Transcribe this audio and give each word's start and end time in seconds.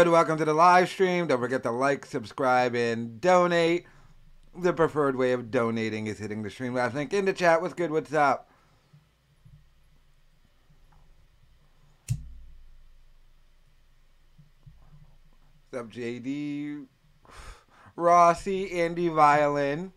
Good? 0.00 0.08
Welcome 0.08 0.38
to 0.38 0.46
the 0.46 0.54
live 0.54 0.88
stream. 0.88 1.26
Don't 1.26 1.40
forget 1.40 1.62
to 1.64 1.70
like, 1.70 2.06
subscribe, 2.06 2.74
and 2.74 3.20
donate. 3.20 3.84
The 4.56 4.72
preferred 4.72 5.14
way 5.14 5.32
of 5.32 5.50
donating 5.50 6.06
is 6.06 6.18
hitting 6.18 6.42
the 6.42 6.48
stream 6.48 6.72
last 6.72 6.94
link 6.94 7.12
in 7.12 7.26
the 7.26 7.34
chat. 7.34 7.60
What's 7.60 7.74
good? 7.74 7.90
What's 7.90 8.14
up? 8.14 8.50
What's 15.68 15.84
up, 15.84 15.92
JD? 15.92 16.86
Rossi, 17.94 18.80
Andy 18.80 19.08
Violin. 19.08 19.92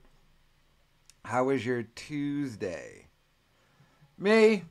How 1.24 1.46
was 1.46 1.66
your 1.66 1.84
Tuesday? 1.84 3.08
Me? 4.18 4.66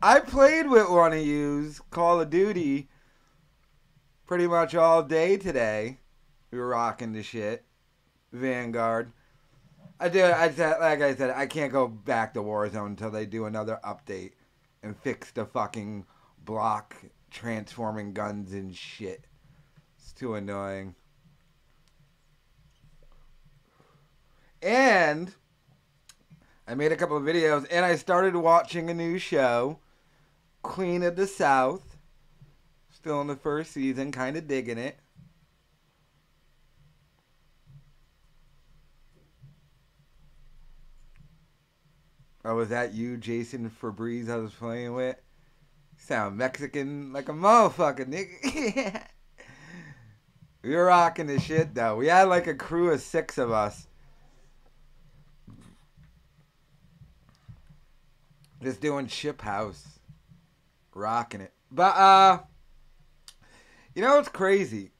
I 0.00 0.20
played 0.20 0.68
with 0.68 0.88
one 0.88 1.14
of 1.14 1.18
yous, 1.18 1.80
Call 1.90 2.20
of 2.20 2.30
Duty, 2.30 2.88
pretty 4.30 4.46
much 4.46 4.76
all 4.76 5.02
day 5.02 5.36
today. 5.36 5.98
We 6.52 6.58
were 6.60 6.68
rocking 6.68 7.12
the 7.12 7.20
shit. 7.20 7.64
Vanguard. 8.30 9.10
I 9.98 10.08
did. 10.08 10.30
I 10.30 10.48
said, 10.52 10.78
like 10.78 11.02
I 11.02 11.16
said, 11.16 11.30
I 11.30 11.46
can't 11.46 11.72
go 11.72 11.88
back 11.88 12.34
to 12.34 12.40
Warzone 12.40 12.86
until 12.86 13.10
they 13.10 13.26
do 13.26 13.46
another 13.46 13.80
update 13.84 14.34
and 14.84 14.96
fix 14.96 15.32
the 15.32 15.44
fucking 15.46 16.06
block 16.44 16.94
transforming 17.32 18.12
guns 18.12 18.52
and 18.52 18.72
shit. 18.72 19.24
It's 19.98 20.12
too 20.12 20.36
annoying. 20.36 20.94
And 24.62 25.34
I 26.68 26.76
made 26.76 26.92
a 26.92 26.96
couple 26.96 27.16
of 27.16 27.24
videos, 27.24 27.66
and 27.68 27.84
I 27.84 27.96
started 27.96 28.36
watching 28.36 28.90
a 28.90 28.94
new 28.94 29.18
show, 29.18 29.80
Queen 30.62 31.02
of 31.02 31.16
the 31.16 31.26
South. 31.26 31.89
Still 33.00 33.22
in 33.22 33.28
the 33.28 33.36
first 33.36 33.72
season, 33.72 34.12
kind 34.12 34.36
of 34.36 34.46
digging 34.46 34.76
it. 34.76 34.98
Oh, 42.44 42.56
was 42.56 42.68
that 42.68 42.92
you, 42.92 43.16
Jason 43.16 43.70
Febreze, 43.70 44.28
I 44.28 44.36
was 44.36 44.52
playing 44.52 44.92
with? 44.92 45.16
Sound 45.96 46.36
Mexican 46.36 47.10
like 47.10 47.30
a 47.30 47.32
motherfucker, 47.32 48.06
nigga. 48.06 49.02
we 50.62 50.70
were 50.74 50.84
rocking 50.84 51.26
the 51.26 51.40
shit, 51.40 51.74
though. 51.74 51.96
We 51.96 52.08
had 52.08 52.24
like 52.24 52.46
a 52.48 52.54
crew 52.54 52.90
of 52.92 53.00
six 53.00 53.38
of 53.38 53.50
us. 53.50 53.86
Just 58.62 58.82
doing 58.82 59.06
ship 59.06 59.40
house. 59.40 60.00
Rocking 60.94 61.40
it. 61.40 61.54
But, 61.70 61.96
uh, 61.96 62.40
you 64.00 64.06
know 64.06 64.16
what's 64.16 64.30
crazy? 64.30 64.92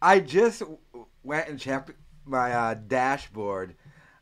I 0.00 0.20
just 0.20 0.62
went 1.24 1.48
and 1.48 1.58
checked 1.58 1.90
my 2.24 2.52
uh, 2.52 2.74
dashboard 2.74 3.74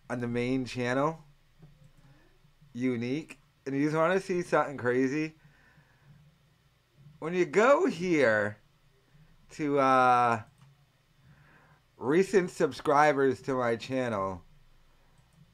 on 0.09 0.23
the 0.23 0.27
main 0.27 0.65
channel 0.65 1.19
unique. 2.73 3.41
And 3.67 3.77
you 3.77 3.85
just 3.85 3.95
want 3.95 4.15
to 4.15 4.27
see 4.27 4.41
something 4.41 4.79
crazy? 4.79 5.35
When 7.19 7.35
you 7.35 7.45
go 7.45 7.85
here 7.85 8.57
to 9.51 9.79
uh, 9.79 10.41
recent 11.99 12.53
subscribers 12.53 13.43
to 13.43 13.53
my 13.53 13.77
channel, 13.77 14.41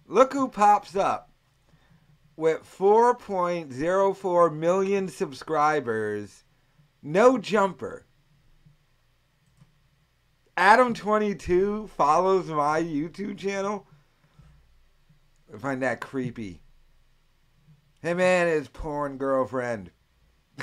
look 0.07 0.35
who 0.35 0.47
pops 0.47 0.95
up 0.95 1.33
with 2.37 2.61
4.04 2.63 4.55
million 4.55 5.09
subscribers. 5.09 6.45
No 7.03 7.37
jumper. 7.37 8.07
Adam22 10.57 11.89
follows 11.91 12.49
my 12.49 12.83
YouTube 12.83 13.39
channel. 13.39 13.87
I 15.53 15.59
find 15.59 15.83
that 15.83 16.01
creepy. 16.01 16.61
Him 18.03 18.21
and 18.21 18.49
his 18.49 18.69
porn 18.69 19.17
girlfriend. 19.17 19.91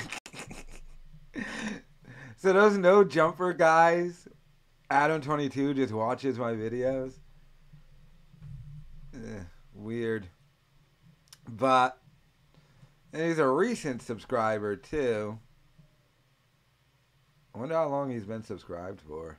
so 2.36 2.52
those 2.52 2.76
no 2.78 3.04
jumper 3.04 3.52
guys, 3.52 4.26
Adam22 4.90 5.76
just 5.76 5.92
watches 5.92 6.38
my 6.38 6.52
videos. 6.52 7.14
Eh, 9.14 9.42
weird. 9.74 10.26
But 11.48 11.98
he's 13.14 13.38
a 13.38 13.48
recent 13.48 14.02
subscriber 14.02 14.76
too. 14.76 15.38
I 17.54 17.58
wonder 17.58 17.74
how 17.74 17.88
long 17.88 18.10
he's 18.10 18.24
been 18.24 18.44
subscribed 18.44 19.00
for. 19.00 19.38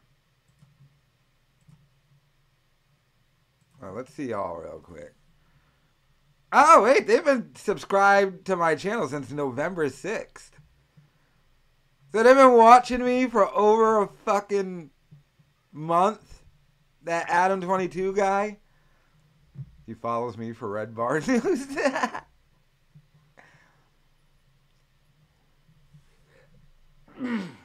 Well, 3.81 3.93
let's 3.93 4.13
see 4.13 4.29
y'all 4.29 4.57
real 4.57 4.79
quick. 4.83 5.13
Oh, 6.51 6.83
wait, 6.83 7.07
they've 7.07 7.23
been 7.23 7.51
subscribed 7.55 8.45
to 8.45 8.55
my 8.55 8.75
channel 8.75 9.07
since 9.07 9.31
November 9.31 9.87
6th. 9.87 10.49
So 12.11 12.23
they've 12.23 12.35
been 12.35 12.53
watching 12.53 13.05
me 13.05 13.27
for 13.27 13.47
over 13.55 14.01
a 14.01 14.07
fucking 14.25 14.89
month. 15.71 16.43
That 17.03 17.29
Adam22 17.29 18.15
guy. 18.15 18.57
He 19.85 19.93
follows 19.93 20.37
me 20.37 20.51
for 20.53 20.69
Red 20.69 20.95
Bar 20.95 21.21
News. 21.27 21.67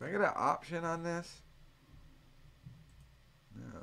Can 0.00 0.08
I 0.08 0.12
get 0.12 0.20
an 0.22 0.32
option 0.34 0.84
on 0.86 1.02
this? 1.02 1.42
No. 3.54 3.78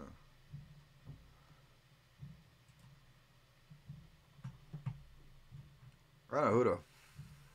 I 6.32 6.36
don't 6.36 6.46
know 6.46 6.52
who 6.52 6.64
the 6.64 6.80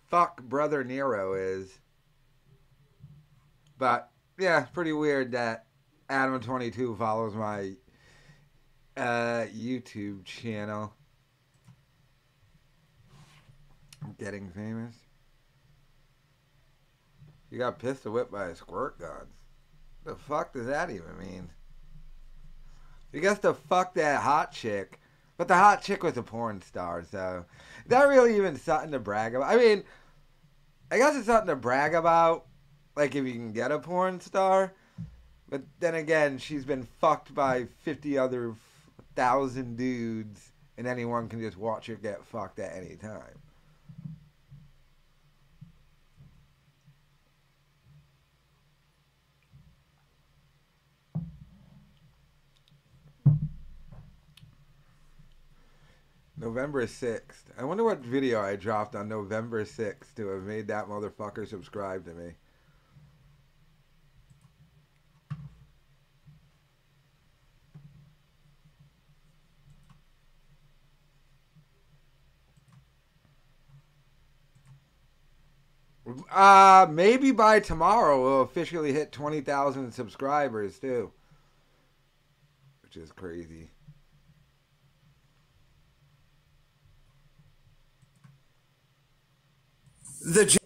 fuck 0.09 0.41
Brother 0.45 0.85
Nero 0.85 1.35
is. 1.35 1.77
But, 3.79 4.11
yeah, 4.39 4.67
pretty 4.73 4.93
weird 4.93 5.33
that 5.33 5.67
Adam22 6.09 6.97
follows 6.97 7.35
my 7.35 7.73
uh, 8.97 9.47
YouTube 9.47 10.25
channel. 10.25 10.95
I'm 14.05 14.15
getting 14.21 14.51
famous. 14.51 14.95
You 17.53 17.59
got 17.59 17.79
pistol 17.79 18.15
whipped 18.15 18.33
by 18.33 18.47
a 18.47 18.57
squirt 18.57 18.99
gun. 18.99 19.27
The 20.07 20.15
fuck 20.15 20.55
does 20.55 20.65
that 20.67 20.89
even 20.89 21.19
mean? 21.19 21.51
You 23.13 23.21
guess 23.21 23.41
to 23.41 23.53
fuck 23.53 23.93
that 23.93 24.23
hot 24.23 24.53
chick. 24.53 24.99
But 25.37 25.49
the 25.49 25.57
hot 25.57 25.83
chick 25.83 26.03
was 26.03 26.17
a 26.17 26.23
porn 26.23 26.63
star, 26.63 27.05
so 27.05 27.45
that 27.89 28.09
really 28.09 28.37
even 28.37 28.57
something 28.57 28.91
to 28.93 28.99
brag 28.99 29.35
about? 29.35 29.53
I 29.53 29.57
mean, 29.57 29.85
I 30.91 30.97
guess 30.97 31.15
it's 31.15 31.27
something 31.27 31.49
to 31.49 31.57
brag 31.57 31.93
about, 31.93 32.47
like 32.97 33.15
if 33.15 33.27
you 33.27 33.35
can 33.35 33.53
get 33.53 33.71
a 33.71 33.79
porn 33.79 34.19
star. 34.21 34.73
But 35.47 35.61
then 35.79 35.95
again, 35.95 36.39
she's 36.39 36.65
been 36.65 36.85
fucked 36.85 37.35
by 37.35 37.67
50 37.83 38.17
other 38.17 38.55
thousand 39.15 39.77
dudes, 39.77 40.53
and 40.79 40.87
anyone 40.87 41.29
can 41.29 41.41
just 41.41 41.59
watch 41.59 41.87
her 41.89 41.97
get 41.97 42.25
fucked 42.25 42.61
at 42.61 42.75
any 42.75 42.97
time. 42.97 43.43
November 56.43 56.85
6th. 56.87 57.45
I 57.57 57.63
wonder 57.63 57.85
what 57.85 58.01
video 58.01 58.43
I 58.43 58.57
dropped 58.57 58.97
on 58.97 59.09
November 59.09 59.65
6th 59.65 60.13
to 60.17 60.27
have 60.27 60.43
made 60.43 60.67
that 60.67 60.89
motherfucker 60.89 61.47
subscribe 61.47 62.05
to 62.05 62.15
me. 62.15 62.33
Uh, 76.29 76.89
maybe 76.91 77.31
by 77.31 77.61
tomorrow 77.61 78.21
we'll 78.21 78.43
officially 78.43 78.93
hit 78.93 79.13
20,000 79.13 79.93
subscribers 79.93 80.81
too. 80.81 81.13
Which 82.83 82.97
is 82.97 83.13
crazy. 83.13 83.71
The 90.25 90.45
J- 90.45 90.59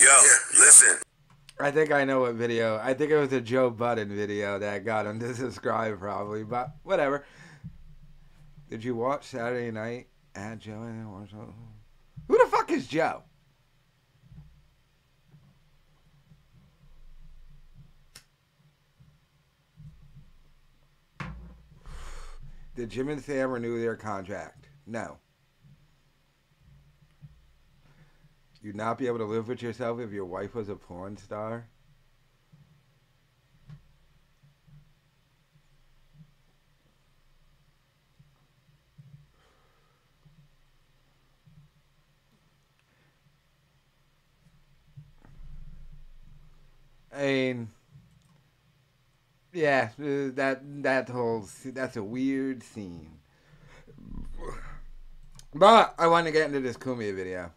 Yo, 0.00 0.06
listen. 0.58 0.96
I 1.58 1.70
think 1.70 1.92
I 1.92 2.04
know 2.04 2.20
what 2.20 2.34
video. 2.36 2.80
I 2.82 2.94
think 2.94 3.10
it 3.10 3.18
was 3.18 3.32
a 3.34 3.40
Joe 3.40 3.68
Budden 3.68 4.08
video 4.16 4.58
that 4.58 4.84
got 4.84 5.04
him 5.06 5.20
to 5.20 5.34
subscribe, 5.34 5.98
probably. 5.98 6.42
But 6.42 6.70
whatever. 6.84 7.26
Did 8.70 8.82
you 8.82 8.94
watch 8.94 9.24
Saturday 9.26 9.70
Night 9.70 10.06
at 10.34 10.60
Joe? 10.60 11.26
Who 12.28 12.38
the 12.38 12.46
fuck 12.50 12.70
is 12.70 12.86
Joe? 12.86 13.24
Did 22.74 22.90
Jim 22.90 23.08
and 23.08 23.22
Sam 23.22 23.50
renew 23.50 23.80
their 23.80 23.96
contract? 23.96 24.68
No. 24.86 25.18
You'd 28.62 28.76
not 28.76 28.98
be 28.98 29.06
able 29.06 29.18
to 29.18 29.24
live 29.24 29.48
with 29.48 29.62
yourself 29.62 30.00
if 30.00 30.12
your 30.12 30.26
wife 30.26 30.54
was 30.54 30.68
a 30.68 30.76
porn 30.76 31.16
star? 31.16 31.66
I 47.12 47.22
mean, 47.22 47.68
yeah, 49.52 49.90
uh, 49.98 50.30
that 50.34 50.60
that 50.82 51.08
whole 51.08 51.46
that's 51.64 51.96
a 51.96 52.02
weird 52.02 52.62
scene. 52.62 53.18
But 55.54 55.94
I 55.98 56.06
want 56.06 56.26
to 56.26 56.32
get 56.32 56.46
into 56.46 56.60
this 56.60 56.76
Cumia 56.76 57.14
video. 57.14 57.52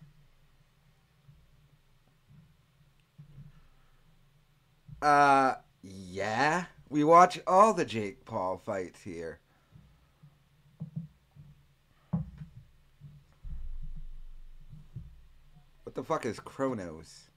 Uh, 5.02 5.56
yeah. 5.82 6.66
We 6.90 7.04
watch 7.04 7.40
all 7.46 7.74
the 7.74 7.86
Jake 7.86 8.24
Paul 8.26 8.58
fights 8.58 9.02
here. 9.02 9.40
What 15.84 15.96
the 15.96 16.04
fuck 16.04 16.26
is 16.26 16.40
Kronos? 16.40 17.30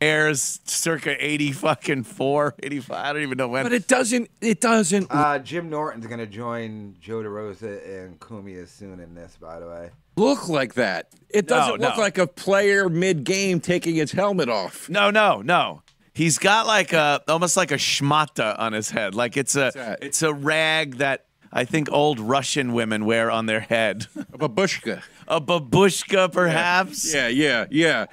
Airs 0.00 0.60
circa 0.64 1.16
80 1.24 1.52
fucking 1.52 2.02
4, 2.04 2.54
85. 2.62 2.96
I 2.96 3.12
don't 3.12 3.22
even 3.22 3.38
know 3.38 3.48
when. 3.48 3.64
but 3.64 3.72
it 3.72 3.88
doesn't. 3.88 4.30
It 4.40 4.60
doesn't. 4.60 5.06
Uh, 5.10 5.38
Jim 5.38 5.70
Norton's 5.70 6.06
gonna 6.06 6.26
join 6.26 6.96
Joe 7.00 7.22
DeRosa 7.22 8.04
and 8.04 8.20
Cumia 8.20 8.68
soon 8.68 9.00
in 9.00 9.14
this, 9.14 9.38
by 9.40 9.58
the 9.58 9.66
way. 9.66 9.90
look 10.16 10.48
like 10.48 10.74
that. 10.74 11.08
It 11.30 11.46
doesn't 11.46 11.80
No, 11.80 11.86
look 11.88 11.96
no. 11.96 12.02
like 12.02 12.18
a 12.18 12.26
player 12.26 12.88
mid 12.88 13.24
game 13.24 13.60
taking 13.60 13.94
his 13.96 14.12
helmet 14.12 14.48
off. 14.48 14.88
no, 14.90 15.10
no, 15.10 15.40
no. 15.42 15.82
He's 16.12 16.38
got 16.38 16.66
like 16.66 16.92
a 16.92 17.22
almost 17.28 17.56
like 17.56 17.70
a 17.70 17.76
schmata 17.76 18.58
on 18.58 18.72
his 18.72 18.90
head. 18.90 19.14
Like 19.14 19.36
it's 19.36 19.56
a 19.56 19.96
it's 20.02 20.22
a 20.22 20.32
rag 20.32 20.96
that 20.96 21.24
I 21.52 21.64
think 21.64 21.90
old 21.90 22.20
Russian 22.20 22.72
women 22.74 23.04
wear 23.06 23.30
on 23.30 23.46
their 23.46 23.60
head. 23.60 24.06
A 24.32 24.38
babushka. 24.38 25.02
a 25.28 25.40
babushka, 25.40 26.30
perhaps. 26.32 27.14
Yeah, 27.14 27.28
yeah, 27.28 27.66
yeah. 27.70 28.06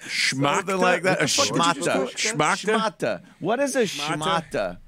Schmata. 0.00 0.56
Something 0.56 0.78
like 0.78 1.02
that. 1.02 1.18
A 1.18 1.22
What 1.22 1.30
the 1.30 1.36
fuck 1.62 1.74
did 1.74 1.84
you 1.86 1.92
schmata. 1.92 2.16
Schmata? 2.16 2.64
Schmata. 2.98 3.22
What 3.40 3.60
is 3.60 3.76
a 3.76 3.82
Schmata? 3.82 4.18
schmata? 4.50 4.78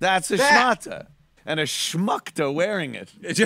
That's 0.00 0.30
a 0.30 0.36
That. 0.36 0.80
schmata. 0.82 1.06
And 1.46 1.60
a 1.60 1.64
schmuckta 1.64 2.52
wearing 2.52 2.94
it. 2.94 3.10
Look 3.22 3.38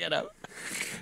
it 0.00 0.12
up. 0.12 0.34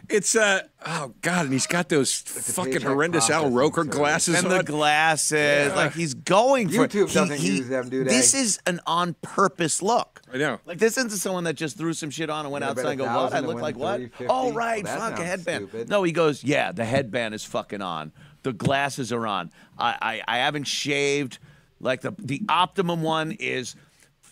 It's 0.08 0.36
uh 0.36 0.62
oh 0.86 1.14
god, 1.22 1.44
and 1.46 1.52
he's 1.52 1.66
got 1.66 1.88
those 1.88 2.12
fucking 2.14 2.82
horrendous 2.82 3.28
Al 3.30 3.50
Roker 3.50 3.82
service. 3.82 3.96
glasses 3.96 4.34
and 4.36 4.46
on. 4.46 4.58
the 4.58 4.64
glasses. 4.64 5.72
Like 5.74 5.94
he's 5.94 6.14
going 6.14 6.68
for 6.68 6.86
YouTube 6.88 7.08
he- 7.08 7.14
doesn't 7.14 7.38
he- 7.38 7.56
use 7.58 7.68
them, 7.68 7.88
do 7.88 8.04
they? 8.04 8.10
This 8.10 8.34
is 8.34 8.58
an 8.66 8.80
on 8.86 9.14
purpose 9.22 9.82
look. 9.82 10.20
I 10.32 10.38
know. 10.38 10.60
Like 10.66 10.78
this 10.78 10.96
isn't 10.96 11.10
someone 11.10 11.44
that 11.44 11.54
just 11.54 11.76
threw 11.78 11.92
some 11.92 12.10
shit 12.10 12.30
on 12.30 12.44
and 12.44 12.52
went 12.52 12.64
Yeah, 12.64 12.70
outside 12.70 12.86
and 12.90 12.98
go, 12.98 13.04
"What? 13.06 13.32
I 13.34 13.40
look 13.40 13.60
like 13.60 13.76
what? 13.76 13.96
350. 13.96 14.26
Oh 14.28 14.52
right, 14.52 14.84
Well, 14.84 14.98
fuck 15.10 15.18
a 15.18 15.24
headband." 15.24 15.68
stupid. 15.68 15.88
No, 15.88 16.02
he 16.02 16.12
goes, 16.12 16.44
"Yeah, 16.44 16.72
the 16.72 16.84
headband 16.84 17.34
is 17.34 17.44
fucking 17.44 17.82
on. 17.82 18.12
The 18.42 18.52
glasses 18.52 19.12
are 19.12 19.26
on. 19.26 19.50
I 19.78 20.22
I, 20.28 20.36
I 20.36 20.38
haven't 20.38 20.64
shaved. 20.64 21.38
Like 21.80 22.00
the 22.00 22.14
the 22.18 22.42
optimum 22.48 23.02
one 23.02 23.32
is." 23.32 23.74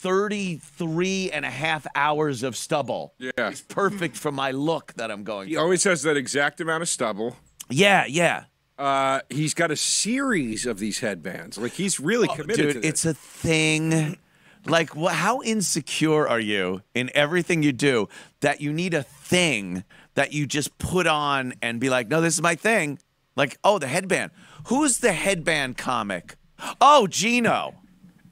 33 0.05 1.31
and 1.31 1.45
a 1.45 1.51
half 1.51 1.87
hours 1.95 2.43
of 2.43 2.57
stubble. 2.57 3.15
Yeah. 3.19 3.31
It's 3.39 3.61
perfect 3.63 4.17
for 4.17 4.31
my 4.33 4.51
look 4.51 4.93
that 4.95 5.11
I'm 5.11 5.25
going 5.25 5.49
he 5.49 5.55
for. 5.55 5.61
always 5.61 5.85
has 5.85 6.03
that 6.03 6.17
exact 6.17 6.61
amount 6.61 6.83
of 6.83 6.89
stubble. 6.89 7.37
Yeah, 7.71 8.05
yeah. 8.07 8.45
Uh, 8.79 9.21
he's 9.31 9.55
got 9.55 9.71
a 9.71 9.77
series 9.77 10.67
of 10.67 10.79
these 10.79 10.99
headbands. 11.01 11.57
Like 11.59 11.73
he's 11.73 12.01
really 12.01 12.29
committed 12.29 12.61
Oh, 12.61 12.63
Dude, 12.65 12.75
to 12.75 12.81
this. 12.81 12.89
it's 12.91 13.05
a 13.07 13.15
thing. 13.15 14.19
Like, 14.67 14.95
how 14.95 15.43
insecure 15.43 16.27
are 16.27 16.41
you 16.41 16.83
in 16.95 17.11
everything 17.15 17.63
you 17.63 17.73
do 17.73 18.09
that 18.41 18.61
you 18.63 18.73
need 18.73 18.95
a 18.95 19.03
thing 19.03 19.85
that 20.15 20.33
you 20.33 20.47
just 20.47 20.79
put 20.79 21.07
on 21.07 21.53
and 21.61 21.79
be 21.79 21.91
like, 21.91 22.09
no, 22.09 22.21
this 22.23 22.35
is 22.35 22.43
my 22.43 22.55
thing? 22.55 22.99
Like, 23.37 23.59
oh, 23.63 23.79
the 23.79 23.89
headband. 23.89 24.31
Who's 24.69 24.99
the 24.99 25.13
headband 25.13 25.77
comic? 25.77 26.37
Oh, 26.81 27.07
Gino, 27.07 27.75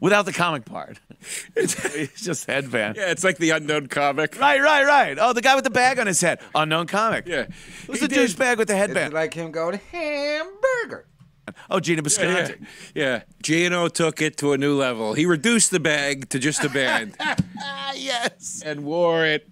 without 0.03 0.27
the 0.27 0.33
comic 0.33 0.67
part. 0.67 0.99
It's 1.57 2.21
just 2.23 2.47
headband. 2.47 2.97
yeah, 2.97 3.11
it's 3.11 3.23
like 3.25 3.39
the 3.39 3.51
unknown 3.51 3.87
comic. 3.87 4.39
Right, 4.41 4.61
right, 4.61 4.85
right. 4.85 5.17
Oh, 5.21 5.33
the 5.33 5.41
guy 5.41 5.55
with 5.55 5.65
the 5.65 5.71
bag 5.71 5.99
on 6.01 6.07
his 6.09 6.21
head. 6.21 6.41
Unknown 6.55 6.89
comic. 6.89 7.27
Yeah. 7.29 7.47
Who's 7.87 8.01
He 8.01 8.07
the 8.07 8.15
did- 8.15 8.29
douchebag 8.31 8.59
with 8.59 8.67
the 8.69 8.75
It's 8.75 8.81
headband? 8.87 9.15
like 9.15 9.33
him 9.33 9.53
going 9.53 9.81
hamburger. 9.93 11.07
oh, 11.71 11.79
Gino 11.81 12.03
Yeah, 12.03 12.09
Bisconti. 12.09 12.67
yeah. 12.95 13.23
Gino 13.43 13.89
took 13.89 14.21
it 14.21 14.37
to 14.39 14.53
a 14.53 14.59
new 14.59 14.77
level. 14.77 15.15
He 15.15 15.25
reduced 15.27 15.71
the 15.71 15.81
bag 15.81 16.29
to 16.31 16.39
just 16.41 16.65
a 16.65 16.69
band 16.69 17.15
Ah, 17.21 17.93
yes. 17.95 18.63
and 18.67 18.85
wore 18.85 19.25
it. 19.25 19.49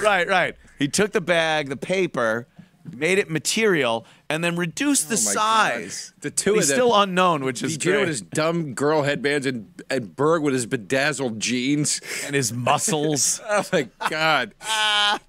Right, 0.00 0.28
right. 0.28 0.54
He 0.78 0.88
took 0.88 1.12
the 1.12 1.20
bag, 1.20 1.68
the 1.68 1.76
paper, 1.76 2.46
made 2.94 3.18
it 3.18 3.30
material, 3.30 4.06
and 4.30 4.42
then 4.42 4.56
reduced 4.56 5.08
the 5.08 5.14
Oh 5.14 5.18
size. 5.18 6.12
God. 6.16 6.22
The 6.22 6.30
two 6.30 6.54
He's 6.54 6.64
of 6.64 6.68
them- 6.68 6.76
still 6.76 6.94
unknown, 6.96 7.44
which 7.44 7.62
is 7.62 7.76
great. 7.76 8.00
with 8.00 8.08
his 8.08 8.20
dumb 8.20 8.74
girl 8.74 9.02
headbands 9.02 9.46
and, 9.46 9.68
and 9.90 10.14
Berg 10.16 10.42
with 10.42 10.54
his 10.54 10.66
bedazzled 10.66 11.38
jeans. 11.40 12.00
and 12.26 12.34
his 12.34 12.52
muscles. 12.52 13.40
Oh 13.50 13.64
my 13.72 13.88
God. 14.08 14.54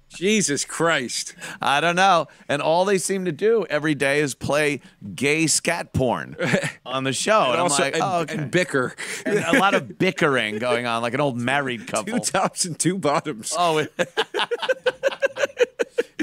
Jesus 0.08 0.64
Christ. 0.64 1.34
I 1.60 1.80
don't 1.82 1.94
know. 1.96 2.26
And 2.48 2.62
all 2.62 2.84
they 2.86 2.96
seem 2.96 3.26
to 3.26 3.32
do 3.32 3.66
every 3.68 3.94
day 3.94 4.20
is 4.20 4.34
play 4.34 4.80
gay 5.14 5.46
scat 5.46 5.92
porn 5.92 6.36
on 6.86 7.04
the 7.04 7.12
show. 7.12 7.42
And, 7.42 7.50
And 7.52 7.56
I'm 7.58 7.62
also, 7.64 7.82
like, 7.82 7.94
and, 7.94 8.02
oh, 8.02 8.20
okay. 8.20 8.34
and 8.36 8.50
bicker. 8.50 8.94
And 9.26 9.38
a 9.40 9.58
lot 9.58 9.74
of 9.74 9.98
bickering 9.98 10.58
going 10.58 10.86
on, 10.86 11.02
like 11.02 11.12
an 11.14 11.20
old 11.20 11.36
married 11.36 11.86
couple. 11.88 12.18
two 12.18 12.32
tops 12.32 12.64
and 12.64 12.78
two 12.78 12.96
bottoms. 12.98 13.54
Oh, 13.58 13.86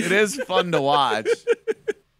it, 0.05 0.11
is 0.11 0.35
fun 0.47 0.71
to 0.73 0.81
watch. 0.81 1.27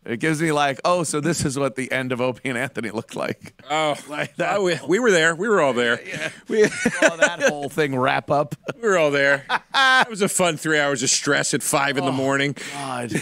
It 0.06 0.20
gives 0.20 0.42
me 0.42 0.52
like, 0.52 0.82
oh, 0.84 1.04
so 1.04 1.22
this 1.22 1.46
is 1.46 1.58
what 1.58 1.76
the 1.78 1.90
end 1.90 2.12
of 2.12 2.20
Opie 2.20 2.50
and 2.50 2.58
Anthony 2.58 2.90
looked 2.90 3.16
like. 3.16 3.54
Oh, 3.70 3.96
Like 4.10 4.36
that. 4.36 4.58
oh, 4.58 4.64
we, 4.64 4.78
we 4.86 5.00
were 5.00 5.12
there. 5.12 5.34
We 5.34 5.48
were 5.48 5.62
all 5.62 5.72
there. 5.72 5.98
We, 6.50 6.68
Saw 6.68 7.16
that 7.16 7.42
whole 7.44 7.70
thing 7.70 7.98
wrap 7.98 8.30
up. 8.30 8.56
we 8.76 8.82
were 8.82 8.98
all 8.98 9.12
there. 9.12 9.46
It 9.74 10.10
was 10.10 10.22
a 10.22 10.28
fun 10.28 10.58
three 10.58 10.78
hours 10.78 11.04
of 11.04 11.10
stress 11.10 11.54
at 11.54 11.64
five 11.64 11.96
Oh, 11.96 12.00
in 12.00 12.06
the 12.06 12.12
morning. 12.12 12.54
God. 12.74 13.14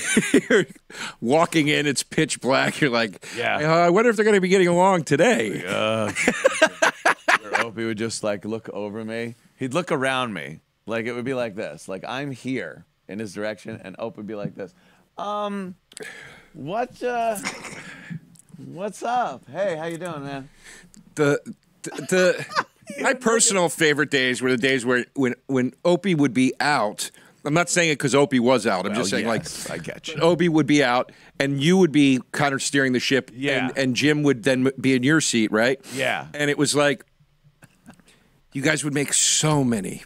You're 0.49 0.65
walking 1.21 1.67
in, 1.67 1.85
it's 1.85 2.01
pitch 2.01 2.41
black. 2.41 2.81
You're 2.81 2.89
like, 2.89 3.23
Yeah. 3.37 3.57
"Uh, 3.57 3.75
I 3.85 3.89
wonder 3.91 4.09
if 4.09 4.15
they're 4.15 4.25
going 4.25 4.33
to 4.33 4.41
be 4.41 4.47
getting 4.47 4.67
along 4.67 5.03
today. 5.03 5.61
Where 7.41 7.61
Opie 7.61 7.85
would 7.85 7.97
just 7.99 8.23
like 8.23 8.43
look 8.45 8.69
over 8.69 9.05
me. 9.05 9.35
He'd 9.57 9.73
look 9.75 9.91
around 9.91 10.33
me. 10.33 10.61
Like 10.87 11.05
it 11.05 11.13
would 11.13 11.25
be 11.25 11.33
like 11.35 11.55
this. 11.55 11.87
Like 11.87 12.03
I'm 12.07 12.31
here 12.31 12.85
in 13.11 13.19
his 13.19 13.33
direction, 13.33 13.79
and 13.83 13.95
Opie 13.99 14.17
would 14.17 14.27
be 14.27 14.35
like 14.35 14.55
this. 14.55 14.73
Um, 15.17 15.75
what? 16.53 17.01
Uh, 17.03 17.37
what's 18.57 19.03
up? 19.03 19.47
Hey, 19.49 19.75
how 19.75 19.85
you 19.85 19.97
doing, 19.97 20.23
man? 20.23 20.49
the 21.15 21.39
the, 21.83 21.91
the 22.09 22.63
my 23.01 23.13
personal 23.13 23.69
favorite 23.69 24.11
days 24.11 24.41
were 24.41 24.51
the 24.51 24.57
days 24.57 24.85
where 24.85 25.05
when 25.15 25.35
when 25.47 25.73
Opie 25.85 26.15
would 26.15 26.33
be 26.33 26.53
out. 26.59 27.11
I'm 27.43 27.55
not 27.55 27.69
saying 27.69 27.89
it 27.89 27.93
because 27.95 28.13
Opie 28.13 28.39
was 28.39 28.67
out. 28.67 28.85
I'm 28.85 28.93
just 28.93 29.09
saying 29.09 29.25
yes, 29.25 29.67
like 29.67 29.79
I 29.79 29.83
get 29.83 30.07
you. 30.09 30.21
Opie 30.21 30.47
would 30.47 30.67
be 30.67 30.83
out 30.83 31.11
and 31.39 31.59
you 31.59 31.75
would 31.77 31.91
be 31.91 32.21
kind 32.31 32.53
of 32.53 32.61
steering 32.61 32.93
the 32.93 32.99
ship. 32.99 33.31
Yeah. 33.33 33.69
And, 33.69 33.77
and 33.79 33.95
Jim 33.95 34.21
would 34.21 34.43
then 34.43 34.69
be 34.79 34.93
in 34.93 35.01
your 35.01 35.21
seat, 35.21 35.51
right? 35.51 35.83
Yeah. 35.95 36.27
And 36.35 36.51
it 36.51 36.57
was 36.59 36.75
like 36.75 37.03
you 38.53 38.61
guys 38.61 38.83
would 38.83 38.93
make 38.93 39.11
so 39.13 39.63
many 39.63 40.03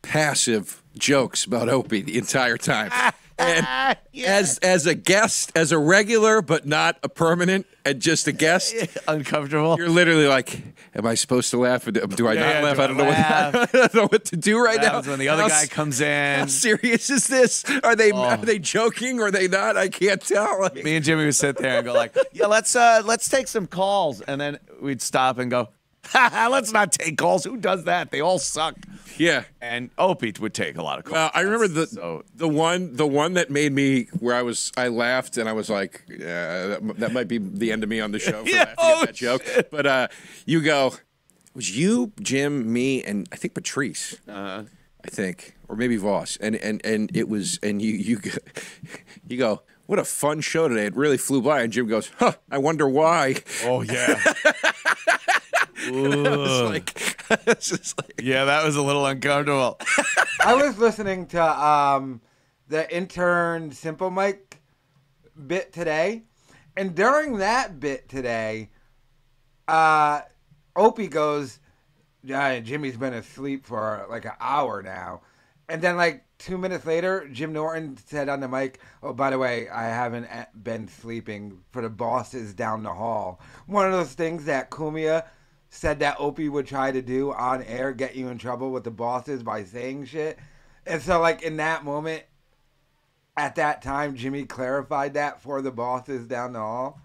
passive 0.00 0.82
jokes 0.98 1.44
about 1.44 1.68
Opie 1.68 2.02
the 2.02 2.18
entire 2.18 2.56
time. 2.56 2.90
And 3.36 3.66
as 4.26 4.58
as 4.58 4.86
a 4.86 4.94
guest, 4.94 5.50
as 5.56 5.72
a 5.72 5.78
regular, 5.78 6.40
but 6.40 6.66
not 6.68 6.98
a 7.02 7.08
permanent, 7.08 7.66
and 7.84 8.00
just 8.00 8.28
a 8.28 8.32
guest, 8.32 8.72
Uncomfortable. 9.08 9.74
you're 9.76 9.88
literally 9.88 10.28
like, 10.28 10.62
"Am 10.94 11.04
I 11.04 11.16
supposed 11.16 11.50
to 11.50 11.56
laugh? 11.58 11.84
Do 11.84 12.28
I 12.28 12.34
Yeah, 12.34 12.40
not 12.40 12.54
yeah, 12.54 12.60
laugh? 12.62 12.76
do 12.76 12.82
I 12.82 12.86
don't 12.86 12.96
know 12.96 13.04
what? 13.06 13.16
I 13.18 13.66
don't 13.72 13.94
know 13.94 14.06
what 14.06 14.24
to 14.26 14.36
do 14.36 14.64
right 14.64 14.80
now." 14.80 15.02
when 15.02 15.18
the 15.18 15.30
other 15.30 15.42
How 15.42 15.48
guy 15.48 15.66
comes 15.66 15.98
How 15.98 16.06
in? 16.42 16.48
serious 16.48 17.10
is 17.10 17.26
this? 17.26 17.64
Are 17.82 17.96
they 17.96 18.12
Oh. 18.12 18.22
are 18.22 18.36
they 18.36 18.60
joking 18.60 19.18
or 19.18 19.24
are 19.26 19.30
they 19.32 19.48
not? 19.48 19.76
I 19.76 19.88
can't 19.88 20.20
tell. 20.24 20.60
Like, 20.60 20.84
Me 20.84 20.94
and 20.94 21.04
Jimmy 21.04 21.24
would 21.24 21.34
sit 21.34 21.56
there 21.56 21.78
and 21.78 21.84
go 21.84 21.92
like, 21.92 22.16
"Yeah, 22.32 22.46
let's 22.46 22.76
uh 22.76 23.02
let's 23.04 23.28
take 23.28 23.48
some 23.48 23.66
calls," 23.66 24.20
and 24.20 24.40
then 24.40 24.60
we'd 24.80 25.02
stop 25.02 25.38
and 25.38 25.50
go, 25.50 25.64
"Ha, 25.64 25.70
"Let's 26.14 26.72
not 26.72 26.92
take 26.92 27.16
calls. 27.18 27.44
Who 27.44 27.56
does 27.56 27.84
that? 27.84 28.10
They 28.10 28.20
all 28.20 28.38
suck." 28.38 28.76
yeah. 29.16 29.44
And 29.60 29.90
Opie 29.96 30.32
would 30.40 30.54
take 30.54 30.76
a 30.76 30.82
lot 30.82 30.98
of 30.98 31.04
calls. 31.04 31.14
Well, 31.14 31.30
I 31.34 31.40
remember 31.42 31.68
the 31.68 31.86
so- 31.86 32.24
the 32.34 32.48
one 32.48 32.96
the 32.96 33.06
one 33.06 33.34
that 33.34 33.50
made 33.50 33.72
me 33.72 34.04
where 34.18 34.34
I 34.34 34.42
was 34.42 34.72
I 34.76 34.88
laughed 34.88 35.36
and 35.36 35.48
I 35.48 35.52
was 35.52 35.70
like, 35.70 36.02
yeah, 36.08 36.66
that, 36.66 36.96
that 36.98 37.12
might 37.12 37.28
be 37.28 37.38
the 37.38 37.72
end 37.72 37.82
of 37.82 37.88
me 37.88 38.00
on 38.00 38.12
the 38.12 38.18
show 38.18 38.42
for 38.44 38.48
Yeah, 38.48 38.58
laughing 38.64 38.74
oh, 38.78 39.02
at 39.02 39.06
that 39.06 39.14
joke. 39.14 39.44
But 39.70 39.86
uh, 39.86 40.08
you 40.46 40.60
go, 40.62 40.88
it 40.88 41.54
was 41.54 41.76
you, 41.76 42.12
Jim, 42.20 42.72
me, 42.72 43.02
and 43.02 43.28
I 43.32 43.36
think 43.36 43.54
Patrice. 43.54 44.16
Uh-huh. 44.28 44.64
I 45.04 45.08
think, 45.10 45.54
or 45.68 45.76
maybe 45.76 45.96
Voss, 45.96 46.38
and 46.40 46.56
and 46.56 46.80
and 46.84 47.14
it 47.14 47.28
was, 47.28 47.58
and 47.62 47.82
you 47.82 47.92
you 47.92 48.18
go, 48.18 48.30
you 49.28 49.36
go. 49.36 49.62
What 49.86 49.98
a 49.98 50.04
fun 50.04 50.40
show 50.40 50.66
today! 50.66 50.86
It 50.86 50.96
really 50.96 51.18
flew 51.18 51.42
by, 51.42 51.60
and 51.60 51.70
Jim 51.70 51.86
goes, 51.86 52.10
"Huh? 52.18 52.32
I 52.50 52.56
wonder 52.56 52.88
why." 52.88 53.36
Oh 53.64 53.82
yeah. 53.82 54.18
It's 55.86 56.62
like, 57.28 57.98
like, 57.98 58.22
yeah, 58.22 58.44
that 58.44 58.64
was 58.64 58.76
a 58.76 58.82
little 58.82 59.04
uncomfortable. 59.06 59.78
I 60.44 60.54
was 60.54 60.78
listening 60.78 61.26
to 61.28 61.42
um, 61.42 62.20
the 62.68 62.92
intern 62.94 63.72
Simple 63.72 64.10
Mike 64.10 64.60
bit 65.46 65.72
today, 65.72 66.22
and 66.76 66.94
during 66.94 67.38
that 67.38 67.80
bit 67.80 68.08
today, 68.08 68.70
uh, 69.66 70.20
Opie 70.76 71.08
goes, 71.08 71.58
"Yeah, 72.22 72.60
Jimmy's 72.60 72.96
been 72.96 73.14
asleep 73.14 73.66
for 73.66 74.06
like 74.08 74.26
an 74.26 74.32
hour 74.38 74.80
now," 74.80 75.22
and 75.68 75.82
then 75.82 75.96
like 75.96 76.24
two 76.38 76.56
minutes 76.56 76.86
later, 76.86 77.28
Jim 77.32 77.52
Norton 77.52 77.96
said 77.96 78.28
on 78.28 78.38
the 78.38 78.48
mic, 78.48 78.78
"Oh, 79.02 79.12
by 79.12 79.30
the 79.30 79.38
way, 79.38 79.68
I 79.68 79.84
haven't 79.84 80.28
been 80.62 80.86
sleeping 80.86 81.58
for 81.72 81.82
the 81.82 81.90
bosses 81.90 82.54
down 82.54 82.84
the 82.84 82.94
hall." 82.94 83.40
One 83.66 83.86
of 83.86 83.92
those 83.92 84.12
things 84.12 84.44
that 84.44 84.70
Cumia 84.70 85.24
said 85.74 85.98
that 86.00 86.16
Opie 86.18 86.48
would 86.48 86.66
try 86.66 86.92
to 86.92 87.02
do 87.02 87.32
on 87.32 87.62
air, 87.64 87.92
get 87.92 88.14
you 88.14 88.28
in 88.28 88.38
trouble 88.38 88.70
with 88.70 88.84
the 88.84 88.90
bosses 88.90 89.42
by 89.42 89.64
saying 89.64 90.06
shit. 90.06 90.38
And 90.86 91.02
so, 91.02 91.20
like 91.20 91.42
in 91.42 91.56
that 91.56 91.84
moment, 91.84 92.22
at 93.36 93.56
that 93.56 93.82
time, 93.82 94.14
Jimmy 94.14 94.44
clarified 94.44 95.14
that 95.14 95.42
for 95.42 95.62
the 95.62 95.72
bosses 95.72 96.26
down 96.26 96.52
the 96.52 96.60
hall. 96.60 97.00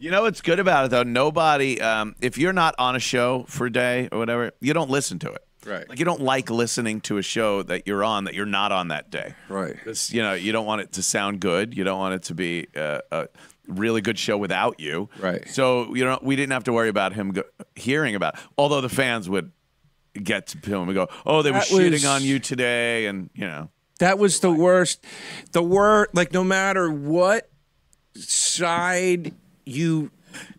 You 0.00 0.12
know 0.12 0.22
what's 0.22 0.40
good 0.40 0.60
about 0.60 0.84
it 0.84 0.90
though? 0.92 1.02
Nobody, 1.02 1.80
um, 1.80 2.14
if 2.20 2.38
you're 2.38 2.52
not 2.52 2.76
on 2.78 2.94
a 2.94 3.00
show 3.00 3.44
for 3.48 3.66
a 3.66 3.72
day 3.72 4.08
or 4.12 4.18
whatever, 4.18 4.52
you 4.60 4.72
don't 4.72 4.90
listen 4.90 5.18
to 5.18 5.32
it. 5.32 5.44
Right. 5.66 5.88
Like 5.88 5.98
you 5.98 6.04
don't 6.04 6.20
like 6.20 6.50
listening 6.50 7.00
to 7.02 7.18
a 7.18 7.22
show 7.22 7.64
that 7.64 7.86
you're 7.86 8.04
on 8.04 8.22
that 8.24 8.34
you're 8.34 8.46
not 8.46 8.70
on 8.70 8.88
that 8.88 9.10
day. 9.10 9.34
Right. 9.48 9.74
It's, 9.84 10.12
you 10.12 10.22
know, 10.22 10.34
you 10.34 10.52
don't 10.52 10.66
want 10.66 10.82
it 10.82 10.92
to 10.92 11.02
sound 11.02 11.40
good. 11.40 11.76
You 11.76 11.82
don't 11.82 11.98
want 11.98 12.14
it 12.14 12.22
to 12.24 12.34
be 12.34 12.68
uh, 12.76 13.00
a 13.10 13.28
really 13.68 14.00
good 14.00 14.18
show 14.18 14.36
without 14.36 14.80
you. 14.80 15.08
Right. 15.20 15.48
So 15.48 15.94
you 15.94 16.04
know, 16.04 16.18
we 16.22 16.36
didn't 16.36 16.52
have 16.52 16.64
to 16.64 16.72
worry 16.72 16.88
about 16.88 17.12
him 17.12 17.32
go- 17.32 17.44
hearing 17.76 18.14
about. 18.14 18.34
It. 18.34 18.40
Although 18.56 18.80
the 18.80 18.88
fans 18.88 19.28
would 19.28 19.52
get 20.20 20.48
to 20.48 20.58
him 20.58 20.88
and 20.88 20.94
go, 20.94 21.08
"Oh, 21.24 21.42
they 21.42 21.50
were 21.50 21.58
That 21.58 21.68
shitting 21.68 22.08
on 22.08 22.22
you 22.22 22.38
today," 22.38 23.06
and 23.06 23.30
you 23.34 23.46
know. 23.46 23.70
That 23.98 24.18
was 24.18 24.40
the 24.40 24.52
worst. 24.52 25.04
The 25.52 25.62
word, 25.62 26.08
like, 26.12 26.32
no 26.32 26.44
matter 26.44 26.88
what 26.90 27.50
side 28.14 29.34
you 29.64 30.10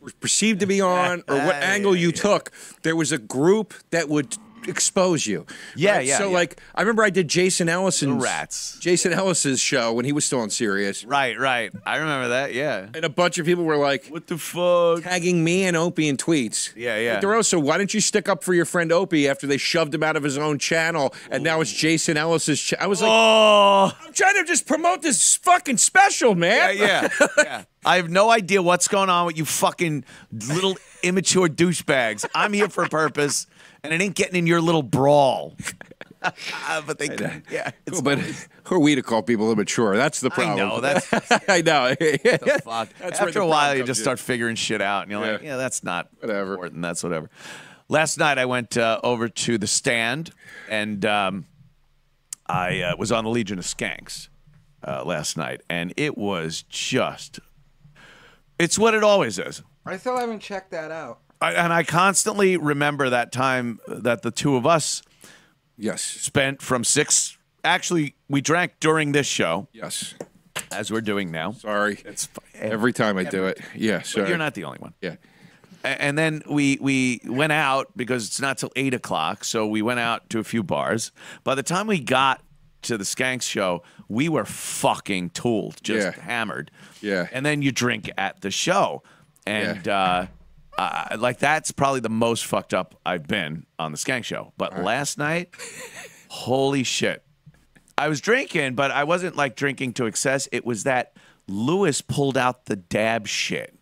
were 0.01 0.11
perceived 0.19 0.59
to 0.59 0.65
be 0.65 0.81
on 0.81 1.23
or 1.27 1.35
what 1.35 1.55
angle 1.63 1.95
you 1.95 2.11
took, 2.11 2.51
there 2.83 2.95
was 2.95 3.11
a 3.11 3.17
group 3.17 3.73
that 3.91 4.09
would 4.09 4.35
expose 4.69 5.25
you. 5.27 5.45
Yeah, 5.75 5.99
yeah, 5.99 6.17
So, 6.17 6.27
yeah. 6.29 6.33
like, 6.33 6.61
I 6.75 6.81
remember 6.81 7.03
I 7.03 7.09
did 7.09 7.27
Jason 7.27 7.67
Ellison's 7.69 8.21
rats. 8.23 8.77
Jason 8.79 9.11
Ellis's 9.13 9.59
show 9.59 9.93
when 9.93 10.05
he 10.05 10.11
was 10.11 10.25
still 10.25 10.39
on 10.39 10.49
Sirius, 10.49 11.03
Right, 11.03 11.37
right. 11.39 11.71
I 11.85 11.97
remember 11.97 12.29
that. 12.29 12.53
Yeah. 12.53 12.87
and 12.93 13.03
a 13.03 13.09
bunch 13.09 13.37
of 13.37 13.45
people 13.45 13.63
were 13.65 13.77
like. 13.77 14.07
What 14.07 14.27
the 14.27 14.37
fuck? 14.37 15.03
Tagging 15.03 15.43
me 15.43 15.63
and 15.65 15.75
Opie 15.75 16.07
in 16.07 16.17
tweets. 16.17 16.73
Yeah, 16.75 16.97
yeah. 16.97 17.13
Like, 17.15 17.23
DeRosa, 17.23 17.61
why 17.61 17.77
didn't 17.77 17.93
you 17.93 18.01
stick 18.01 18.29
up 18.29 18.43
for 18.43 18.53
your 18.53 18.65
friend 18.65 18.91
Opie 18.91 19.27
after 19.27 19.47
they 19.47 19.57
shoved 19.57 19.93
him 19.93 20.03
out 20.03 20.15
of 20.15 20.23
his 20.23 20.37
own 20.37 20.59
channel 20.59 21.13
and 21.31 21.43
now 21.43 21.61
it's 21.61 21.73
Jason 21.73 22.17
Ellis's 22.17 22.61
channel? 22.61 22.83
I 22.83 22.87
was 22.87 23.01
like, 23.01 23.11
Oh. 23.11 23.91
I'm 24.05 24.13
trying 24.13 24.35
to 24.35 24.43
just 24.45 24.65
promote 24.67 25.01
this 25.01 25.35
fucking 25.35 25.77
special, 25.77 26.35
man. 26.35 26.77
Yeah, 26.77 27.07
yeah, 27.19 27.27
yeah. 27.37 27.63
I 27.85 27.95
have 27.95 28.09
no 28.09 28.29
idea 28.29 28.61
what's 28.61 28.87
going 28.87 29.09
on 29.09 29.25
with 29.25 29.37
you 29.37 29.45
fucking 29.45 30.03
little 30.31 30.77
immature 31.01 31.47
douchebags. 31.47 32.25
I'm 32.35 32.51
here 32.53 32.67
for 32.69 32.83
a 32.83 32.89
purpose, 32.89 33.47
and 33.83 33.93
it 33.93 34.01
ain't 34.01 34.15
getting 34.15 34.35
in 34.35 34.47
your 34.47 34.61
little 34.61 34.83
brawl. 34.83 35.55
but 36.85 36.99
they, 36.99 37.07
yeah, 37.49 37.71
it's 37.85 38.01
Cool, 38.01 38.01
but 38.01 38.19
who 38.65 38.75
are 38.75 38.79
we 38.79 38.93
to 38.95 39.01
call 39.01 39.23
people 39.23 39.51
immature? 39.53 39.95
That's 39.95 40.19
the 40.19 40.29
problem. 40.29 40.55
I 40.55 40.69
problem. 40.69 40.81
know 40.81 40.99
that's 41.29 41.49
I 41.49 41.61
know. 41.61 41.95
the 41.95 42.61
fuck. 42.63 42.89
That's 42.99 43.21
After 43.21 43.39
a 43.39 43.47
while, 43.47 43.73
you 43.75 43.85
just 43.85 44.01
in. 44.01 44.03
start 44.03 44.19
figuring 44.19 44.57
shit 44.57 44.81
out, 44.81 45.03
and 45.03 45.11
you're 45.11 45.21
like, 45.21 45.41
Yeah. 45.41 45.51
yeah, 45.51 45.55
that's 45.57 45.81
not 45.81 46.09
Whatever. 46.19 46.53
important. 46.55 46.81
That's 46.81 47.03
whatever. 47.03 47.29
Last 47.87 48.17
night, 48.17 48.37
I 48.37 48.45
went 48.45 48.75
uh, 48.75 48.99
over 49.01 49.29
to 49.29 49.57
the 49.57 49.65
stand, 49.65 50.31
and 50.69 51.05
um, 51.05 51.45
I 52.47 52.81
uh, 52.81 52.95
was 52.97 53.13
on 53.13 53.23
the 53.23 53.29
Legion 53.29 53.57
of 53.57 53.65
Skanks 53.65 54.27
uh, 54.85 55.03
last 55.05 55.37
night, 55.37 55.61
and 55.69 55.93
it 55.95 56.17
was 56.17 56.63
just. 56.63 57.39
It's 58.59 58.77
what 58.77 58.93
it 58.93 59.03
always 59.05 59.39
is. 59.39 59.63
I 59.85 59.95
still 59.95 60.17
haven't 60.17 60.41
checked 60.41 60.71
that 60.71 60.91
out. 60.91 61.21
I, 61.41 61.53
and 61.53 61.71
I 61.71 61.83
constantly 61.83 62.57
remember 62.57 63.09
that 63.09 63.31
time 63.31 63.79
that 63.87 64.21
the 64.21 64.31
two 64.31 64.55
of 64.55 64.65
us 64.65 65.01
Yes. 65.77 66.01
spent 66.01 66.61
from 66.61 66.83
six. 66.83 67.37
Actually, 67.63 68.15
we 68.27 68.41
drank 68.41 68.73
during 68.79 69.11
this 69.13 69.27
show, 69.27 69.67
Yes. 69.71 70.15
as 70.71 70.91
we're 70.91 71.01
doing 71.01 71.31
now. 71.31 71.53
Sorry. 71.53 72.01
It's 72.05 72.27
Every 72.55 72.91
time 72.91 73.17
I 73.17 73.23
do 73.23 73.45
it. 73.45 73.61
Yeah. 73.75 74.01
Sorry. 74.01 74.27
you're 74.27 74.37
not 74.37 74.53
the 74.55 74.65
only 74.65 74.79
one. 74.79 74.93
Yeah. 75.01 75.15
And 75.81 76.17
then 76.17 76.43
we 76.49 76.77
we 76.81 77.21
went 77.25 77.53
out 77.53 77.95
because 77.95 78.27
it's 78.27 78.41
not 78.41 78.57
till 78.57 78.71
eight 78.75 78.93
o'clock, 78.93 79.45
so 79.45 79.65
we 79.65 79.81
went 79.81 80.01
out 80.01 80.29
to 80.31 80.39
a 80.39 80.43
few 80.43 80.61
bars. 80.61 81.13
By 81.45 81.55
the 81.55 81.63
time 81.63 81.87
we 81.87 82.01
got 82.01 82.41
to 82.81 82.97
the 82.97 83.05
Skanks 83.05 83.43
show, 83.43 83.81
we 84.09 84.27
were 84.27 84.43
fucking 84.43 85.29
tooled, 85.29 85.81
just 85.81 86.17
Yeah. 86.17 86.21
hammered. 86.23 86.69
Yeah. 86.99 87.27
And 87.31 87.45
then 87.45 87.61
you 87.61 87.71
drink 87.71 88.11
at 88.17 88.41
the 88.41 88.51
show, 88.51 89.03
and 89.47 89.87
uh, 89.87 90.25
uh, 90.79 91.17
like 91.19 91.39
that's 91.39 91.71
probably 91.73 91.99
the 91.99 92.09
most 92.09 92.45
fucked 92.45 92.73
up 92.73 92.95
I've 93.05 93.27
been 93.27 93.65
on 93.77 93.91
the 93.91 93.97
Skank 93.97 94.23
show. 94.23 94.53
But 94.57 94.81
last 94.81 95.17
night, 95.17 95.53
holy 96.29 96.83
shit, 96.83 97.21
I 97.97 98.07
was 98.07 98.21
drinking, 98.21 98.75
but 98.75 98.89
I 98.89 99.03
wasn't 99.03 99.35
like 99.35 99.57
drinking 99.57 99.93
to 99.95 100.05
excess. 100.05 100.47
It 100.53 100.65
was 100.65 100.83
that 100.83 101.17
Lewis 101.49 101.99
pulled 101.99 102.37
out 102.37 102.65
the 102.65 102.77
dab 102.77 103.27
shit. 103.27 103.77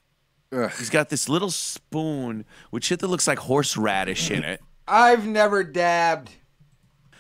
He's 0.78 0.90
got 0.90 1.10
this 1.10 1.30
little 1.30 1.52
spoon 1.52 2.46
with 2.72 2.84
shit 2.84 3.00
that 3.02 3.08
looks 3.08 3.28
like 3.28 3.38
horseradish 3.38 4.32
in 4.32 4.44
it. 4.44 4.60
I've 4.88 5.28
never 5.28 5.64
dabbed. 5.64 6.32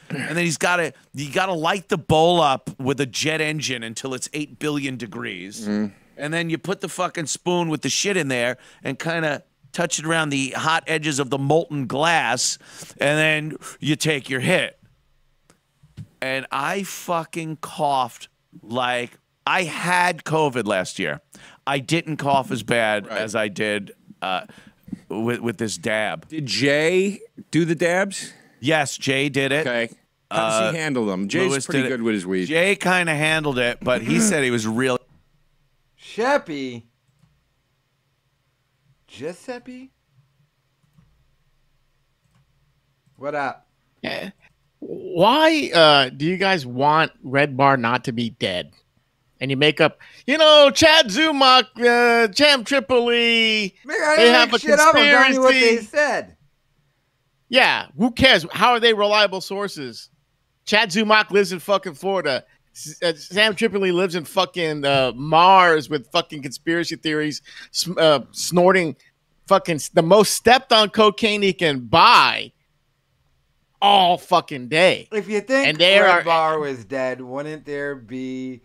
And 0.09 0.29
then 0.29 0.45
he's 0.45 0.57
got 0.57 0.77
to 0.77 0.93
you 1.13 1.31
got 1.31 1.47
to 1.47 1.53
light 1.53 1.89
the 1.89 1.97
bowl 1.99 2.41
up 2.41 2.71
with 2.79 2.99
a 2.99 3.05
jet 3.05 3.41
engine 3.41 3.83
until 3.83 4.15
it's 4.15 4.27
8 4.33 4.57
billion 4.57 4.97
degrees. 4.97 5.67
And 5.67 6.33
then 6.33 6.49
you 6.49 6.57
put 6.57 6.81
the 6.81 6.89
fucking 6.89 7.27
spoon 7.27 7.69
with 7.69 7.83
the 7.83 7.89
shit 7.89 8.17
in 8.17 8.27
there 8.29 8.57
and 8.83 8.97
kind 8.97 9.23
of 9.23 9.43
touch 9.71 9.99
it 9.99 10.05
around 10.05 10.29
the 10.29 10.51
hot 10.51 10.83
edges 10.87 11.19
of 11.19 11.29
the 11.29 11.37
molten 11.37 11.87
glass 11.87 12.57
and 12.99 13.17
then 13.17 13.57
you 13.79 13.95
take 13.95 14.29
your 14.29 14.39
hit. 14.39 14.79
And 16.21 16.47
I 16.51 16.83
fucking 16.83 17.57
coughed 17.57 18.27
like 18.61 19.17
I 19.45 19.63
had 19.63 20.23
COVID 20.23 20.65
last 20.65 20.99
year. 20.99 21.21
I 21.65 21.79
didn't 21.79 22.17
cough 22.17 22.51
as 22.51 22.63
bad 22.63 23.07
as 23.07 23.35
I 23.35 23.49
did 23.49 23.93
uh, 24.21 24.45
with 25.09 25.41
with 25.41 25.57
this 25.57 25.77
dab. 25.77 26.27
Did 26.27 26.45
Jay 26.45 27.19
do 27.51 27.65
the 27.65 27.75
dabs? 27.75 28.33
Yes, 28.59 28.97
Jay 28.97 29.29
did 29.29 29.51
it. 29.51 29.67
Okay. 29.67 29.93
How 30.29 30.49
does 30.49 30.73
he 30.73 30.77
handle 30.77 31.05
them? 31.05 31.29
Jay's 31.29 31.51
Lewis 31.51 31.65
pretty 31.65 31.87
good 31.87 32.01
with 32.01 32.13
his 32.13 32.25
weed. 32.25 32.47
Jay 32.47 32.75
kind 32.75 33.09
of 33.09 33.15
handled 33.15 33.59
it, 33.59 33.77
but 33.81 34.01
he 34.01 34.19
said 34.19 34.43
he 34.43 34.51
was 34.51 34.67
real. 34.67 34.99
Sheppy. 35.99 36.83
Giuseppe? 39.07 39.91
What 43.15 43.33
up? 43.33 43.67
Why 44.79 45.71
uh, 45.73 46.09
do 46.09 46.25
you 46.25 46.37
guys 46.37 46.65
want 46.65 47.11
Red 47.23 47.57
Bar 47.57 47.77
not 47.77 48.03
to 48.05 48.11
be 48.11 48.29
dead? 48.29 48.73
And 49.39 49.51
you 49.51 49.57
make 49.57 49.79
up, 49.81 49.99
you 50.25 50.37
know, 50.37 50.71
Chad 50.73 51.07
Zumock, 51.07 51.65
uh, 51.77 52.27
Champ 52.29 52.65
Tripoli. 52.65 53.75
Man, 53.85 53.97
I 54.03 54.15
They 54.17 54.29
have 54.29 54.53
a 54.53 54.59
shit 54.59 54.79
up. 54.79 54.95
I'm 54.95 55.03
telling 55.03 55.33
you 55.33 55.41
what 55.41 55.51
they 55.53 55.77
conspiracy. 55.77 55.85
said. 55.87 56.37
Yeah, 57.49 57.87
who 57.97 58.11
cares? 58.11 58.45
How 58.51 58.71
are 58.71 58.79
they 58.79 58.93
reliable 58.93 59.41
sources? 59.41 60.09
Chad 60.65 60.89
Zumock 60.89 61.31
lives 61.31 61.51
in 61.51 61.59
fucking 61.59 61.93
Florida. 61.93 62.45
Uh, 63.03 63.13
Sam 63.13 63.55
Tripoli 63.55 63.91
lives 63.91 64.15
in 64.15 64.25
fucking 64.25 64.85
uh, 64.85 65.11
Mars 65.15 65.89
with 65.89 66.07
fucking 66.11 66.41
conspiracy 66.41 66.95
theories, 66.95 67.41
uh, 67.97 68.21
snorting 68.31 68.95
fucking 69.47 69.79
the 69.93 70.03
most 70.03 70.33
stepped 70.33 70.71
on 70.73 70.89
cocaine 70.89 71.41
he 71.41 71.53
can 71.53 71.79
buy 71.79 72.51
all 73.81 74.17
fucking 74.17 74.67
day. 74.67 75.07
If 75.11 75.29
you 75.29 75.41
think 75.41 75.67
And 75.67 75.77
they 75.77 75.99
Red 75.99 76.09
are- 76.09 76.23
Bar 76.23 76.59
was 76.59 76.85
dead, 76.85 77.21
wouldn't 77.21 77.65
there 77.65 77.95
be 77.95 78.61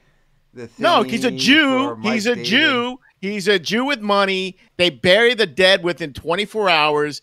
the 0.54 0.66
thing? 0.66 0.82
No, 0.82 1.02
he's 1.02 1.24
a 1.24 1.30
Jew. 1.30 1.96
He's 2.02 2.26
a 2.26 2.36
Jew. 2.42 2.98
He's 3.20 3.46
a 3.46 3.58
Jew 3.58 3.84
with 3.84 4.00
money. 4.00 4.56
They 4.78 4.90
bury 4.90 5.34
the 5.34 5.46
dead 5.46 5.84
within 5.84 6.12
24 6.12 6.68
hours. 6.68 7.22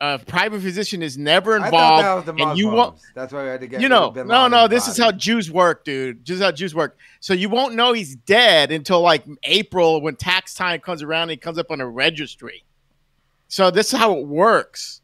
A 0.00 0.18
private 0.18 0.60
physician 0.62 1.02
is 1.02 1.18
never 1.18 1.56
involved. 1.56 2.04
that 2.04 2.14
was 2.14 2.24
the 2.24 2.32
and 2.42 2.56
you 2.56 2.68
won't. 2.68 3.00
That's 3.16 3.32
why 3.32 3.42
we 3.42 3.48
had 3.48 3.60
to 3.60 3.66
get 3.66 3.80
You 3.80 3.88
know, 3.88 4.12
no, 4.14 4.46
no. 4.46 4.68
This 4.68 4.86
is 4.86 4.96
how. 4.96 5.10
Jews 5.10 5.50
work, 5.50 5.84
dude. 5.84 6.24
This 6.24 6.36
is 6.36 6.42
how 6.42 6.52
Jews 6.52 6.72
work. 6.74 6.96
So 7.18 7.34
you 7.34 7.48
won't 7.48 7.74
know 7.74 7.92
he's 7.92 8.14
dead 8.14 8.70
until 8.70 9.00
like 9.00 9.24
April 9.42 10.00
when 10.00 10.14
tax 10.14 10.54
time 10.54 10.80
comes 10.80 11.02
around. 11.02 11.22
and 11.22 11.30
He 11.32 11.36
comes 11.36 11.58
up 11.58 11.70
on 11.70 11.80
a 11.80 11.88
registry. 11.88 12.64
So 13.48 13.70
this 13.70 13.92
is 13.92 13.98
how 13.98 14.16
it 14.18 14.26
works. 14.26 15.00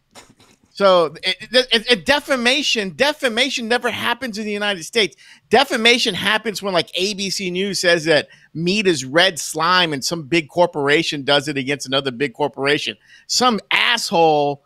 So 0.71 1.15
it, 1.23 1.37
it, 1.53 1.69
it- 1.73 1.91
it- 1.91 2.05
defamation, 2.07 2.91
defamation 2.97 3.69
never 3.69 3.91
happens 3.91 4.39
in 4.39 4.45
the 4.45 4.51
United 4.53 4.83
States. 4.83 5.15
Defamation 5.49 6.15
happens 6.15 6.63
when 6.63 6.73
like 6.75 6.91
ABC 6.93 7.51
News 7.53 7.79
says 7.81 8.05
that 8.07 8.29
meat 8.55 8.87
is 8.89 9.05
red 9.05 9.39
slime 9.39 9.93
and 9.93 10.05
some 10.05 10.25
big 10.25 10.49
corporation 10.49 11.23
does 11.23 11.47
it 11.47 11.57
against 11.57 11.87
another 11.87 12.11
big 12.11 12.35
corporation. 12.35 12.97
Some 13.29 13.61
asshole 13.71 14.64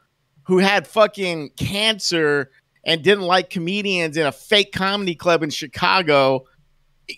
who 0.48 0.58
had 0.58 0.88
fucking 0.88 1.50
cancer 1.58 2.50
and 2.84 3.02
didn't 3.02 3.24
like 3.24 3.50
comedians 3.50 4.16
in 4.16 4.26
a 4.26 4.32
fake 4.32 4.72
comedy 4.72 5.14
club 5.14 5.42
in 5.42 5.50
Chicago 5.50 6.44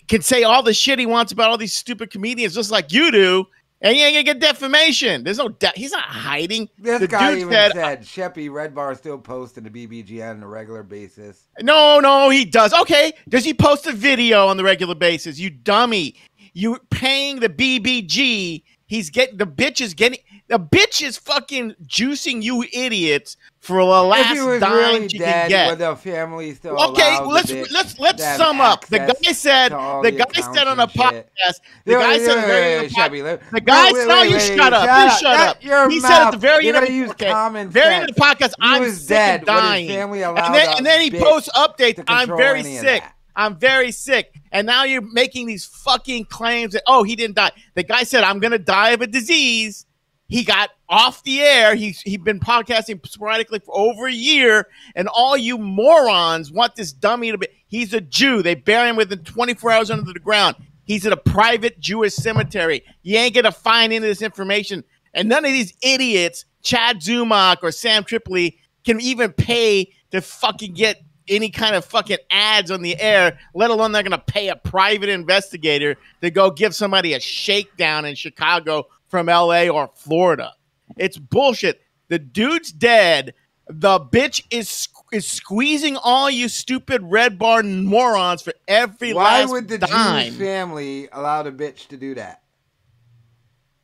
can 0.09 0.21
say 0.21 0.43
all 0.43 0.61
the 0.61 0.73
shit 0.73 0.99
he 0.99 1.05
wants 1.05 1.31
about 1.31 1.49
all 1.49 1.57
these 1.57 1.73
stupid 1.73 2.11
comedians 2.11 2.53
just 2.53 2.71
like 2.71 2.91
you 2.91 3.09
do. 3.09 3.45
And 3.83 3.97
you 3.97 4.03
ain't 4.03 4.13
gonna 4.13 4.23
get 4.23 4.39
defamation. 4.39 5.23
There's 5.23 5.39
no, 5.39 5.49
de- 5.49 5.71
he's 5.75 5.91
not 5.91 6.03
hiding. 6.03 6.69
This 6.77 6.99
the 6.99 7.07
guy 7.07 7.31
dude 7.31 7.39
even 7.39 7.53
said, 7.53 7.71
said, 7.71 8.01
Sheppy 8.01 8.51
Red 8.51 8.75
Bar 8.75 8.93
still 8.93 9.17
posting 9.17 9.63
the 9.63 9.71
BBG 9.71 10.29
on 10.29 10.43
a 10.43 10.47
regular 10.47 10.83
basis. 10.83 11.47
No, 11.61 11.99
no, 11.99 12.29
he 12.29 12.45
does. 12.45 12.73
Okay. 12.73 13.13
Does 13.27 13.43
he 13.43 13.55
post 13.55 13.87
a 13.87 13.91
video 13.91 14.45
on 14.45 14.57
the 14.57 14.63
regular 14.63 14.93
basis? 14.93 15.39
You 15.39 15.49
dummy. 15.49 16.15
You 16.53 16.77
paying 16.91 17.39
the 17.39 17.49
BBG. 17.49 18.61
He's 18.91 19.09
getting 19.09 19.37
the 19.37 19.47
bitch 19.47 19.79
is 19.79 19.93
getting 19.93 20.19
the 20.49 20.59
bitch 20.59 21.01
is 21.01 21.15
fucking 21.17 21.75
juicing 21.87 22.43
you 22.43 22.65
idiots 22.73 23.37
for 23.59 23.77
the 23.77 23.85
last 23.85 24.31
if 24.31 24.37
he 24.37 24.43
was 24.45 24.59
dime 24.59 24.73
really 24.73 25.07
dead, 25.07 25.49
can 25.49 25.49
get. 25.49 25.79
the 25.79 25.95
family 25.95 26.53
still 26.53 26.77
Okay, 26.89 27.17
let's 27.21 27.71
let's 27.71 27.97
let's 27.97 28.21
sum 28.35 28.59
up. 28.59 28.85
The 28.87 28.99
guy 28.99 29.31
said 29.31 29.69
the 29.69 30.11
guy 30.11 30.41
said 30.41 30.67
on 30.67 30.77
a 30.81 30.83
accounts 30.83 31.15
and 31.15 31.23
shit? 31.23 31.29
podcast. 31.31 31.59
The 31.85 31.93
guy 31.93 32.17
said 32.17 32.37
at 32.37 32.37
wait, 32.37 32.41
the 32.41 32.47
very 32.47 32.87
the 32.89 32.93
podcast. 32.93 33.51
The 33.51 33.61
guy, 33.61 33.91
wait, 33.93 33.93
wait, 33.93 34.07
no, 34.09 34.23
you 34.23 34.39
shut 34.41 34.73
up. 34.73 34.83
You 34.83 35.19
shut 35.19 35.39
up. 35.39 35.89
he 35.89 35.99
said 36.01 36.23
at 36.23 36.31
the 36.31 36.37
very 36.37 36.67
end 36.67 36.75
of 36.75 37.17
the 37.17 37.25
common 37.29 37.69
very 37.69 37.95
end 37.95 38.09
of 38.09 38.13
the 38.13 38.21
podcast. 38.21 38.55
I'm 38.59 38.81
was 38.81 38.99
sick 38.99 39.07
dead. 39.07 39.39
and 39.39 39.45
dying. 39.45 39.87
family 39.87 40.21
and 40.21 40.35
then, 40.35 40.75
and 40.75 40.85
then 40.85 40.99
he 40.99 41.11
posts 41.11 41.47
updates. 41.55 42.03
I'm 42.09 42.27
very 42.27 42.63
sick. 42.63 43.03
I'm 43.35 43.57
very 43.57 43.91
sick. 43.91 44.39
And 44.51 44.67
now 44.67 44.83
you're 44.83 45.01
making 45.01 45.47
these 45.47 45.65
fucking 45.65 46.25
claims 46.25 46.73
that 46.73 46.83
oh 46.87 47.03
he 47.03 47.15
didn't 47.15 47.35
die. 47.35 47.51
The 47.75 47.83
guy 47.83 48.03
said 48.03 48.23
I'm 48.23 48.39
gonna 48.39 48.59
die 48.59 48.89
of 48.89 49.01
a 49.01 49.07
disease. 49.07 49.85
He 50.27 50.45
got 50.45 50.69
off 50.87 51.23
the 51.23 51.41
air. 51.41 51.75
He's 51.75 52.01
he'd 52.01 52.23
been 52.23 52.39
podcasting 52.39 53.05
sporadically 53.05 53.59
for 53.59 53.77
over 53.77 54.07
a 54.07 54.13
year, 54.13 54.67
and 54.95 55.09
all 55.09 55.35
you 55.35 55.57
morons 55.57 56.51
want 56.51 56.75
this 56.75 56.93
dummy 56.93 57.31
to 57.31 57.37
be. 57.37 57.47
He's 57.67 57.93
a 57.93 58.01
Jew. 58.01 58.41
They 58.41 58.55
bury 58.55 58.89
him 58.89 58.95
within 58.95 59.23
24 59.23 59.71
hours 59.71 59.91
under 59.91 60.11
the 60.11 60.19
ground. 60.19 60.55
He's 60.85 61.05
at 61.05 61.13
a 61.13 61.17
private 61.17 61.79
Jewish 61.79 62.13
cemetery. 62.13 62.83
You 63.03 63.17
ain't 63.17 63.35
gonna 63.35 63.51
find 63.51 63.91
any 63.91 63.97
of 63.97 64.03
this 64.03 64.21
information, 64.21 64.85
and 65.13 65.27
none 65.27 65.43
of 65.43 65.51
these 65.51 65.73
idiots, 65.81 66.45
Chad 66.63 67.01
Zumock 67.01 67.57
or 67.61 67.71
Sam 67.71 68.05
Tripoli, 68.05 68.57
can 68.85 69.01
even 69.01 69.33
pay 69.33 69.91
to 70.11 70.21
fucking 70.21 70.73
get 70.73 71.01
any 71.27 71.49
kind 71.49 71.75
of 71.75 71.85
fucking 71.85 72.17
ads 72.29 72.71
on 72.71 72.81
the 72.81 72.99
air, 72.99 73.37
let 73.53 73.69
alone 73.69 73.91
they're 73.91 74.03
gonna 74.03 74.17
pay 74.17 74.49
a 74.49 74.55
private 74.55 75.09
investigator 75.09 75.95
to 76.21 76.31
go 76.31 76.51
give 76.51 76.75
somebody 76.75 77.13
a 77.13 77.19
shakedown 77.19 78.05
in 78.05 78.15
Chicago 78.15 78.87
from 79.07 79.27
LA 79.27 79.67
or 79.67 79.89
Florida. 79.95 80.53
It's 80.97 81.17
bullshit. 81.17 81.81
The 82.07 82.19
dude's 82.19 82.71
dead. 82.71 83.33
The 83.67 83.99
bitch 83.99 84.43
is 84.51 84.87
is 85.11 85.27
squeezing 85.27 85.97
all 85.97 86.29
you 86.29 86.49
stupid 86.49 87.01
red 87.03 87.37
bar 87.37 87.63
morons 87.63 88.41
for 88.41 88.53
every 88.67 89.13
Why 89.13 89.45
would 89.45 89.67
the 89.67 89.77
dime. 89.77 90.25
Jewish 90.25 90.39
family 90.39 91.09
allow 91.11 91.43
the 91.43 91.51
bitch 91.51 91.87
to 91.87 91.97
do 91.97 92.15
that? 92.15 92.41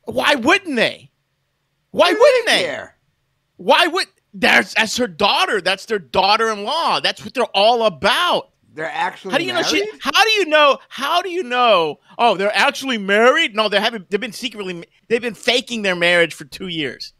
Why 0.04 0.34
wouldn't 0.34 0.76
they? 0.76 1.10
Why 1.90 2.12
wouldn't 2.12 2.46
they? 2.46 2.62
care? 2.64 2.96
Why 3.56 3.86
would 3.86 4.06
that's 4.38 4.74
that's 4.74 4.96
her 4.96 5.06
daughter? 5.06 5.60
That's 5.60 5.86
their 5.86 5.98
daughter-in-law. 5.98 7.00
That's 7.00 7.24
what 7.24 7.34
they're 7.34 7.44
all 7.54 7.84
about. 7.84 8.50
They're 8.74 8.90
actually 8.90 9.32
How 9.32 9.38
do 9.38 9.44
you 9.44 9.52
know 9.52 9.62
she? 9.62 9.90
How 10.00 10.24
do 10.24 10.30
you 10.30 10.46
know? 10.46 10.78
How 10.88 11.20
do 11.22 11.30
you 11.30 11.42
know? 11.42 11.98
Oh, 12.18 12.36
they're 12.36 12.54
actually 12.54 12.98
married? 12.98 13.56
No, 13.56 13.68
they 13.68 13.80
haven't. 13.80 14.10
They've 14.10 14.20
been 14.20 14.32
secretly. 14.32 14.84
They've 15.08 15.22
been 15.22 15.34
faking 15.34 15.82
their 15.82 15.96
marriage 15.96 16.34
for 16.34 16.44
two 16.44 16.68
years. 16.68 17.12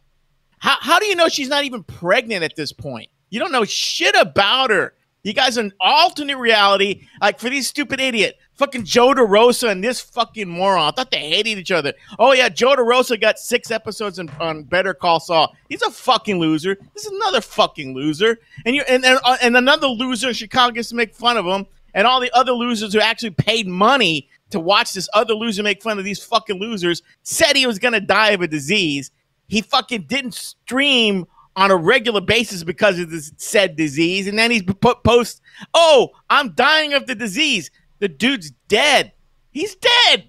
How 0.58 0.76
How 0.80 0.98
do 0.98 1.06
you 1.06 1.16
know 1.16 1.28
she's 1.28 1.48
not 1.48 1.64
even 1.64 1.82
pregnant 1.82 2.44
at 2.44 2.54
this 2.56 2.72
point? 2.72 3.08
You 3.30 3.40
don't 3.40 3.52
know 3.52 3.64
shit 3.64 4.14
about 4.14 4.70
her. 4.70 4.94
You 5.24 5.32
guys 5.32 5.58
are 5.58 5.62
an 5.62 5.72
alternate 5.80 6.38
reality, 6.38 7.06
like 7.20 7.38
for 7.40 7.50
these 7.50 7.66
stupid 7.66 8.00
idiot, 8.00 8.36
fucking 8.58 8.84
Joe 8.84 9.14
DeRosa 9.14 9.70
and 9.70 9.82
this 9.82 10.00
fucking 10.00 10.48
moron. 10.48 10.88
I 10.88 10.90
thought 10.90 11.10
they 11.10 11.30
hated 11.30 11.58
each 11.58 11.70
other. 11.70 11.94
Oh 12.18 12.32
yeah, 12.32 12.48
Joe 12.48 12.76
DeRosa 12.76 13.18
got 13.18 13.38
six 13.38 13.70
episodes 13.70 14.18
in, 14.18 14.28
on 14.40 14.64
Better 14.64 14.92
Call 14.92 15.20
Saul. 15.20 15.54
He's 15.68 15.82
a 15.82 15.90
fucking 15.90 16.38
loser. 16.38 16.76
This 16.92 17.06
is 17.06 17.12
another 17.12 17.40
fucking 17.40 17.94
loser, 17.94 18.38
and 18.66 18.74
you 18.74 18.82
and 18.88 19.04
and, 19.04 19.18
uh, 19.24 19.38
and 19.40 19.56
another 19.56 19.86
loser 19.86 20.28
in 20.28 20.34
Chicago 20.34 20.74
gets 20.74 20.90
to 20.90 20.96
make 20.96 21.14
fun 21.14 21.36
of 21.36 21.46
him, 21.46 21.64
and 21.94 22.06
all 22.06 22.20
the 22.20 22.36
other 22.36 22.52
losers 22.52 22.92
who 22.92 23.00
actually 23.00 23.30
paid 23.30 23.66
money 23.66 24.28
to 24.50 24.60
watch 24.60 24.92
this 24.92 25.08
other 25.14 25.34
loser 25.34 25.62
make 25.62 25.82
fun 25.82 25.98
of 25.98 26.04
these 26.04 26.22
fucking 26.22 26.58
losers 26.58 27.02
said 27.22 27.54
he 27.54 27.66
was 27.66 27.78
gonna 27.78 28.00
die 28.00 28.30
of 28.30 28.42
a 28.42 28.48
disease. 28.48 29.10
He 29.46 29.62
fucking 29.62 30.02
didn't 30.02 30.34
stream 30.34 31.26
on 31.54 31.70
a 31.70 31.76
regular 31.76 32.20
basis 32.20 32.62
because 32.64 32.98
of 32.98 33.10
this 33.10 33.32
said 33.36 33.76
disease, 33.76 34.26
and 34.26 34.38
then 34.38 34.50
he's 34.50 34.62
put 34.62 35.04
post, 35.04 35.40
"Oh, 35.74 36.10
I'm 36.28 36.52
dying 36.54 36.92
of 36.94 37.06
the 37.06 37.14
disease." 37.14 37.70
The 37.98 38.08
dude's 38.08 38.50
dead. 38.68 39.12
He's 39.50 39.74
dead. 39.74 40.28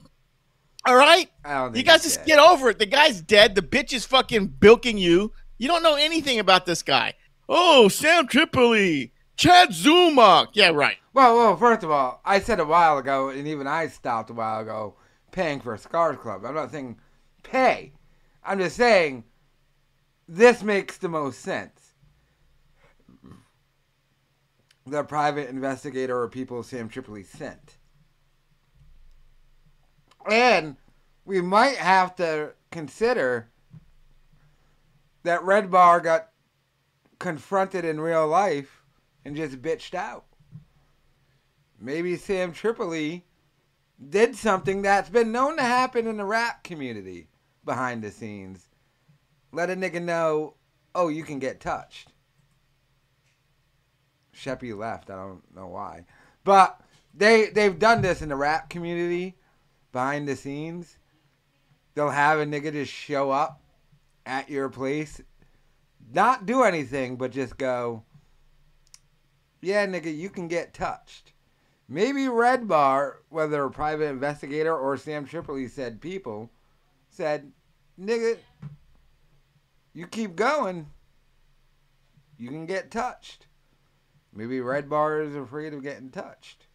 All 0.86 0.96
right. 0.96 1.30
You 1.76 1.84
guys 1.84 2.04
just 2.04 2.20
dead. 2.20 2.28
get 2.28 2.40
over 2.40 2.70
it. 2.70 2.80
The 2.80 2.86
guy's 2.86 3.22
dead. 3.22 3.56
The 3.56 3.62
bitch 3.62 3.94
is 3.94 4.06
fucking 4.06 4.48
bilking 4.60 4.98
you. 4.98 5.32
You 5.58 5.68
don't 5.68 5.84
know 5.84 5.96
anything 5.96 6.40
about 6.40 6.66
this 6.66 6.82
guy. 6.82 7.14
Oh, 7.48 7.88
Sam 7.90 8.28
Tripoli, 8.28 9.12
Chad 9.36 9.70
Zumock. 9.70 10.50
Yeah, 10.54 10.70
right. 10.70 10.98
Well, 11.14 11.36
well, 11.36 11.58
first 11.58 11.84
of 11.84 11.92
all, 11.92 12.22
I 12.24 12.40
said 12.40 12.60
a 12.60 12.66
while 12.66 12.98
ago, 12.98 13.30
and 13.30 13.48
even 13.48 13.68
I 13.68 13.88
stopped 13.88 14.30
a 14.30 14.34
while 14.34 14.62
ago 14.62 14.96
paying 15.32 15.60
for 15.60 15.74
a 15.74 15.78
Scars 15.78 16.18
Club. 16.18 16.46
I'm 16.46 16.54
not 16.56 16.72
saying 16.72 16.98
pay. 17.44 17.92
I'm 18.44 18.60
just 18.60 18.78
saying 18.78 19.24
this 20.28 20.64
makes 20.64 20.98
the 20.98 21.10
most 21.10 21.40
sense. 21.42 21.79
The 24.90 25.04
private 25.04 25.50
investigator 25.50 26.20
or 26.20 26.28
people 26.28 26.64
Sam 26.64 26.90
Tripoli 26.90 27.24
sent. 27.24 27.78
And 30.30 30.76
we 31.26 31.42
might 31.42 31.78
have 31.78 32.16
to 32.18 32.54
consider 32.72 33.50
that 35.24 35.44
Red 35.44 35.70
Bar 35.70 36.02
got 36.02 36.30
confronted 37.20 37.86
in 37.86 38.00
real 38.00 38.28
life 38.28 38.84
and 39.26 39.36
just 39.36 39.62
bitched 39.62 39.94
out 39.94 40.26
maybe 41.80 42.16
Sam 42.16 42.52
Tripoli 42.52 43.26
did 44.10 44.36
something 44.36 44.82
that's 44.82 45.10
been 45.10 45.32
known 45.32 45.58
to 45.58 45.64
happen 45.64 46.08
in 46.08 46.18
the 46.18 46.26
rap 46.26 46.64
community 46.64 47.28
behind 47.66 48.02
the 48.02 48.12
scenes. 48.12 48.68
Let 49.52 49.70
a 49.70 49.76
nigga 49.76 50.02
know, 50.02 50.56
oh, 50.94 51.08
you 51.10 51.24
can 51.24 51.40
get 51.40 51.60
touched. 51.60 52.14
Sheppy 54.40 54.78
left. 54.78 55.10
I 55.10 55.16
don't 55.16 55.42
know 55.56 55.68
why, 55.68 56.06
but 56.44 56.82
they 57.14 57.50
they've 57.50 57.78
done 57.78 58.02
this 58.02 58.22
in 58.22 58.30
the 58.30 58.36
rap 58.36 58.70
community 58.70 59.36
behind 59.92 60.28
the 60.28 60.36
scenes. 60.36 60.98
They'll 61.94 62.10
have 62.10 62.40
a 62.40 62.46
nigga 62.46 62.72
just 62.72 62.92
show 62.92 63.32
up 63.32 63.62
at 64.26 64.50
your 64.50 64.70
place, 64.70 65.22
not 66.14 66.46
do 66.46 66.64
anything, 66.64 67.18
but 67.18 67.32
just 67.32 67.58
go. 67.58 68.04
Yeah, 69.62 69.86
nigga, 69.88 70.16
you 70.16 70.30
can 70.30 70.48
get 70.48 70.74
touched. 70.74 71.34
Maybe 71.90 72.30
Red 72.30 72.68
Bar, 72.68 73.22
whether 73.30 73.64
a 73.64 73.72
private 73.72 74.06
investigator 74.06 74.78
or 74.78 74.96
Sam 74.96 75.26
Tripoli 75.26 75.68
said 75.68 76.00
people, 76.00 76.52
said, 77.10 77.52
nigga, 78.00 78.38
you 79.94 80.08
keep 80.08 80.36
going, 80.36 80.86
you 82.38 82.50
can 82.50 82.66
get 82.66 82.92
touched. 82.92 83.48
Maybe 84.40 84.62
Red 84.62 84.90
Bar 84.90 85.22
is 85.24 85.36
afraid 85.36 85.74
of 85.74 85.84
getting 85.84 86.12
touched. 86.12 86.66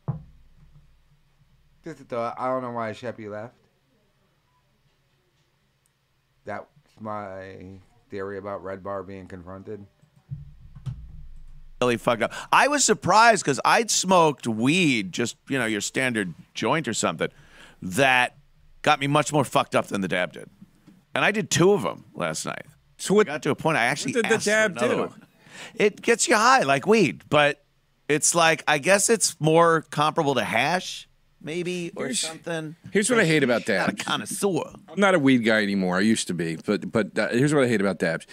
Just 1.83 1.98
a 1.98 2.05
thought. 2.05 2.35
I 2.38 2.48
don't 2.48 2.61
know 2.61 2.72
why 2.72 2.90
Sheppy 2.90 3.31
left. 3.31 3.55
That's 6.44 6.66
my 7.00 7.55
theory 8.11 8.37
about 8.37 8.62
Red 8.62 8.83
Bar 8.85 9.03
being 9.03 9.27
confronted. 9.27 9.87
really 11.81 11.96
fucked 11.96 12.20
up. 12.20 12.35
I 12.53 12.68
was 12.68 12.85
surprised 12.85 13.42
because 13.42 13.61
I'd 13.64 13.90
smoked 13.90 14.46
weed, 14.46 15.12
just 15.12 15.37
you 15.48 15.59
know, 15.59 15.64
your 15.64 15.81
standard 15.81 16.35
joint 16.53 16.87
or 16.87 16.92
something, 16.92 17.29
that 17.81 18.37
got 18.83 19.00
me 19.00 19.07
much 19.07 19.33
more 19.33 19.44
fucked 19.44 19.74
up 19.74 19.87
than 19.87 20.03
the 20.03 20.09
dab 20.09 20.35
did. 20.35 20.50
And 21.14 21.24
I 21.24 21.31
did 21.31 21.48
two 21.50 21.72
of 21.72 21.81
them 21.81 22.05
last 22.14 22.44
night. 22.44 22.66
So 22.98 23.14
what? 23.14 23.27
got 23.27 23.42
to 23.44 23.50
a 23.50 23.55
point 23.55 23.79
I 23.79 23.87
actually 23.87 24.12
What 24.12 24.24
did 24.24 24.33
the 24.33 24.35
asked 24.35 24.44
for 24.44 24.50
dab 24.50 24.70
another 24.77 24.94
do? 24.96 25.00
one. 25.00 25.22
It 25.74 26.00
gets 26.02 26.28
you 26.28 26.36
high 26.36 26.62
like 26.62 26.86
weed, 26.86 27.22
but 27.28 27.62
it's 28.08 28.34
like 28.34 28.62
I 28.68 28.78
guess 28.78 29.08
it's 29.10 29.38
more 29.40 29.82
comparable 29.90 30.34
to 30.34 30.44
hash, 30.44 31.08
maybe 31.40 31.90
or 31.96 32.06
Here's- 32.06 32.20
something. 32.20 32.76
Here's 32.90 33.10
what 33.10 33.18
I 33.20 33.24
hate 33.24 33.42
about 33.42 33.66
Not 33.68 33.88
a 33.88 33.92
connoisseur. 33.92 34.72
I'm 34.88 35.00
not 35.00 35.14
a 35.14 35.18
weed 35.18 35.38
guy 35.38 35.62
anymore. 35.62 35.96
I 35.96 36.00
used 36.00 36.26
to 36.28 36.34
be, 36.34 36.56
but 36.56 36.90
but 36.92 37.18
uh, 37.18 37.28
here's 37.28 37.54
what 37.54 37.64
I 37.64 37.68
hate 37.68 37.80
about 37.80 37.98
dabs. 37.98 38.26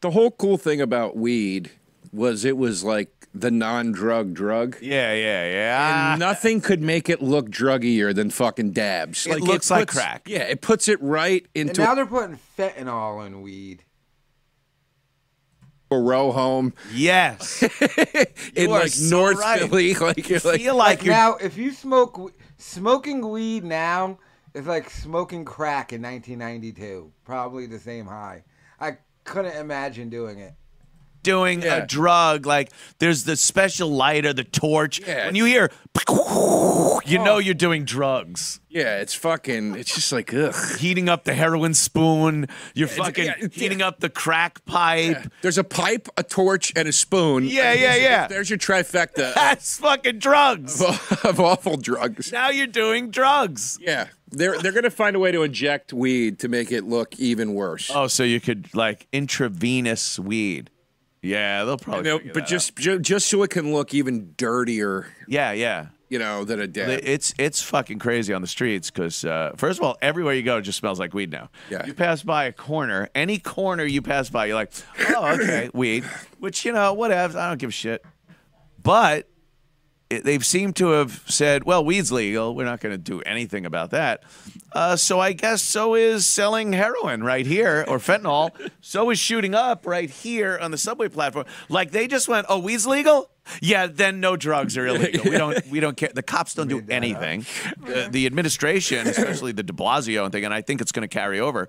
The 0.00 0.10
whole 0.10 0.30
cool 0.30 0.58
thing 0.58 0.80
about 0.80 1.16
weed 1.16 1.70
was 2.12 2.44
it 2.44 2.56
was 2.56 2.84
like 2.84 3.10
the 3.36 3.50
non-drug 3.50 4.32
drug. 4.34 4.76
Yeah, 4.80 5.12
yeah, 5.12 5.44
yeah. 5.50 6.10
And 6.12 6.20
nothing 6.20 6.60
could 6.60 6.80
make 6.80 7.08
it 7.08 7.20
look 7.20 7.50
druggier 7.50 8.14
than 8.14 8.30
fucking 8.30 8.70
dabs. 8.72 9.26
It 9.26 9.40
looks 9.40 9.70
like 9.72 9.88
puts- 9.88 9.98
crack. 9.98 10.28
Yeah, 10.28 10.42
it 10.42 10.60
puts 10.60 10.86
it 10.88 11.02
right 11.02 11.44
And 11.56 11.70
into 11.70 11.82
now 11.82 11.96
they're 11.96 12.06
putting 12.06 12.38
fentanyl 12.56 13.26
in 13.26 13.42
weed. 13.42 13.82
A 15.94 16.00
row 16.00 16.32
home 16.32 16.74
yes. 16.92 17.62
in 18.54 18.70
like 18.70 18.88
so 18.88 19.16
North 19.16 19.38
right. 19.38 19.60
Philly. 19.60 19.94
Like 20.00 20.28
you're 20.28 20.40
like, 20.40 20.60
Feel 20.60 20.76
like 20.76 20.98
Like 21.00 21.06
now, 21.06 21.36
if 21.36 21.56
you 21.56 21.72
smoke 21.72 22.32
smoking 22.58 23.28
weed 23.28 23.64
now 23.64 24.18
is 24.54 24.66
like 24.66 24.88
smoking 24.88 25.44
crack 25.44 25.92
in 25.92 26.00
1992. 26.02 27.12
Probably 27.24 27.66
the 27.66 27.78
same 27.78 28.06
high. 28.06 28.44
I 28.80 28.98
couldn't 29.24 29.56
imagine 29.56 30.08
doing 30.08 30.38
it. 30.38 30.54
Doing 31.24 31.62
Yeah. 31.62 31.78
a 31.78 31.86
drug. 31.86 32.46
Like 32.46 32.70
there's 33.00 33.24
the 33.24 33.34
special 33.36 33.88
lighter, 33.90 34.32
the 34.32 34.44
torch. 34.44 35.00
Yeah. 35.00 35.26
When 35.26 35.34
you 35.34 35.44
hear, 35.46 35.70
you 37.06 37.18
know 37.18 37.38
you're 37.38 37.54
doing 37.54 37.84
drugs. 37.84 38.60
yeah, 38.68 38.98
it's 39.00 39.14
fucking. 39.14 39.76
It's 39.76 39.94
just 39.94 40.10
like 40.12 40.32
ugh. 40.34 40.54
Heating 40.78 41.08
up 41.08 41.24
the 41.24 41.34
heroin 41.34 41.74
spoon. 41.74 42.46
You're 42.74 42.86
it's- 42.88 42.98
fucking 43.06 43.24
yeah, 43.24 43.48
heating 43.52 43.82
up 43.82 44.00
the 44.00 44.08
crack 44.08 44.64
pipe. 44.64 45.30
There's 45.42 45.58
a 45.58 45.64
pipe, 45.64 46.08
a 46.16 46.22
torch, 46.22 46.72
and 46.76 46.88
a 46.88 46.92
spoon. 46.92 47.44
Yeah, 47.44 47.72
yeah, 47.72 47.80
there's- 47.80 48.00
yeah. 48.02 48.26
There's 48.28 48.50
your 48.50 48.58
trifecta 48.58 49.28
of- 49.28 49.34
That's 49.34 49.78
fucking 49.78 50.18
drugs. 50.18 50.80
of 51.24 51.40
awful 51.40 51.76
drugs. 51.76 52.32
now 52.32 52.48
you're 52.50 52.66
doing 52.66 53.10
drugs. 53.10 53.78
Yeah, 53.80 54.08
they're 54.30 54.58
they're 54.58 54.72
gonna 54.72 54.90
find 54.90 55.14
a 55.14 55.18
way 55.18 55.30
to 55.32 55.42
inject 55.42 55.92
weed 55.92 56.38
to 56.40 56.48
make 56.48 56.72
it 56.72 56.84
look 56.84 57.18
even 57.18 57.54
worse. 57.54 57.90
Oh, 57.94 58.06
so 58.08 58.22
you 58.24 58.40
could 58.40 58.74
like 58.74 59.06
intravenous 59.12 60.18
weed. 60.18 60.70
Yeah, 61.24 61.64
they'll 61.64 61.78
probably. 61.78 62.04
No, 62.04 62.18
figure 62.18 62.34
but 62.34 62.46
just 62.46 62.76
ju- 62.76 62.98
just 63.00 63.28
so 63.28 63.42
it 63.42 63.50
can 63.50 63.72
look 63.72 63.94
even 63.94 64.34
dirtier, 64.36 65.06
yeah, 65.26 65.52
yeah. 65.52 65.86
you 66.10 66.18
know, 66.18 66.44
than 66.44 66.60
a 66.60 66.66
dab. 66.66 67.00
It's 67.02 67.34
it's 67.38 67.62
fucking 67.62 67.98
crazy 67.98 68.34
on 68.34 68.42
the 68.42 68.46
streets 68.46 68.90
because 68.90 69.24
uh, 69.24 69.52
first 69.56 69.78
of 69.78 69.84
all, 69.84 69.96
everywhere 70.02 70.34
you 70.34 70.42
go, 70.42 70.58
it 70.58 70.62
just 70.62 70.78
smells 70.78 71.00
like 71.00 71.14
weed 71.14 71.32
now. 71.32 71.48
Yeah. 71.70 71.86
You 71.86 71.94
pass 71.94 72.22
by 72.22 72.44
a 72.44 72.52
corner, 72.52 73.08
any 73.14 73.38
corner 73.38 73.84
you 73.84 74.02
pass 74.02 74.28
by, 74.28 74.46
you're 74.46 74.54
like, 74.54 74.72
oh, 75.10 75.34
okay, 75.34 75.70
weed. 75.72 76.04
Which 76.38 76.64
you 76.64 76.72
know, 76.72 76.92
whatever. 76.92 77.38
I 77.38 77.48
don't 77.48 77.58
give 77.58 77.70
a 77.70 77.72
shit. 77.72 78.04
But 78.82 79.28
it, 80.14 80.24
they've 80.24 80.44
seemed 80.44 80.76
to 80.76 80.88
have 80.90 81.22
said, 81.26 81.64
well, 81.64 81.84
weed's 81.84 82.12
legal. 82.12 82.54
We're 82.54 82.64
not 82.64 82.80
going 82.80 82.92
to 82.92 82.98
do 82.98 83.20
anything 83.22 83.66
about 83.66 83.90
that. 83.90 84.22
Uh, 84.72 84.96
so 84.96 85.20
I 85.20 85.32
guess 85.32 85.62
so 85.62 85.94
is 85.94 86.26
selling 86.26 86.72
heroin 86.72 87.22
right 87.22 87.46
here 87.46 87.84
or 87.88 87.98
fentanyl. 87.98 88.50
so 88.80 89.10
is 89.10 89.18
shooting 89.18 89.54
up 89.54 89.86
right 89.86 90.10
here 90.10 90.58
on 90.60 90.70
the 90.70 90.78
subway 90.78 91.08
platform. 91.08 91.46
Like 91.68 91.90
they 91.90 92.06
just 92.06 92.28
went, 92.28 92.46
oh, 92.48 92.58
weed's 92.58 92.86
legal. 92.86 93.30
Yeah, 93.60 93.86
then 93.86 94.20
no 94.20 94.36
drugs 94.36 94.76
are 94.78 94.86
illegal. 94.86 95.24
We 95.24 95.36
don't. 95.36 95.66
We 95.66 95.80
don't 95.80 95.96
care. 95.96 96.10
The 96.14 96.22
cops 96.22 96.54
don't 96.54 96.68
do 96.68 96.82
anything. 96.88 97.44
The, 97.84 98.08
the 98.10 98.26
administration, 98.26 99.06
especially 99.06 99.52
the 99.52 99.62
De 99.62 99.72
Blasio 99.72 100.24
and 100.24 100.32
thing, 100.32 100.44
and 100.44 100.54
I 100.54 100.62
think 100.62 100.80
it's 100.80 100.92
going 100.92 101.06
to 101.06 101.08
carry 101.08 101.38
over. 101.38 101.68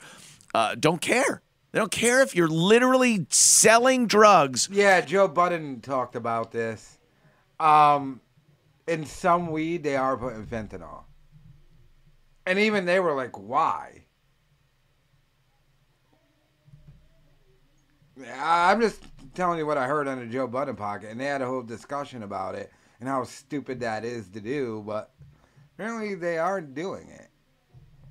Uh, 0.54 0.76
don't 0.76 1.02
care. 1.02 1.42
They 1.72 1.80
don't 1.80 1.92
care 1.92 2.22
if 2.22 2.36
you're 2.36 2.48
literally 2.48 3.26
selling 3.30 4.08
drugs. 4.08 4.70
Yeah, 4.72 5.02
Joe 5.02 5.28
Budden 5.28 5.82
talked 5.82 6.16
about 6.16 6.54
this. 6.54 6.98
Um, 7.60 8.22
in 8.88 9.06
some 9.06 9.52
weed, 9.52 9.84
they 9.84 9.96
are 9.96 10.18
putting 10.18 10.46
fentanyl. 10.46 11.04
And 12.46 12.60
even 12.60 12.86
they 12.86 13.00
were 13.00 13.16
like, 13.16 13.38
why? 13.38 14.06
I'm 18.38 18.80
just 18.80 19.04
telling 19.34 19.58
you 19.58 19.66
what 19.66 19.78
I 19.78 19.88
heard 19.88 20.08
on 20.08 20.20
the 20.20 20.26
Joe 20.26 20.48
Budden 20.48 20.76
pocket, 20.76 21.10
and 21.10 21.20
they 21.20 21.26
had 21.26 21.42
a 21.42 21.48
whole 21.48 21.64
discussion 21.64 22.24
about 22.24 22.56
it 22.56 22.72
and 23.00 23.10
how 23.10 23.24
stupid 23.24 23.80
that 23.82 24.06
is 24.06 24.30
to 24.30 24.40
do, 24.40 24.84
but 24.86 25.12
apparently 25.74 26.16
they 26.16 26.38
are 26.38 26.62
doing 26.62 27.10
it. 27.10 27.28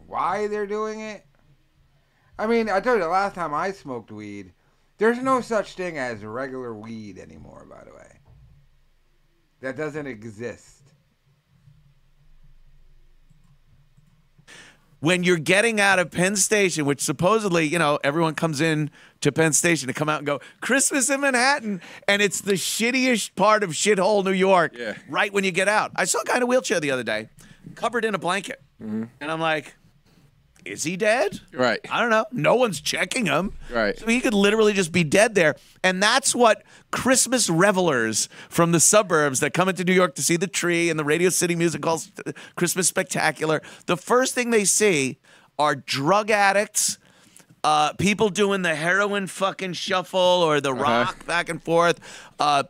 Why 0.07 0.47
they're 0.47 0.67
doing 0.67 1.01
it? 1.01 1.25
I 2.39 2.47
mean, 2.47 2.69
I 2.69 2.81
told 2.81 2.99
you 2.99 3.05
the 3.05 3.09
last 3.09 3.35
time 3.35 3.55
I 3.55 3.73
smoked 3.73 4.11
weed, 4.11 4.53
there's 4.99 5.19
no 5.19 5.41
such 5.41 5.75
thing 5.75 5.97
as 5.97 6.25
regular 6.25 6.75
weed 6.75 7.19
anymore, 7.19 7.67
by 7.71 7.85
the 7.85 7.95
way. 7.95 8.21
That 9.61 9.77
doesn't 9.77 10.07
exist. 10.07 10.71
when 15.01 15.23
you're 15.23 15.37
getting 15.37 15.83
out 15.83 15.99
of 15.99 16.11
Penn 16.11 16.35
Station, 16.35 16.87
which 16.87 17.03
supposedly, 17.03 17.67
you 17.67 17.79
know, 17.79 17.99
everyone 18.03 18.35
comes 18.35 18.62
in 18.62 18.90
to 19.21 19.31
Penn 19.31 19.53
Station 19.53 19.87
to 19.87 19.93
come 19.93 20.09
out 20.09 20.17
and 20.17 20.27
go, 20.27 20.40
Christmas 20.62 21.11
in 21.11 21.21
Manhattan. 21.21 21.83
And 22.09 22.23
it's 22.23 22.40
the 22.40 22.55
shittiest 22.55 23.35
part 23.35 23.62
of 23.62 23.71
shithole 23.73 24.25
New 24.25 24.33
York 24.33 24.73
Yeah. 24.75 24.95
right 25.11 25.31
when 25.31 25.45
you 25.45 25.51
get 25.51 25.69
out. 25.69 25.93
I 25.95 26.07
saw 26.07 26.23
a 26.23 26.25
guy 26.25 26.38
in 26.38 26.43
a 26.43 26.47
wheelchair 26.47 26.81
the 26.81 26.90
other 26.90 27.03
day, 27.03 27.29
covered 27.75 28.07
in 28.07 28.14
a 28.14 28.19
blanket. 28.19 28.62
Mm-hmm. 28.83 29.05
And 29.21 29.31
I'm 29.31 29.40
like, 29.40 29.77
is 30.64 30.85
he 30.85 30.96
dead? 30.96 31.40
Right. 31.53 31.81
I 31.90 32.00
don't 32.00 32.11
know. 32.11 32.27
No 32.33 32.55
one's 32.55 32.81
checking 32.81 33.27
him. 33.27 33.53
Right. 33.70 33.98
So 33.98 34.07
he 34.07 34.20
could 34.20 34.35
literally 34.35 34.72
just 34.72 34.92
be 34.92 35.05
dead 35.05 35.35
there. 35.35 35.57
And 35.83 36.03
that's 36.03 36.35
what 36.35 36.62
Christmas 36.90 37.50
revelers 37.50 38.29
from 38.48 38.72
the 38.72 38.81
suburbs 38.81 39.40
that 39.40 39.53
come 39.53 39.68
into 39.68 39.85
New 39.85 39.92
York 39.92 40.14
to 40.16 40.22
see 40.22 40.37
the 40.37 40.46
tree 40.46 40.90
and 40.90 40.98
the 40.98 41.05
Radio 41.05 41.29
City 41.29 41.55
Music 41.55 41.85
Hall 41.85 42.00
Christmas 42.57 42.88
Spectacular, 42.88 43.62
the 43.87 43.96
first 43.96 44.35
thing 44.35 44.50
they 44.50 44.64
see 44.64 45.18
are 45.59 45.74
drug 45.74 46.31
addicts, 46.31 46.98
uh, 47.62 47.92
people 47.94 48.29
doing 48.29 48.62
the 48.62 48.74
heroin 48.74 49.27
fucking 49.27 49.72
shuffle 49.72 50.20
or 50.20 50.61
the 50.61 50.74
rock 50.74 51.24
back 51.27 51.48
and 51.48 51.62
forth, 51.62 52.00
uh, 52.38 52.64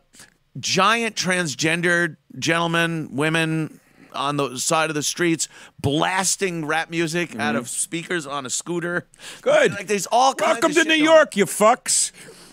giant 0.59 1.15
transgendered 1.15 2.17
gentlemen, 2.37 3.09
women 3.11 3.79
on 4.15 4.37
the 4.37 4.57
side 4.57 4.89
of 4.89 4.95
the 4.95 5.03
streets 5.03 5.47
blasting 5.79 6.65
rap 6.65 6.89
music 6.89 7.35
out 7.35 7.39
mm-hmm. 7.39 7.57
of 7.57 7.69
speakers 7.69 8.25
on 8.25 8.45
a 8.45 8.49
scooter. 8.49 9.07
Good. 9.41 9.73
Like 9.73 9.87
there's 9.87 10.07
all 10.07 10.33
kinds 10.33 10.61
Welcome 10.61 10.71
of 10.71 10.77
to 10.77 10.83
New 10.83 10.89
going 10.89 11.03
York, 11.03 11.37
you 11.37 11.45
fucks. 11.45 12.11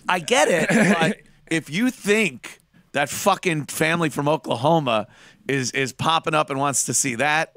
I 0.09 0.19
get 0.19 0.49
it, 0.49 0.69
but 0.69 1.19
if 1.47 1.71
you 1.71 1.91
think 1.91 2.61
that 2.93 3.09
fucking 3.09 3.67
family 3.67 4.11
from 4.11 4.29
Oklahoma 4.29 5.07
is 5.49 5.71
is 5.73 5.93
popping 5.93 6.35
up 6.35 6.51
and 6.51 6.59
wants 6.59 6.85
to 6.87 6.95
see 6.95 7.15
that, 7.17 7.53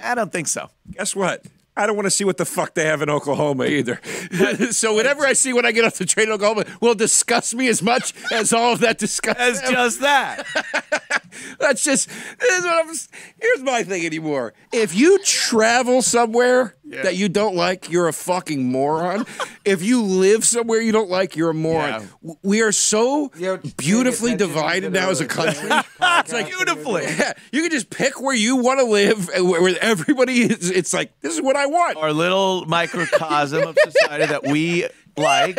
I 0.00 0.14
don't 0.14 0.32
think 0.32 0.48
so. 0.48 0.70
Guess 0.90 1.14
what? 1.14 1.44
I 1.76 1.86
don't 1.86 1.96
want 1.96 2.06
to 2.06 2.10
see 2.10 2.24
what 2.24 2.36
the 2.36 2.44
fuck 2.44 2.74
they 2.74 2.84
have 2.84 3.00
in 3.00 3.08
Oklahoma 3.08 3.64
either. 3.64 4.00
so 4.72 4.92
whatever 4.94 5.24
I 5.24 5.32
see 5.32 5.52
when 5.52 5.64
I 5.64 5.72
get 5.72 5.84
off 5.84 5.94
the 5.96 6.04
train 6.04 6.26
in 6.26 6.32
Oklahoma 6.34 6.64
will 6.80 6.94
disgust 6.94 7.54
me 7.54 7.68
as 7.68 7.82
much 7.82 8.12
as 8.30 8.52
all 8.52 8.74
of 8.74 8.80
that 8.80 8.98
disgusts 8.98 9.40
As 9.40 9.60
them. 9.62 9.72
just 9.72 10.00
that. 10.00 10.46
That's 11.58 11.82
just 11.82 12.08
this 12.38 12.58
is 12.58 12.64
what 12.64 12.86
I'm. 12.86 12.94
Here's 13.40 13.62
my 13.62 13.82
thing 13.84 14.04
anymore. 14.04 14.52
If 14.70 14.94
you 14.94 15.18
travel 15.24 16.02
somewhere 16.02 16.74
that 16.92 17.16
you 17.16 17.28
don't 17.28 17.54
like, 17.54 17.90
you're 17.90 18.08
a 18.08 18.12
fucking 18.12 18.70
moron. 18.70 19.24
if 19.64 19.82
you 19.82 20.02
live 20.02 20.44
somewhere 20.44 20.80
you 20.80 20.92
don't 20.92 21.10
like, 21.10 21.36
you're 21.36 21.50
a 21.50 21.54
moron. 21.54 22.08
Yeah. 22.22 22.34
We 22.42 22.62
are 22.62 22.72
so 22.72 23.30
Yo, 23.36 23.58
beautifully 23.76 24.36
divided 24.36 24.92
now 24.92 25.10
as 25.10 25.20
a 25.20 25.26
country. 25.26 25.70
It's 26.22 26.32
like 26.32 26.46
beautifully. 26.46 27.02
Yeah, 27.04 27.32
you 27.52 27.62
can 27.62 27.70
just 27.70 27.90
pick 27.90 28.20
where 28.20 28.34
you 28.34 28.56
want 28.56 28.78
to 28.80 28.84
live, 28.84 29.28
and 29.34 29.48
where 29.48 29.60
where 29.62 29.76
everybody 29.80 30.42
is. 30.42 30.70
It's 30.70 30.92
like 30.92 31.18
this 31.20 31.34
is 31.34 31.42
what 31.42 31.56
I 31.56 31.66
want. 31.66 31.96
Our 31.96 32.12
little 32.12 32.64
microcosm 32.66 33.62
of 33.62 33.76
society 33.82 34.26
that 34.26 34.44
we 34.44 34.86
like. 35.16 35.58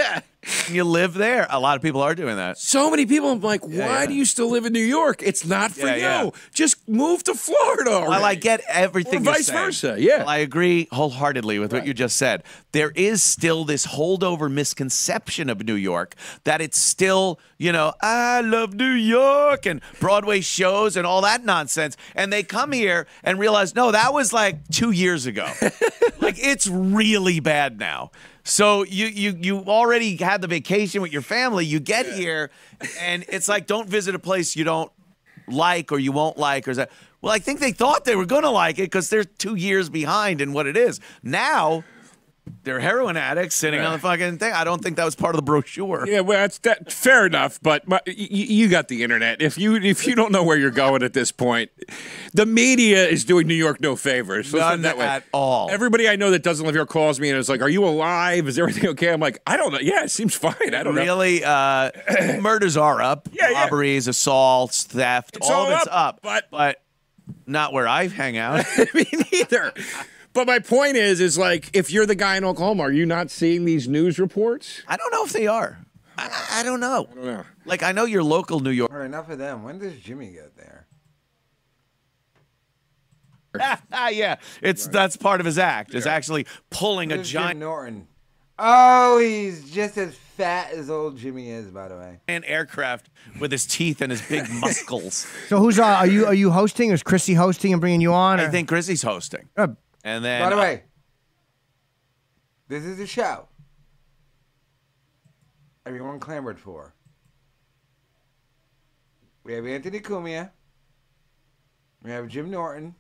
You 0.70 0.84
live 0.84 1.14
there. 1.14 1.48
A 1.50 1.60
lot 1.60 1.78
of 1.78 1.82
people 1.82 2.02
are 2.02 2.16
doing 2.16 2.36
that. 2.36 2.58
So 2.58 2.90
many 2.90 3.06
people. 3.06 3.32
I'm 3.32 3.40
like, 3.40 3.64
why 3.64 3.72
yeah. 3.72 4.06
do 4.08 4.14
you 4.14 4.26
still 4.26 4.50
live 4.50 4.66
in 4.66 4.74
New 4.74 4.84
York? 4.84 5.22
It's 5.24 5.46
not 5.46 5.72
for 5.72 5.88
you. 5.88 6.34
Just 6.54 6.88
move 6.88 7.24
to 7.24 7.34
Florida. 7.34 7.92
Well, 7.92 8.12
I 8.12 8.20
already. 8.20 8.42
get 8.42 8.62
everything. 8.68 9.22
Or 9.22 9.34
vice 9.34 9.50
versa, 9.50 9.96
yeah. 9.98 10.20
Well, 10.20 10.30
I 10.30 10.38
agree 10.38 10.90
wholeheartedly 10.92 11.60
with 11.60 11.72
what 11.72 11.88
you 11.88 11.94
just 11.94 12.18
said. 12.18 12.44
There 12.74 12.92
is 12.92 13.24
still 13.24 13.64
this 13.64 13.88
holdover 13.88 14.52
misconception 14.52 15.50
of 15.50 15.66
New 15.66 15.76
York 15.76 16.16
that 16.44 16.60
it's 16.60 16.78
still, 16.78 17.40
you 17.58 17.72
know, 17.72 17.94
I 18.02 18.42
love 18.42 18.74
New 18.74 18.86
York 18.86 19.66
and 19.66 19.82
Broadway 20.02 20.42
shows 20.42 20.98
and 20.98 21.08
all 21.08 21.22
that 21.22 21.46
nonsense. 21.46 21.96
And 22.16 22.34
they 22.34 22.44
come 22.44 22.74
here 22.74 23.08
and 23.24 23.40
realize, 23.40 23.76
no, 23.76 23.92
that 23.92 24.14
was 24.14 24.34
like 24.34 24.68
two 24.70 24.92
years 24.92 25.26
ago. 25.26 25.46
like 26.20 26.36
it's 26.38 26.68
really 26.68 27.40
bad 27.40 27.80
now. 27.80 28.12
So 28.44 28.84
you 28.84 29.08
you 29.08 29.38
you 29.40 29.60
already 29.60 30.18
had 30.18 30.42
the 30.42 30.48
vacation 30.48 31.02
with 31.02 31.14
your 31.14 31.22
family. 31.22 31.66
You 31.66 31.80
get 31.80 32.06
here, 32.06 32.52
and 33.00 33.24
it's 33.30 33.48
like 33.48 33.68
don't 33.68 33.88
visit 33.88 34.16
a 34.16 34.20
place 34.20 34.56
you 34.56 34.66
don't 34.66 34.92
like 35.48 35.92
or 35.92 36.00
you 36.00 36.12
won't 36.12 36.38
like 36.38 36.68
or 36.68 36.74
that. 36.76 36.92
Well, 37.22 37.34
I 37.34 37.40
think 37.40 37.62
they 37.62 37.72
thought 37.72 38.04
they 38.04 38.18
were 38.18 38.26
going 38.26 38.44
to 38.44 38.50
like 38.50 38.80
it 38.80 38.84
because 38.84 39.10
they're 39.10 39.24
two 39.24 39.56
years 39.56 39.90
behind 39.90 40.42
in 40.42 40.52
what 40.52 40.68
it 40.68 40.76
is. 40.76 41.00
Now 41.22 41.86
they're 42.64 42.80
heroin 42.80 43.16
addicts 43.18 43.56
sitting 43.56 43.80
on 43.82 43.94
the 43.94 44.00
fucking 44.00 44.38
thing. 44.38 44.52
I 44.54 44.64
don't 44.64 44.82
think 44.82 44.98
that 44.98 45.06
was 45.06 45.16
part 45.16 45.34
of 45.36 45.38
the 45.38 45.44
brochure. 45.44 46.06
Yeah, 46.08 46.22
well, 46.22 46.40
that's 46.40 46.58
that. 46.60 46.92
Fair 46.92 47.26
enough, 47.26 47.60
but 47.62 47.88
my, 47.88 48.02
you 48.06 48.68
got 48.70 48.88
the 48.90 49.04
internet. 49.04 49.42
If 49.42 49.58
you 49.58 49.76
if 49.76 50.06
you 50.08 50.16
don't 50.16 50.32
know 50.32 50.44
where 50.44 50.58
you're 50.58 50.72
going 50.72 51.04
at 51.04 51.14
this 51.14 51.32
point, 51.32 51.72
the 52.34 52.46
media 52.46 53.08
is 53.08 53.24
doing 53.26 53.48
New 53.48 53.54
York 53.54 53.80
no 53.82 53.96
favors. 53.96 54.54
Let's 54.54 54.66
put 54.66 54.68
it 54.68 54.70
None 54.72 54.82
that 54.84 54.98
way. 54.98 55.06
at 55.06 55.24
all. 55.34 55.70
Everybody 55.72 56.08
I 56.10 56.16
know 56.16 56.32
that 56.32 56.44
doesn't 56.44 56.66
live 56.66 56.76
here 56.76 56.86
calls 56.86 57.20
me 57.20 57.30
and 57.30 57.38
is 57.38 57.50
like, 57.50 57.62
"Are 57.62 57.70
you 57.70 57.86
alive? 57.86 58.48
Is 58.48 58.60
everything 58.60 58.90
okay?" 58.90 59.12
I'm 59.14 59.20
like, 59.22 59.42
"I 59.48 59.56
don't 59.58 59.72
know. 59.72 59.80
Yeah, 59.80 60.04
it 60.04 60.12
seems 60.12 60.36
fine. 60.36 60.56
I 60.76 60.84
don't 60.84 60.96
know." 60.96 61.02
Really, 61.02 61.44
uh, 61.44 61.92
murders 62.42 62.76
are 62.78 63.02
up. 63.02 63.30
Yeah, 63.32 63.50
yeah. 63.50 63.64
Robberies, 63.64 64.08
assaults, 64.08 64.84
theft, 64.84 65.38
It's 65.38 65.50
all 65.50 65.62
all 65.64 65.72
of 65.72 65.78
it's 65.80 65.88
up, 65.88 65.94
up. 65.94 66.20
but- 66.22 66.44
but 66.52 66.82
not 67.48 67.72
where 67.74 67.88
I 67.88 68.08
hang 68.08 68.38
out. 68.38 68.66
me 68.94 69.06
neither. 69.32 69.74
But 70.34 70.48
my 70.48 70.60
point 70.60 70.98
is, 70.98 71.20
is 71.20 71.38
like, 71.38 71.70
if 71.74 71.92
you're 71.92 72.06
the 72.08 72.16
guy 72.16 72.38
in 72.38 72.44
Oklahoma, 72.44 72.84
are 72.84 72.92
you 72.92 73.06
not 73.06 73.30
seeing 73.30 73.66
these 73.66 73.88
news 73.88 74.18
reports? 74.18 74.82
I 74.88 74.98
don't 74.98 75.12
know 75.12 75.24
if 75.24 75.32
they 75.32 75.46
are. 75.48 75.78
I, 76.18 76.48
I 76.56 76.64
don't 76.64 76.80
know. 76.80 77.08
I 77.12 77.16
don't 77.16 77.26
know. 77.26 77.44
Like 77.66 77.84
I 77.84 77.92
know 77.92 78.06
your 78.06 78.24
local 78.24 78.60
New 78.60 78.72
York. 78.72 78.92
All 78.92 78.98
right, 78.98 79.06
enough 79.06 79.30
of 79.30 79.38
them. 79.38 79.64
When 79.64 79.80
does 79.80 79.96
Jimmy 80.00 80.32
get 80.32 80.56
there? 80.58 80.88
Ah, 83.92 84.10
yeah, 84.10 84.36
it's 84.62 84.88
that's 84.88 85.16
part 85.18 85.40
of 85.40 85.46
his 85.46 85.58
act. 85.58 85.94
Is 85.94 86.08
actually 86.08 86.46
pulling 86.70 87.12
a 87.12 87.16
Where's 87.18 87.30
Jim 87.30 87.42
giant 87.42 87.60
Norton. 87.60 88.08
Oh, 88.60 89.18
he's 89.18 89.70
just 89.72 89.98
as 89.98 90.14
fat 90.38 90.72
as 90.72 90.90
old 90.90 91.18
Jimmy 91.18 91.50
is, 91.50 91.68
by 91.68 91.88
the 91.88 91.96
way. 91.96 92.20
An 92.28 92.44
aircraft 92.44 93.10
with 93.40 93.52
his 93.52 93.66
teeth 93.66 94.02
and 94.02 94.12
his 94.12 94.22
big 94.22 94.48
muscles. 94.62 95.28
So 95.50 95.58
who's 95.58 95.80
uh, 95.80 95.86
are 95.86 96.08
you 96.08 96.26
are 96.28 96.34
you 96.34 96.52
hosting? 96.52 96.92
Is 96.92 97.02
Chrissy 97.04 97.34
hosting 97.34 97.74
and 97.74 97.82
bringing 97.82 98.02
you 98.02 98.14
on? 98.14 98.40
I 98.40 98.50
think 98.50 98.68
Chrissy's 98.68 99.02
hosting, 99.02 99.50
Uh, 99.58 99.70
and 100.04 100.24
then 100.24 100.42
By 100.42 100.50
the 100.50 100.58
way, 100.58 100.84
this 102.68 102.84
is 102.84 103.00
a 103.00 103.08
show 103.08 103.48
everyone 105.86 106.20
clamored 106.20 106.60
for. 106.60 106.94
We 109.44 109.54
have 109.54 109.66
Anthony 109.66 110.00
Cumia. 110.00 110.52
We 112.02 112.12
have 112.12 112.28
Jim 112.28 112.50
Norton. 112.50 112.96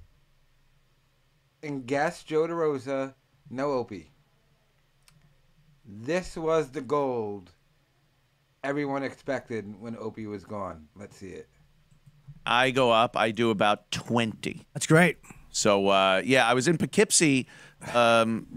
And 1.61 1.85
guest 1.85 2.27
Joe 2.27 2.47
DeRosa, 2.47 3.13
no 3.49 3.71
Opie. 3.71 4.11
This 5.85 6.35
was 6.35 6.71
the 6.71 6.81
gold 6.81 7.51
everyone 8.63 9.03
expected 9.03 9.73
when 9.79 9.95
Opie 9.97 10.27
was 10.27 10.43
gone. 10.43 10.87
Let's 10.95 11.17
see 11.17 11.29
it. 11.29 11.47
I 12.45 12.71
go 12.71 12.91
up. 12.91 13.15
I 13.15 13.31
do 13.31 13.49
about 13.49 13.89
twenty. 13.91 14.65
That's 14.73 14.87
great. 14.87 15.17
So 15.53 15.87
uh, 15.87 16.21
yeah, 16.25 16.45
I 16.45 16.53
was 16.53 16.67
in 16.67 16.77
Poughkeepsie 16.77 17.47
um, 17.93 18.47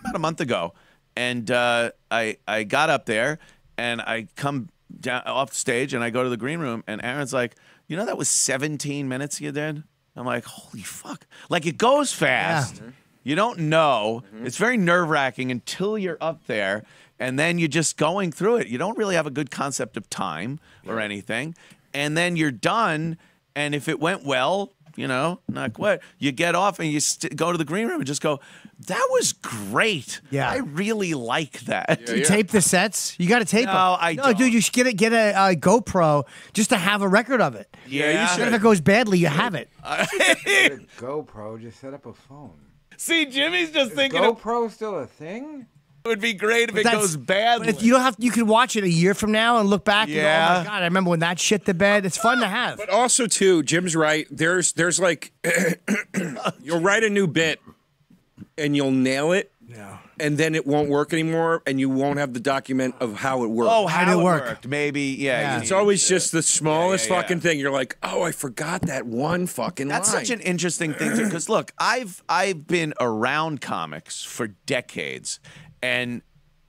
about 0.00 0.14
a 0.14 0.18
month 0.18 0.40
ago, 0.40 0.72
and 1.16 1.50
uh, 1.50 1.90
I 2.10 2.38
I 2.48 2.62
got 2.62 2.88
up 2.88 3.04
there 3.04 3.38
and 3.76 4.00
I 4.00 4.28
come 4.36 4.68
down 5.00 5.22
off 5.26 5.52
stage 5.52 5.92
and 5.92 6.02
I 6.02 6.10
go 6.10 6.22
to 6.22 6.30
the 6.30 6.36
green 6.36 6.60
room 6.60 6.84
and 6.86 7.04
Aaron's 7.04 7.32
like, 7.32 7.56
you 7.88 7.96
know 7.96 8.06
that 8.06 8.16
was 8.16 8.28
17 8.28 9.08
minutes 9.08 9.40
you 9.40 9.52
did. 9.52 9.82
I'm 10.16 10.24
like, 10.24 10.44
holy 10.44 10.82
fuck! 10.84 11.26
Like 11.50 11.66
it 11.66 11.76
goes 11.76 12.12
fast. 12.12 12.80
You 13.24 13.34
don't 13.34 13.58
know. 13.58 14.22
It's 14.44 14.56
very 14.56 14.76
nerve 14.76 15.08
wracking 15.08 15.50
until 15.50 15.98
you're 15.98 16.18
up 16.20 16.46
there, 16.46 16.84
and 17.18 17.36
then 17.38 17.58
you're 17.58 17.66
just 17.68 17.96
going 17.96 18.30
through 18.30 18.56
it. 18.58 18.68
You 18.68 18.78
don't 18.78 18.96
really 18.96 19.16
have 19.16 19.26
a 19.26 19.30
good 19.30 19.50
concept 19.50 19.96
of 19.96 20.08
time 20.10 20.60
or 20.86 21.00
anything, 21.00 21.56
and 21.92 22.16
then 22.16 22.36
you're 22.36 22.52
done. 22.52 23.18
And 23.56 23.74
if 23.74 23.88
it 23.88 23.98
went 23.98 24.24
well, 24.24 24.72
you 24.96 25.06
know, 25.08 25.40
not 25.48 25.72
quite, 25.72 26.00
you 26.18 26.32
get 26.32 26.54
off 26.54 26.78
and 26.78 26.90
you 26.90 27.00
st- 27.00 27.36
go 27.36 27.50
to 27.52 27.58
the 27.58 27.64
green 27.64 27.88
room 27.88 28.00
and 28.00 28.06
just 28.06 28.22
go, 28.22 28.40
"That 28.86 29.06
was 29.10 29.32
great. 29.32 30.20
Yeah. 30.30 30.48
I 30.50 30.56
really 30.58 31.14
like 31.14 31.60
that." 31.62 32.08
You 32.08 32.24
tape 32.24 32.48
the 32.50 32.60
sets. 32.60 33.14
You 33.18 33.28
got 33.28 33.40
to 33.40 33.44
tape 33.44 33.66
No, 33.66 33.72
them. 33.72 33.98
I 34.00 34.14
no, 34.14 34.22
don't. 34.24 34.38
dude. 34.38 34.52
You 34.52 34.60
should 34.60 34.72
get 34.74 34.86
a 34.86 34.92
get 34.92 35.12
a, 35.12 35.32
uh 35.36 35.52
GoPro 35.54 36.24
just 36.52 36.70
to 36.70 36.76
have 36.76 37.02
a 37.02 37.08
record 37.08 37.40
of 37.40 37.54
it. 37.54 37.74
Yeah, 37.86 38.10
you 38.10 38.18
And 38.18 38.28
should. 38.30 38.48
if 38.48 38.54
it 38.54 38.62
goes 38.62 38.80
badly, 38.80 39.18
you 39.18 39.26
have 39.28 39.54
it. 39.54 39.68
Get 40.44 40.72
a 40.72 40.78
GoPro, 40.98 41.60
just 41.60 41.80
set 41.80 41.92
up 41.94 42.06
a 42.06 42.12
phone. 42.14 42.58
See, 42.96 43.26
Jimmy's 43.26 43.70
just 43.72 43.90
Is 43.90 43.96
thinking 43.96 44.22
it 44.22 44.26
GoPro 44.36 44.70
still 44.70 44.98
a 45.00 45.06
thing? 45.06 45.66
Would 46.06 46.20
be 46.20 46.34
great 46.34 46.68
if 46.68 46.76
it 46.76 46.84
goes 46.84 47.16
badly. 47.16 47.66
But 47.66 47.76
if 47.76 47.82
you 47.82 47.92
don't 47.92 48.02
have, 48.02 48.16
you 48.18 48.30
can 48.30 48.46
watch 48.46 48.76
it 48.76 48.84
a 48.84 48.88
year 48.88 49.14
from 49.14 49.32
now 49.32 49.58
and 49.58 49.70
look 49.70 49.84
back. 49.86 50.08
And 50.08 50.14
go, 50.16 50.20
oh 50.20 50.24
Yeah. 50.24 50.58
my 50.58 50.64
god, 50.64 50.82
I 50.82 50.84
remember 50.84 51.08
when 51.10 51.20
that 51.20 51.38
shit 51.38 51.64
the 51.64 51.72
bed. 51.74 52.04
It's 52.04 52.18
fun 52.18 52.40
to 52.40 52.46
have. 52.46 52.76
But 52.76 52.90
also 52.90 53.26
too, 53.26 53.62
Jim's 53.62 53.96
right. 53.96 54.26
There's 54.30 54.72
there's 54.72 55.00
like 55.00 55.32
you'll 56.62 56.80
write 56.80 57.04
a 57.04 57.10
new 57.10 57.26
bit 57.26 57.58
and 58.58 58.76
you'll 58.76 58.90
nail 58.90 59.32
it. 59.32 59.50
Yeah. 59.66 59.98
And 60.20 60.38
then 60.38 60.54
it 60.54 60.64
won't 60.64 60.88
work 60.90 61.12
anymore, 61.12 61.60
and 61.66 61.80
you 61.80 61.88
won't 61.90 62.20
have 62.20 62.34
the 62.34 62.38
document 62.38 62.94
of 63.00 63.16
how 63.16 63.42
it 63.42 63.48
worked. 63.48 63.72
oh, 63.72 63.88
How 63.88 64.00
how, 64.00 64.04
did 64.04 64.12
it 64.18 64.20
it 64.20 64.24
work? 64.24 64.44
worked? 64.44 64.68
Maybe, 64.68 65.16
yeah. 65.18 65.40
Yeah. 65.40 65.60
it's 65.60 65.72
always 65.72 66.02
to- 66.02 66.08
just 66.10 66.30
the 66.30 66.42
smallest 66.42 67.08
yeah, 67.08 67.14
yeah. 67.16 67.22
fucking 67.22 67.40
thing. 67.40 67.58
You're 67.58 67.72
like, 67.72 67.96
oh, 68.02 68.22
I 68.22 68.30
forgot 68.30 68.82
that 68.82 69.06
one 69.06 69.48
fucking 69.48 69.88
That's 69.88 70.12
line. 70.14 70.24
such 70.26 70.30
an 70.34 70.40
interesting 70.42 70.92
thing 70.94 71.16
too, 71.16 71.24
because 71.24 71.48
look, 71.48 71.72
I've 71.78 72.22
I've 72.28 72.66
been 72.68 72.94
around 73.00 73.60
comics 73.62 74.22
for 74.22 74.48
decades, 74.66 75.40
and 75.84 76.22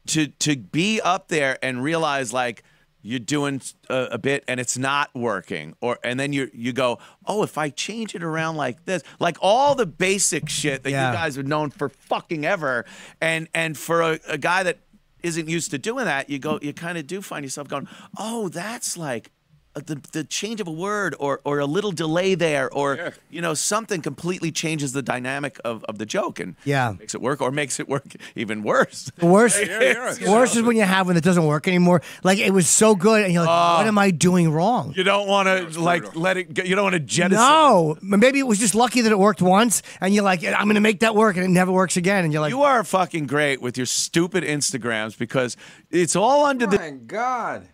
to 0.07 0.27
to 0.27 0.55
be 0.57 0.99
up 1.01 1.29
there 1.29 1.57
and 1.63 1.81
realize 1.83 2.31
like 2.33 2.63
you're 3.01 3.19
doing 3.19 3.61
a, 3.89 4.07
a 4.13 4.17
bit 4.17 4.43
and 4.47 4.59
it's 4.59 4.77
not 4.77 5.09
working, 5.15 5.75
or 5.79 5.97
and 6.03 6.19
then 6.19 6.33
you 6.33 6.49
you 6.53 6.73
go, 6.73 6.99
oh, 7.25 7.43
if 7.43 7.57
I 7.57 7.69
change 7.69 8.15
it 8.15 8.23
around 8.23 8.55
like 8.57 8.83
this, 8.85 9.03
like 9.19 9.37
all 9.41 9.75
the 9.75 9.85
basic 9.85 10.49
shit 10.49 10.83
that 10.83 10.91
Yeah. 10.91 11.11
you 11.11 11.15
guys 11.17 11.35
have 11.37 11.47
known 11.47 11.69
for 11.69 11.89
fucking 11.89 12.45
ever, 12.45 12.85
and 13.21 13.47
and 13.53 13.77
for 13.77 14.01
a, 14.01 14.19
a 14.27 14.37
guy 14.37 14.63
that 14.63 14.79
isn't 15.23 15.47
used 15.47 15.71
to 15.71 15.77
doing 15.77 16.05
that, 16.05 16.29
you 16.29 16.37
go, 16.39 16.59
you 16.61 16.71
kind 16.73 16.97
of 16.97 17.07
do 17.07 17.19
find 17.21 17.43
yourself 17.45 17.67
going, 17.67 17.87
oh, 18.17 18.47
that's 18.49 18.95
like 18.97 19.31
Uh, 19.75 19.81
the 19.85 19.95
the 20.13 20.23
change 20.23 20.61
of 20.61 20.67
a 20.67 20.71
word 20.71 21.15
or 21.19 21.41
or 21.43 21.59
a 21.59 21.65
little 21.65 21.91
delay 21.91 22.33
there 22.35 22.69
or 22.71 22.95
Yeah. 22.95 23.09
you 23.29 23.41
know 23.41 23.53
something 23.53 24.01
completely 24.01 24.51
changes 24.51 24.93
the 24.93 25.01
dynamic 25.01 25.59
of, 25.65 25.83
of 25.89 25.97
the 25.97 26.05
joke 26.05 26.39
and 26.39 26.55
Yeah. 26.63 26.93
makes 26.97 27.13
it 27.13 27.21
work 27.21 27.41
or 27.41 27.51
makes 27.51 27.79
it 27.79 27.87
work 27.89 28.05
even 28.35 28.63
worse. 28.63 29.11
The 29.17 29.25
worst, 29.25 29.59
yeah. 29.59 30.13
the 30.13 30.31
worst 30.37 30.55
is 30.55 30.61
when 30.63 30.77
you 30.77 30.83
have 30.83 31.07
when 31.07 31.17
it 31.17 31.23
doesn't 31.23 31.45
work 31.45 31.67
anymore. 31.67 32.01
Like 32.23 32.39
it 32.39 32.51
was 32.53 32.67
so 32.69 32.95
good, 32.95 33.23
and 33.25 33.33
you're 33.33 33.43
like, 33.45 33.51
oh. 33.51 33.77
"What 33.79 33.87
am 33.87 33.97
I 33.97 34.11
doing 34.11 34.49
wrong?" 34.51 34.93
You 34.95 35.03
don't 35.03 35.27
want 35.27 35.47
to 35.47 35.79
like 35.81 36.15
let 36.15 36.37
it. 36.37 36.53
Go, 36.53 36.63
you 36.63 36.75
don't 36.75 36.83
want 36.85 36.93
to 36.93 36.99
jettison. 37.17 37.43
No, 37.43 37.97
maybe 38.01 38.39
it 38.39 38.47
was 38.47 38.59
just 38.59 38.75
lucky 38.75 39.01
that 39.01 39.11
it 39.11 39.19
worked 39.19 39.41
once, 39.41 39.81
and 40.01 40.13
you're 40.13 40.23
like, 40.31 40.41
"I'm 40.45 40.65
going 40.67 40.75
to 40.75 40.87
make 40.89 40.99
that 41.01 41.15
work," 41.15 41.35
and 41.37 41.45
it 41.45 41.49
never 41.49 41.71
works 41.71 41.97
again, 41.97 42.23
and 42.23 42.31
you're 42.31 42.41
like, 42.41 42.51
You 42.55 42.63
are 42.63 42.83
fucking 42.83 43.25
great 43.27 43.61
with 43.61 43.75
your 43.77 43.87
stupid 43.87 44.43
Instagrams 44.43 45.17
because 45.17 45.57
it's 45.91 46.15
all 46.15 46.45
under 46.45 46.65
the 46.67 46.77
My 46.77 46.91
God. 46.91 47.67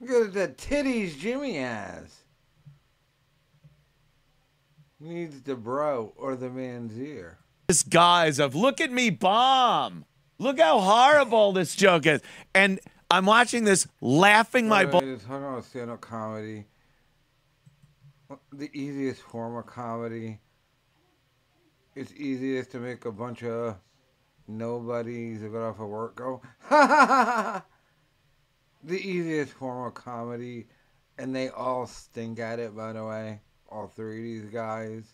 Look 0.00 0.28
at 0.28 0.32
the 0.32 0.48
titties 0.48 1.18
Jimmy 1.18 1.56
has. 1.56 2.16
Needs 4.98 5.42
the 5.42 5.54
bro 5.54 6.12
or 6.16 6.36
the 6.36 6.50
man's 6.50 6.98
ear. 6.98 7.38
This 7.68 7.82
guise 7.82 8.38
of 8.38 8.54
look 8.54 8.80
at 8.80 8.90
me 8.90 9.10
bomb. 9.10 10.04
Look 10.38 10.58
how 10.58 10.80
horrible 10.80 11.52
this 11.52 11.74
joke 11.74 12.06
is. 12.06 12.20
And 12.54 12.80
I'm 13.10 13.26
watching 13.26 13.64
this 13.64 13.86
laughing 14.00 14.68
my 14.68 14.84
butt. 14.84 15.02
way, 15.04 15.14
Just 15.14 15.26
talking 15.26 15.44
about 15.44 15.64
stand-up 15.64 16.00
comedy. 16.00 16.64
The 18.52 18.70
easiest 18.72 19.22
form 19.22 19.56
of 19.56 19.66
comedy 19.66 20.40
it's 21.94 22.12
easiest 22.14 22.70
to 22.72 22.78
make 22.78 23.04
a 23.04 23.12
bunch 23.12 23.42
of 23.42 23.76
nobodies 24.46 25.42
that 25.42 25.52
got 25.52 25.68
off 25.68 25.80
of 25.80 25.88
work 25.88 26.16
go, 26.16 26.40
the 28.82 28.98
easiest 28.98 29.52
form 29.52 29.86
of 29.86 29.94
comedy, 29.94 30.66
and 31.18 31.34
they 31.34 31.48
all 31.48 31.86
stink 31.86 32.38
at 32.38 32.58
it, 32.58 32.74
by 32.76 32.92
the 32.92 33.04
way. 33.04 33.40
All 33.68 33.86
three 33.88 34.36
of 34.38 34.42
these 34.44 34.52
guys. 34.52 35.04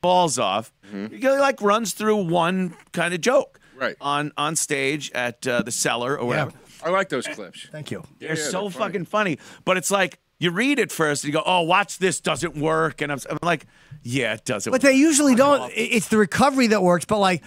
balls 0.00 0.36
off. 0.38 0.72
He 0.90 1.28
like 1.28 1.62
runs 1.62 1.92
through 1.94 2.24
one 2.24 2.74
kind 2.92 3.14
of 3.14 3.20
joke 3.20 3.60
Right. 3.76 3.94
on 4.00 4.32
on 4.36 4.56
stage 4.56 5.10
at 5.12 5.46
uh, 5.46 5.62
the 5.62 5.70
cellar 5.70 6.18
or 6.18 6.26
whatever. 6.26 6.52
I 6.84 6.90
like 6.90 7.08
those 7.08 7.26
clips. 7.28 7.68
Thank 7.70 7.90
you. 7.92 8.02
They're 8.18 8.30
yeah, 8.30 8.34
so 8.34 8.62
they're 8.62 8.70
funny. 8.70 8.84
fucking 8.92 9.04
funny. 9.06 9.38
But 9.64 9.76
it's 9.76 9.90
like 9.92 10.18
you 10.42 10.50
read 10.50 10.78
it 10.78 10.90
first 10.90 11.24
and 11.24 11.32
you 11.32 11.38
go, 11.38 11.42
"Oh, 11.46 11.62
watch 11.62 11.98
this 11.98 12.20
doesn't 12.20 12.56
work," 12.56 13.00
and 13.00 13.12
I'm, 13.12 13.18
I'm 13.30 13.38
like, 13.42 13.66
"Yeah, 14.02 14.34
it 14.34 14.44
doesn't." 14.44 14.70
Work. 14.72 14.80
But 14.82 14.88
they 14.88 14.94
usually 14.94 15.34
don't. 15.34 15.70
it- 15.70 15.74
It's 15.96 16.08
the 16.08 16.16
recovery 16.18 16.66
that 16.68 16.82
works. 16.82 17.04
But 17.04 17.18
like, 17.18 17.42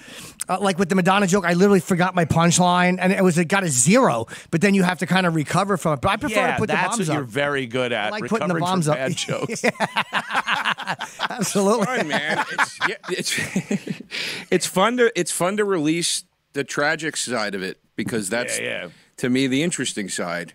uh, 0.47 0.59
like 0.61 0.79
with 0.79 0.89
the 0.89 0.95
Madonna 0.95 1.27
joke, 1.27 1.43
I 1.45 1.53
literally 1.53 1.81
forgot 1.81 2.15
my 2.15 2.25
punchline, 2.25 2.97
and 2.99 3.11
it 3.11 3.23
was 3.23 3.37
it 3.37 3.45
got 3.45 3.63
a 3.63 3.67
zero. 3.67 4.27
But 4.51 4.61
then 4.61 4.73
you 4.73 4.83
have 4.83 4.99
to 4.99 5.05
kind 5.05 5.25
of 5.25 5.35
recover 5.35 5.75
from 5.77 5.93
it. 5.95 6.01
But 6.01 6.11
I 6.11 6.17
prefer 6.17 6.35
yeah, 6.39 6.53
to 6.53 6.57
put 6.59 6.69
the 6.69 6.73
bombs 6.75 6.83
up. 6.83 6.89
that's 6.89 6.97
bombs 6.97 7.09
what 7.09 7.15
you're 7.15 7.23
very 7.25 7.67
good 7.67 7.91
at. 7.91 8.11
like 8.11 8.25
putting 8.27 8.47
the 8.47 8.55
bombs 8.55 8.85
from 8.85 8.93
up. 8.93 8.97
Bad 8.99 9.15
jokes. 9.17 9.63
Absolutely. 11.29 11.85
fun, 11.85 12.07
man. 12.07 12.45
It's, 12.51 12.79
yeah, 12.87 12.95
it's 13.09 14.01
it's 14.51 14.65
fun 14.67 14.97
to 14.97 15.11
it's 15.19 15.31
fun 15.31 15.57
to 15.57 15.65
release 15.65 16.23
the 16.53 16.63
tragic 16.63 17.17
side 17.17 17.55
of 17.55 17.61
it 17.61 17.79
because 17.95 18.29
that's 18.29 18.57
Yeah, 18.59 18.83
yeah. 18.85 18.89
To 19.17 19.29
me 19.29 19.47
the 19.47 19.63
interesting 19.63 20.09
side. 20.09 20.53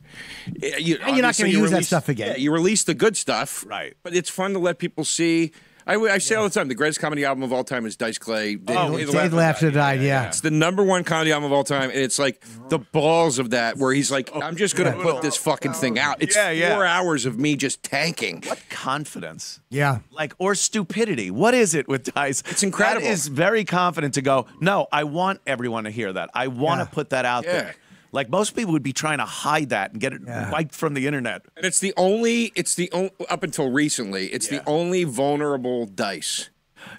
Eh, 0.62 0.76
you, 0.78 0.96
And 1.02 1.16
you're 1.16 1.22
not 1.22 1.36
gonna 1.36 1.50
you 1.50 1.58
use 1.60 1.70
that 1.70 1.84
stuff 1.84 2.08
again. 2.08 2.32
Yeah, 2.32 2.36
you 2.36 2.52
release 2.52 2.84
the 2.84 2.94
good 2.94 3.16
stuff, 3.16 3.64
Right. 3.66 3.94
But 4.02 4.14
it's 4.14 4.30
fun 4.30 4.52
to 4.52 4.58
let 4.58 4.78
people 4.78 5.04
see. 5.04 5.52
I, 5.86 5.94
I 5.96 6.18
say 6.18 6.34
all 6.34 6.44
the 6.44 6.50
time, 6.50 6.68
the 6.68 6.74
greatest 6.74 7.00
comedy 7.00 7.24
album 7.24 7.42
of 7.42 7.52
all 7.54 7.64
time 7.64 7.84
is 7.86 7.96
Dice 7.96 8.18
Clay. 8.18 8.54
Oh, 8.54 8.56
Dave, 8.64 8.76
Oh, 8.78 8.96
Dave 8.98 9.10
Dave 9.12 9.32
Laughter 9.32 9.70
died. 9.70 10.02
Yeah. 10.02 10.28
It's 10.28 10.42
the 10.42 10.50
number 10.50 10.84
one 10.84 11.02
comedy 11.04 11.32
album 11.32 11.46
of 11.46 11.52
all 11.52 11.64
time, 11.64 11.88
and 11.90 11.98
it's 11.98 12.18
like 12.18 12.44
the 12.68 12.78
balls 12.78 13.38
of 13.38 13.50
that, 13.50 13.78
where 13.78 13.92
he's 13.92 14.10
like, 14.10 14.30
oh, 14.34 14.42
"I'm 14.42 14.56
just 14.56 14.76
gonna 14.76 14.92
put 14.92 15.22
this 15.22 15.36
fucking 15.36 15.72
thing 15.72 15.98
out." 15.98 16.18
It's 16.22 16.36
Yeah, 16.36 16.50
yeah. 16.50 16.74
four 16.74 16.84
hours 16.84 17.24
of 17.24 17.38
me 17.40 17.56
just 17.56 17.82
tanking. 17.82 18.42
What 18.46 18.60
confidence? 18.68 19.60
Yeah. 19.70 20.00
Like 20.12 20.34
or 20.38 20.54
stupidity? 20.54 21.30
What 21.30 21.54
is 21.54 21.74
it 21.74 21.88
with 21.88 22.12
Dice? 22.14 22.42
It's 22.50 22.62
incredible. 22.62 23.06
That 23.06 23.12
is 23.12 23.26
very 23.28 23.64
confident 23.64 24.14
to 24.14 24.22
go. 24.22 24.46
No, 24.60 24.86
I 24.92 25.04
want 25.04 25.40
everyone 25.46 25.84
to 25.84 25.90
hear 25.90 26.12
that. 26.12 26.28
I 26.34 26.48
want 26.48 26.80
to 26.80 26.84
Yeah. 26.84 26.94
put 26.94 27.10
that 27.10 27.24
out 27.24 27.44
Yeah. 27.44 27.52
there. 27.52 27.74
Like 28.12 28.28
most 28.28 28.56
people 28.56 28.72
would 28.72 28.82
be 28.82 28.92
trying 28.92 29.18
to 29.18 29.24
hide 29.24 29.68
that 29.70 29.92
and 29.92 30.00
get 30.00 30.12
it 30.12 30.22
Yeah. 30.26 30.50
wiped 30.50 30.74
from 30.74 30.94
the 30.94 31.06
internet. 31.06 31.42
And 31.56 31.64
it's 31.64 31.78
the 31.78 31.94
only, 31.96 32.52
it's 32.56 32.74
the 32.74 32.90
only, 32.92 33.12
up 33.28 33.42
until 33.42 33.70
recently, 33.70 34.26
it's 34.28 34.48
the 34.48 34.62
only 34.68 35.04
vulnerable 35.04 35.86
Dice. 35.86 36.50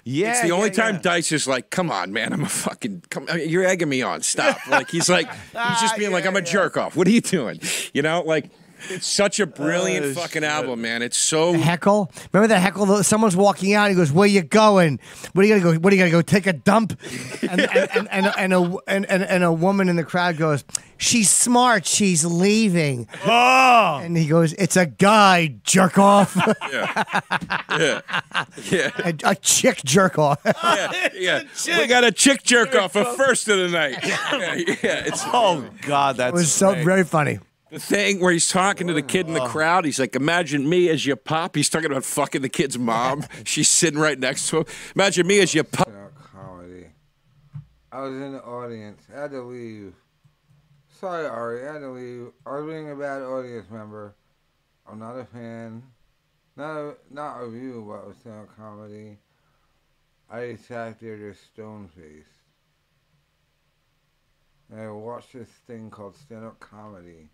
Yeah, 0.04 0.30
It's 0.30 0.42
the 0.42 0.48
yeah, 0.48 0.54
only 0.54 0.70
time 0.70 0.94
yeah. 0.94 1.00
Dice 1.02 1.32
is 1.32 1.48
like, 1.48 1.70
"Come 1.70 1.90
on, 1.90 2.12
man, 2.12 2.32
I'm 2.32 2.44
a 2.44 2.48
fucking, 2.48 3.02
come, 3.10 3.26
I 3.28 3.38
mean, 3.38 3.48
you're 3.48 3.64
egging 3.64 3.88
me 3.88 4.00
on. 4.00 4.22
Stop!" 4.22 4.56
like 4.68 4.88
he's 4.88 5.08
like, 5.08 5.28
he's 5.28 5.40
just 5.52 5.54
ah, 5.56 5.96
being 5.98 6.12
like, 6.12 6.24
"I'm 6.24 6.36
a 6.36 6.40
jerk 6.40 6.76
off." 6.76 6.94
What 6.94 7.08
are 7.08 7.10
you 7.10 7.20
doing? 7.20 7.58
You 7.92 8.02
know, 8.02 8.22
like 8.22 8.50
it's 8.90 9.06
such 9.22 9.40
a 9.40 9.46
brilliant 9.46 10.04
Oh, 10.06 10.14
fucking 10.14 10.42
shit. 10.42 10.50
album, 10.50 10.80
man. 10.82 11.02
It's 11.02 11.16
so 11.16 11.52
Heckle. 11.54 12.10
Remember 12.32 12.48
that 12.54 12.60
heckle? 12.60 13.02
Someone's 13.02 13.36
walking 13.36 13.74
out. 13.74 13.88
He 13.90 13.94
goes, 13.96 14.10
"Where 14.12 14.26
you 14.26 14.42
going? 14.42 14.98
What 15.32 15.44
are 15.44 15.48
you 15.48 15.58
gonna 15.60 15.74
go? 15.74 15.80
What 15.80 15.92
are 15.92 15.96
you 15.96 16.00
gonna 16.02 16.10
go 16.10 16.22
take 16.22 16.46
a 16.46 16.52
dump?" 16.52 16.98
And 17.42 17.60
and 17.60 17.70
and, 17.96 18.08
and, 18.10 18.32
and 18.38 18.52
a 18.54 18.76
and, 18.86 19.06
and, 19.06 19.22
and 19.22 19.44
a 19.44 19.52
woman 19.52 19.88
in 19.88 19.96
the 19.96 20.04
crowd 20.04 20.36
goes, 20.36 20.64
"She's 20.96 21.28
smart. 21.30 21.86
She's 21.86 22.24
leaving." 22.24 23.08
Oh, 23.26 24.00
And 24.02 24.16
he 24.16 24.26
goes, 24.26 24.52
"It's 24.54 24.76
a 24.76 24.86
guy 24.86 25.54
jerk 25.64 25.98
off, 25.98 26.36
yeah, 26.70 27.04
yeah, 28.70 28.90
a, 29.04 29.14
a 29.24 29.34
chick 29.36 29.82
jerk 29.84 30.18
off." 30.18 30.40
yeah. 30.44 31.42
yeah. 31.66 31.78
We 31.78 31.86
got 31.86 32.04
a 32.04 32.12
chick 32.12 32.42
jerk 32.44 32.74
off 32.74 32.96
a 32.96 33.04
first 33.16 33.48
of 33.48 33.58
the 33.58 33.68
night. 33.68 33.98
Yeah, 34.02 34.54
yeah. 34.56 35.04
It's 35.06 35.22
oh 35.26 35.64
God, 35.82 36.16
that's 36.16 36.30
It 36.30 36.34
was 36.34 36.52
so 36.52 36.72
great. 36.74 36.84
very 36.84 37.04
funny. 37.04 37.38
The 37.72 37.80
thing 37.80 38.20
where 38.20 38.30
he's 38.32 38.48
talking 38.48 38.86
to 38.86 38.92
the 38.92 39.02
kid 39.02 39.26
in 39.26 39.32
the 39.32 39.46
crowd. 39.46 39.86
He's 39.86 39.98
like, 39.98 40.14
"Imagine 40.14 40.68
me 40.68 40.90
as 40.90 41.06
your 41.06 41.16
pop." 41.16 41.56
He's 41.56 41.70
talking 41.70 41.90
about 41.90 42.04
fucking 42.04 42.42
the 42.42 42.50
kid's 42.50 42.78
mom. 42.78 43.24
She's 43.44 43.68
sitting 43.68 43.98
right 43.98 44.18
next 44.18 44.50
to 44.50 44.58
him. 44.58 44.64
Imagine 44.94 45.26
me 45.26 45.40
as 45.40 45.54
your 45.54 45.64
pop. 45.64 45.88
Comedy. 46.34 46.88
I 47.90 48.02
was 48.02 48.12
in 48.12 48.32
the 48.32 48.42
audience. 48.42 49.02
I 49.10 49.22
had 49.22 49.30
to 49.30 49.40
leave. 49.42 49.94
Sorry, 51.00 51.26
Ari. 51.26 51.66
I 51.66 51.72
had 51.72 51.78
to 51.78 51.90
leave. 51.90 52.28
I 52.46 52.60
was 52.60 52.66
being 52.66 52.90
a 52.90 52.94
bad 52.94 53.22
audience 53.22 53.70
member. 53.70 54.14
I'm 54.86 54.98
not 54.98 55.18
a 55.18 55.24
fan. 55.24 55.82
Not 56.54 56.76
a, 56.76 56.94
not 57.10 57.42
of 57.42 57.54
you, 57.54 57.84
but 57.88 58.08
of 58.08 58.16
stand-up 58.20 58.54
comedy. 58.54 59.16
I 60.30 60.56
sat 60.56 61.00
there 61.00 61.16
just 61.16 61.42
stone-faced. 61.46 62.28
And 64.70 64.80
I 64.80 64.90
watched 64.90 65.32
this 65.32 65.48
thing 65.66 65.88
called 65.88 66.16
stand-up 66.16 66.60
comedy. 66.60 67.30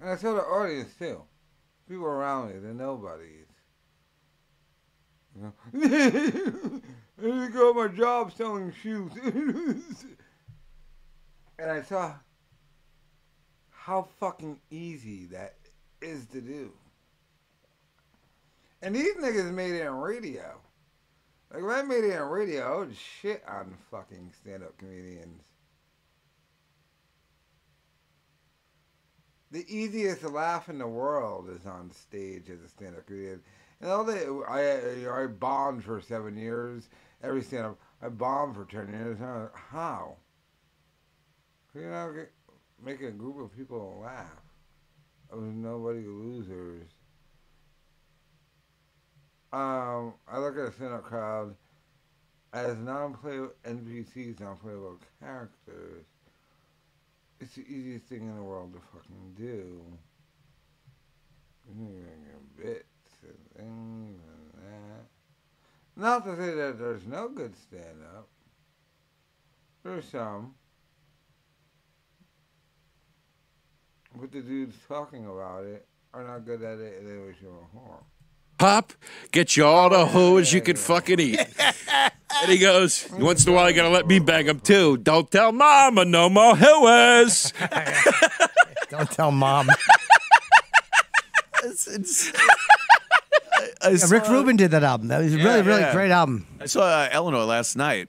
And 0.00 0.10
I 0.10 0.16
saw 0.16 0.34
the 0.34 0.42
audience, 0.42 0.94
too. 0.98 1.22
People 1.88 2.06
around 2.06 2.52
me, 2.52 2.58
the 2.58 2.74
nobodies. 2.74 3.46
You 5.36 5.42
know? 5.42 5.52
I 7.22 7.22
just 7.22 7.52
got 7.52 7.76
my 7.76 7.88
job 7.88 8.32
selling 8.32 8.72
shoes. 8.82 9.12
and 11.58 11.70
I 11.70 11.82
saw 11.82 12.14
how 13.70 14.08
fucking 14.18 14.58
easy 14.70 15.26
that 15.26 15.54
is 16.00 16.26
to 16.26 16.40
do. 16.40 16.72
And 18.82 18.96
these 18.96 19.14
niggas 19.16 19.52
made 19.52 19.74
it 19.74 19.86
in 19.86 19.94
radio. 19.94 20.60
Like, 21.52 21.62
if 21.62 21.70
I 21.70 21.82
made 21.82 22.04
it 22.04 22.16
in 22.16 22.22
radio, 22.22 22.74
I 22.74 22.78
would 22.78 22.96
shit 22.96 23.42
on 23.48 23.74
fucking 23.90 24.32
stand 24.40 24.62
up 24.62 24.76
comedians. 24.78 25.42
The 29.52 29.66
easiest 29.68 30.22
laugh 30.24 30.70
in 30.70 30.78
the 30.78 30.86
world 30.88 31.50
is 31.50 31.66
on 31.66 31.90
stage 31.90 32.48
as 32.48 32.62
a 32.62 32.68
stand 32.68 32.96
up 32.96 33.04
comedian. 33.06 33.42
And 33.82 33.90
all 33.90 34.02
the 34.02 34.42
I 34.48 35.22
I 35.24 35.26
bombed 35.26 35.84
for 35.84 36.00
seven 36.00 36.38
years. 36.38 36.88
Every 37.22 37.42
stand 37.42 37.66
up 37.66 37.78
I 38.00 38.08
bombed 38.08 38.56
for 38.56 38.64
ten 38.64 38.88
years. 38.88 39.20
Like, 39.20 39.54
How? 39.54 40.16
You 41.74 41.82
know, 41.82 42.12
get- 42.14 42.32
make 42.82 43.02
a 43.02 43.10
group 43.10 43.38
of 43.38 43.54
people 43.54 44.00
laugh. 44.02 44.42
Of 45.28 45.42
nobody 45.42 46.06
losers. 46.06 46.88
Um, 49.52 50.14
I 50.26 50.38
look 50.38 50.56
at 50.56 50.68
a 50.68 50.72
stand 50.72 50.94
up 50.94 51.04
crowd 51.04 51.54
as 52.54 52.78
non 52.78 53.14
playable 53.14 53.52
NPCs, 53.64 54.40
non 54.40 54.56
playable 54.56 54.98
characters. 55.20 56.06
It's 57.42 57.56
the 57.56 57.62
easiest 57.62 58.04
thing 58.04 58.20
in 58.20 58.36
the 58.36 58.42
world 58.42 58.72
to 58.72 58.78
fucking 58.92 59.34
do. 59.36 59.82
You're 61.76 62.04
gonna 62.04 62.38
bits 62.56 62.84
and 63.22 63.56
things 63.56 64.20
and 64.28 64.62
that. 64.62 65.06
Not 65.96 66.24
to 66.24 66.36
say 66.36 66.54
that 66.54 66.78
there's 66.78 67.04
no 67.04 67.28
good 67.28 67.56
stand 67.56 67.98
up. 68.16 68.28
There's 69.82 70.04
some. 70.04 70.54
But 74.14 74.30
the 74.30 74.42
dudes 74.42 74.76
talking 74.86 75.26
about 75.26 75.64
it 75.64 75.84
are 76.14 76.22
not 76.22 76.46
good 76.46 76.62
at 76.62 76.78
it 76.78 77.00
and 77.00 77.10
they 77.10 77.26
wish 77.26 77.38
you 77.42 77.48
were 77.48 77.80
harm. 77.80 78.04
Pop, 78.56 78.92
get 79.32 79.56
you 79.56 79.64
all 79.64 79.90
the 79.90 80.06
hoes 80.06 80.52
you 80.52 80.60
can 80.60 80.76
fucking 80.76 81.18
eat. 81.18 81.40
and 82.42 82.50
he 82.50 82.58
goes, 82.58 83.08
once 83.12 83.46
in 83.46 83.52
a 83.52 83.54
while, 83.56 83.70
you 83.70 83.76
gotta 83.76 83.88
let 83.88 84.06
me 84.06 84.18
bang 84.18 84.46
him 84.46 84.60
too. 84.60 84.96
Don't 84.98 85.30
tell 85.30 85.52
mama 85.52 86.04
no 86.04 86.28
more 86.28 86.56
hoes. 86.56 87.52
Don't 88.90 89.10
tell 89.10 89.30
mom. 89.30 89.68
It's- 91.64 91.86
it's- 91.88 92.32
I, 93.54 93.68
I 93.82 93.90
Yeah, 93.90 93.96
saw, 93.96 94.14
Rick 94.14 94.28
Rubin 94.28 94.56
did 94.56 94.72
that 94.72 94.82
album. 94.84 95.08
That 95.08 95.18
was 95.22 95.32
a 95.34 95.36
really, 95.38 95.62
really 95.62 95.80
yeah. 95.80 95.92
great 95.92 96.10
album. 96.10 96.46
I 96.60 96.66
saw 96.66 96.82
uh, 96.82 97.08
Eleanor 97.10 97.44
last 97.44 97.76
night 97.76 98.08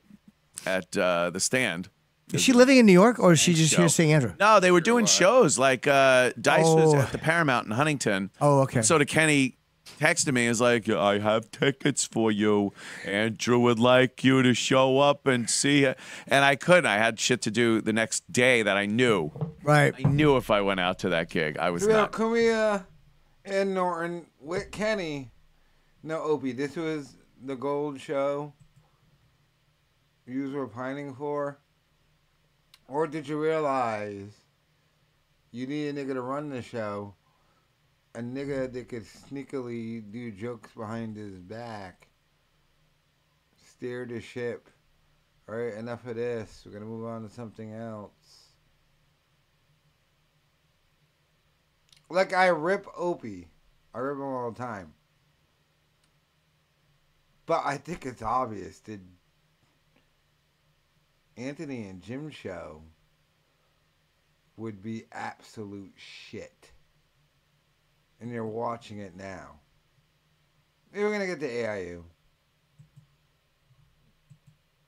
at 0.65 0.95
uh, 0.97 1.29
the 1.29 1.39
stand. 1.39 1.89
Is 2.33 2.41
she 2.41 2.51
living 2.51 2.77
in 2.77 2.85
New 2.87 2.93
York 2.93 3.19
or 3.19 3.33
is 3.33 3.39
she 3.39 3.53
just 3.53 3.73
show. 3.73 3.81
here 3.81 3.89
seeing 3.89 4.11
Andrew? 4.11 4.33
No, 4.39 4.59
they 4.59 4.71
were 4.71 4.81
doing 4.81 5.05
shows 5.05 5.59
like 5.59 5.85
uh, 5.85 6.31
Dice 6.41 6.65
was 6.65 6.93
Oh. 6.95 6.97
at 6.97 7.11
the 7.11 7.19
Paramount 7.19 7.67
in 7.67 7.71
Huntington. 7.73 8.31
Oh, 8.41 8.61
okay. 8.61 8.81
So 8.81 8.97
to 8.97 9.05
Kenny 9.05 9.55
texted 9.99 10.33
me, 10.33 10.47
is 10.47 10.61
like, 10.61 10.89
I 10.89 11.19
have 11.19 11.51
tickets 11.51 12.05
for 12.05 12.31
you. 12.31 12.73
Andrew 13.05 13.59
would 13.59 13.79
like 13.79 14.23
you 14.23 14.41
to 14.43 14.53
show 14.53 14.99
up 14.99 15.27
and 15.27 15.49
see 15.49 15.83
it. 15.83 15.97
And 16.27 16.43
I 16.45 16.55
couldn't. 16.55 16.85
I 16.85 16.97
had 16.97 17.19
shit 17.19 17.41
to 17.43 17.51
do 17.51 17.81
the 17.81 17.93
next 17.93 18.31
day 18.31 18.61
that 18.63 18.77
I 18.77 18.85
knew. 18.85 19.31
Right. 19.63 19.93
I 19.97 20.07
knew 20.07 20.37
if 20.37 20.49
I 20.51 20.61
went 20.61 20.79
out 20.79 20.99
to 20.99 21.09
that 21.09 21.29
gig, 21.29 21.57
I 21.57 21.69
was 21.69 21.85
Yeah, 21.85 21.93
not. 21.93 22.11
Cumia 22.11 22.85
and 23.45 23.71
uh, 23.71 23.73
Norton 23.73 24.25
with 24.39 24.71
Kenny. 24.71 25.31
No, 26.03 26.21
Opie, 26.21 26.51
this 26.51 26.75
was 26.75 27.15
the 27.45 27.55
gold 27.55 27.99
show 27.99 28.53
you 30.25 30.51
were 30.51 30.67
pining 30.67 31.13
for? 31.13 31.57
Or 32.87 33.07
did 33.07 33.27
you 33.27 33.41
realize 33.41 34.31
you 35.51 35.67
need 35.67 35.89
a 35.89 35.93
nigga 35.93 36.13
to 36.13 36.21
run 36.21 36.49
the 36.49 36.61
show 36.61 37.13
a 38.15 38.19
nigga 38.19 38.71
that 38.71 38.89
could 38.89 39.05
sneakily 39.05 40.03
do 40.11 40.31
jokes 40.31 40.71
behind 40.75 41.17
his 41.17 41.39
back. 41.39 42.07
Steer 43.65 44.05
the 44.05 44.21
ship. 44.21 44.69
All 45.49 45.55
right, 45.55 45.73
enough 45.73 46.05
of 46.05 46.15
this. 46.15 46.63
We're 46.65 46.73
gonna 46.73 46.85
move 46.85 47.05
on 47.05 47.23
to 47.23 47.29
something 47.29 47.73
else. 47.73 48.11
Like 52.09 52.33
I 52.33 52.47
rip 52.47 52.85
Opie, 52.95 53.47
I 53.93 53.99
rip 53.99 54.17
him 54.17 54.23
all 54.23 54.51
the 54.51 54.59
time. 54.59 54.93
But 57.45 57.63
I 57.65 57.77
think 57.77 58.05
it's 58.05 58.21
obvious. 58.21 58.79
that 58.79 59.01
Anthony 61.35 61.87
and 61.87 62.01
Jim 62.01 62.29
show 62.29 62.83
would 64.55 64.83
be 64.83 65.05
absolute 65.11 65.93
shit. 65.97 66.71
And 68.23 68.31
you're 68.31 68.47
watching 68.47 68.99
it 68.99 69.17
now. 69.17 69.59
Maybe 70.93 71.03
we're 71.03 71.11
gonna 71.11 71.25
get 71.27 71.41
to 71.41 71.45
AIU. 71.49 72.03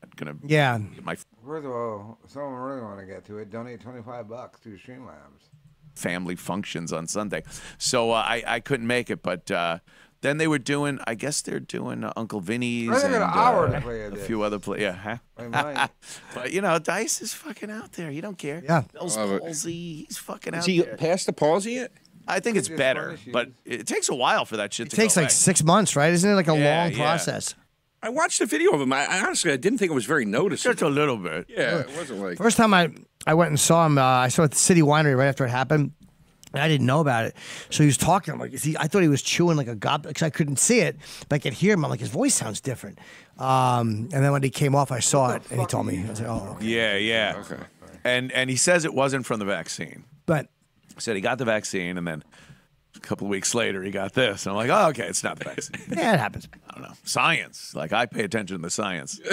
I'm 0.01 0.09
gonna 0.15 0.35
Yeah. 0.45 0.77
my 1.03 1.15
First 1.45 1.65
of 1.65 1.71
all, 1.73 2.17
someone 2.27 2.53
really 2.53 2.81
want 2.81 2.97
to 3.01 3.05
get 3.05 3.25
to 3.25 3.37
it, 3.39 3.49
donate 3.51 3.81
twenty 3.81 4.01
five 4.01 4.29
bucks 4.29 4.61
to 4.61 4.69
Streamlabs. 4.77 5.49
family 5.95 6.37
functions 6.37 6.93
on 6.93 7.07
Sunday, 7.07 7.43
so 7.77 8.11
uh, 8.11 8.15
I 8.15 8.41
I 8.47 8.59
couldn't 8.61 8.87
make 8.87 9.09
it, 9.09 9.21
but. 9.21 9.51
Uh, 9.51 9.79
then 10.21 10.37
they 10.39 10.47
were 10.47 10.57
doing, 10.57 10.97
I 11.05 11.13
guess 11.13 11.43
they're 11.43 11.59
doing 11.59 12.03
uh, 12.03 12.11
Uncle 12.15 12.39
Vinny's 12.39 13.03
and 13.03 13.13
an 13.13 13.21
hour 13.21 13.67
uh, 13.67 13.73
to 13.73 13.81
play 13.81 14.01
a 14.05 14.07
of 14.11 14.19
few 14.21 14.41
other 14.41 14.57
play. 14.57 14.81
Yeah, 14.81 14.93
huh? 15.37 15.87
But 16.33 16.51
you 16.51 16.61
know, 16.61 16.79
Dice 16.79 17.21
is 17.21 17.31
fucking 17.35 17.69
out 17.69 17.91
there. 17.91 18.09
You 18.09 18.23
don't 18.23 18.37
care. 18.37 18.59
Yeah. 18.65 18.85
Bell's 18.91 19.17
Love 19.17 19.33
it. 19.33 19.41
palsy. 19.43 20.05
He's 20.07 20.17
fucking 20.17 20.55
out 20.55 20.59
Is 20.61 20.65
he 20.65 20.81
there. 20.81 20.97
past 20.97 21.27
the 21.27 21.33
palsy 21.33 21.73
yet? 21.73 21.91
I 22.27 22.39
think 22.39 22.57
it's 22.57 22.69
better, 22.69 23.17
but 23.31 23.51
it 23.65 23.85
takes 23.87 24.09
a 24.09 24.15
while 24.15 24.45
for 24.45 24.57
that 24.57 24.73
shit 24.73 24.87
It 24.87 24.89
to 24.91 24.95
takes 24.95 25.15
go 25.15 25.21
like 25.21 25.29
away. 25.29 25.33
six 25.33 25.63
months, 25.63 25.95
right? 25.95 26.11
Isn't 26.11 26.29
it 26.29 26.35
like 26.35 26.47
a 26.47 26.57
Yeah, 26.57 26.83
long 26.83 26.91
yeah. 26.91 26.97
process? 26.97 27.55
I 28.01 28.09
watched 28.09 28.39
a 28.41 28.45
video 28.45 28.71
of 28.71 28.81
him. 28.81 28.93
I, 28.93 29.05
I 29.05 29.21
honestly, 29.25 29.51
I 29.51 29.57
didn't 29.57 29.79
think 29.79 29.91
it 29.91 29.95
was 29.95 30.05
very 30.05 30.25
noticeable. 30.25 30.73
Just 30.73 30.81
a 30.83 30.89
little 30.89 31.17
bit. 31.17 31.45
Yeah, 31.49 31.79
it 31.79 31.89
wasn't 31.95 32.19
like. 32.21 32.37
First 32.37 32.57
time 32.57 32.73
I, 32.73 32.91
I 33.25 33.33
went 33.33 33.49
and 33.49 33.59
saw 33.59 33.85
him, 33.85 33.97
uh, 33.97 34.01
I 34.03 34.27
saw 34.27 34.43
it 34.43 34.45
at 34.45 34.51
the 34.51 34.57
City 34.57 34.81
Winery 34.81 35.17
right 35.17 35.27
after 35.27 35.45
it 35.45 35.49
happened. 35.49 35.91
And 36.53 36.61
I 36.63 36.67
didn't 36.69 36.85
know 36.85 37.01
about 37.01 37.25
it. 37.25 37.35
So 37.69 37.83
he 37.83 37.87
was 37.87 37.97
talking. 37.97 38.33
I'm 38.33 38.39
like, 38.39 38.53
is 38.53 38.63
he, 38.63 38.77
I 38.77 38.87
thought 38.87 39.01
he 39.01 39.09
was 39.09 39.21
chewing 39.21 39.57
like 39.57 39.67
a 39.67 39.75
gob 39.75 40.03
because 40.03 40.23
I 40.23 40.29
couldn't 40.29 40.57
see 40.57 40.79
it, 40.79 40.95
but 41.27 41.35
I 41.35 41.39
could 41.39 41.51
hear 41.53 41.73
him. 41.73 41.83
I'm 41.83 41.91
like, 41.91 41.99
his 41.99 42.07
voice 42.09 42.33
sounds 42.33 42.61
different. 42.61 42.97
Um, 43.37 44.07
and 44.13 44.23
then 44.23 44.31
when 44.31 44.41
he 44.41 44.49
came 44.49 44.73
off, 44.73 44.89
I 44.91 44.99
saw 44.99 45.33
it 45.33 45.43
and 45.51 45.59
he 45.59 45.65
told 45.65 45.85
me. 45.87 46.03
I 46.05 46.09
was 46.09 46.21
like, 46.21 46.29
oh, 46.29 46.55
okay. 46.55 46.65
Yeah, 46.65 46.95
yeah. 46.95 47.41
Okay. 47.45 47.61
And 48.05 48.31
and 48.31 48.49
he 48.49 48.55
says 48.55 48.85
it 48.85 48.93
wasn't 48.93 49.25
from 49.25 49.39
the 49.39 49.45
vaccine. 49.45 50.05
But 50.27 50.45
He 50.45 50.49
said 50.97 51.15
he 51.15 51.21
got 51.21 51.37
the 51.37 51.45
vaccine, 51.45 51.97
and 51.97 52.07
then 52.07 52.23
a 52.95 52.99
couple 52.99 53.27
of 53.27 53.31
weeks 53.31 53.53
later 53.55 53.83
he 53.83 53.91
got 53.91 54.13
this. 54.13 54.45
And 54.45 54.51
I'm 54.51 54.57
like, 54.57 54.69
oh, 54.69 54.89
okay, 54.89 55.07
it's 55.07 55.23
not 55.23 55.37
the 55.39 55.45
vaccine. 55.45 55.81
yeah, 55.97 56.13
it 56.13 56.19
happens. 56.19 56.47
I 56.69 56.73
don't 56.73 56.83
know. 56.83 56.93
Science. 57.03 57.73
Like 57.75 57.93
I 57.93 58.05
pay 58.05 58.23
attention 58.23 58.57
to 58.57 58.61
the 58.61 58.69
science. 58.69 59.19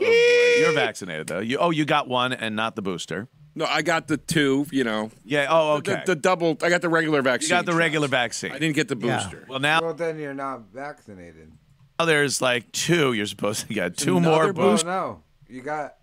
Oh. 0.00 0.56
You're 0.60 0.72
vaccinated 0.74 1.26
though. 1.26 1.40
You 1.40 1.58
oh, 1.58 1.70
you 1.70 1.84
got 1.84 2.08
one 2.08 2.32
and 2.32 2.54
not 2.54 2.76
the 2.76 2.82
booster. 2.82 3.26
No, 3.56 3.64
I 3.64 3.82
got 3.82 4.06
the 4.06 4.16
two. 4.16 4.66
You 4.70 4.84
know, 4.84 5.10
Yeah. 5.24 5.46
Oh, 5.50 5.80
the, 5.80 5.92
okay. 5.92 6.02
the 6.06 6.14
double. 6.14 6.56
I 6.62 6.68
got 6.68 6.82
the 6.82 6.88
regular 6.88 7.20
vaccine. 7.20 7.48
you 7.48 7.54
vaccine. 7.56 7.56
got 7.58 7.66
the 7.66 7.72
shots. 7.72 7.78
regular 7.78 8.08
vaccine. 8.08 8.52
I 8.52 8.58
didn't 8.58 8.76
get 8.76 8.88
the 8.88 8.96
Yeah. 8.96 9.16
booster. 9.22 9.44
Well, 9.48 9.58
now 9.58 9.80
Well, 9.82 9.94
then 9.94 10.18
you're 10.18 10.34
not 10.34 10.72
vaccinated. 10.72 11.50
there's 12.04 12.40
like 12.40 12.70
two. 12.72 13.12
You're 13.12 13.26
supposed 13.26 13.66
to 13.66 13.74
get 13.74 13.96
two 13.96 14.18
Another 14.18 14.34
more 14.36 14.52
Well, 14.52 14.70
boosters. 14.70 14.84
no. 14.86 15.22
You 15.48 15.62
got 15.62 15.96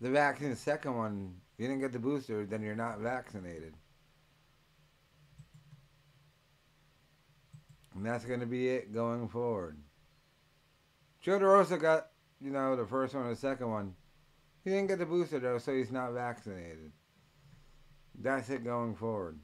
the 0.00 0.10
vaccine, 0.10 0.50
the 0.50 0.56
second 0.56 0.96
one. 0.96 1.34
You 1.58 1.66
didn't 1.66 1.80
get 1.80 1.92
the 1.92 1.98
booster, 1.98 2.44
then 2.44 2.62
you're 2.62 2.74
not 2.74 3.00
vaccinated. 3.00 3.74
And 7.94 8.04
that's 8.04 8.26
going 8.26 8.40
to 8.40 8.46
be 8.46 8.68
it 8.68 8.92
going 8.92 9.26
forward. 9.28 9.78
Joe 11.22 11.38
DeRosa 11.38 11.80
got, 11.80 12.08
you 12.42 12.50
know, 12.50 12.76
the 12.76 12.86
first 12.86 13.14
one 13.14 13.24
and 13.24 13.32
the 13.32 13.40
second 13.40 13.70
one. 13.70 13.94
He 14.64 14.70
didn't 14.70 14.88
get 14.88 14.98
the 14.98 15.06
booster, 15.06 15.38
though, 15.38 15.58
so 15.58 15.74
he's 15.74 15.90
not 15.90 16.12
vaccinated. 16.12 16.92
That's 18.20 18.50
it 18.50 18.64
going 18.64 18.94
forward. 18.94 19.38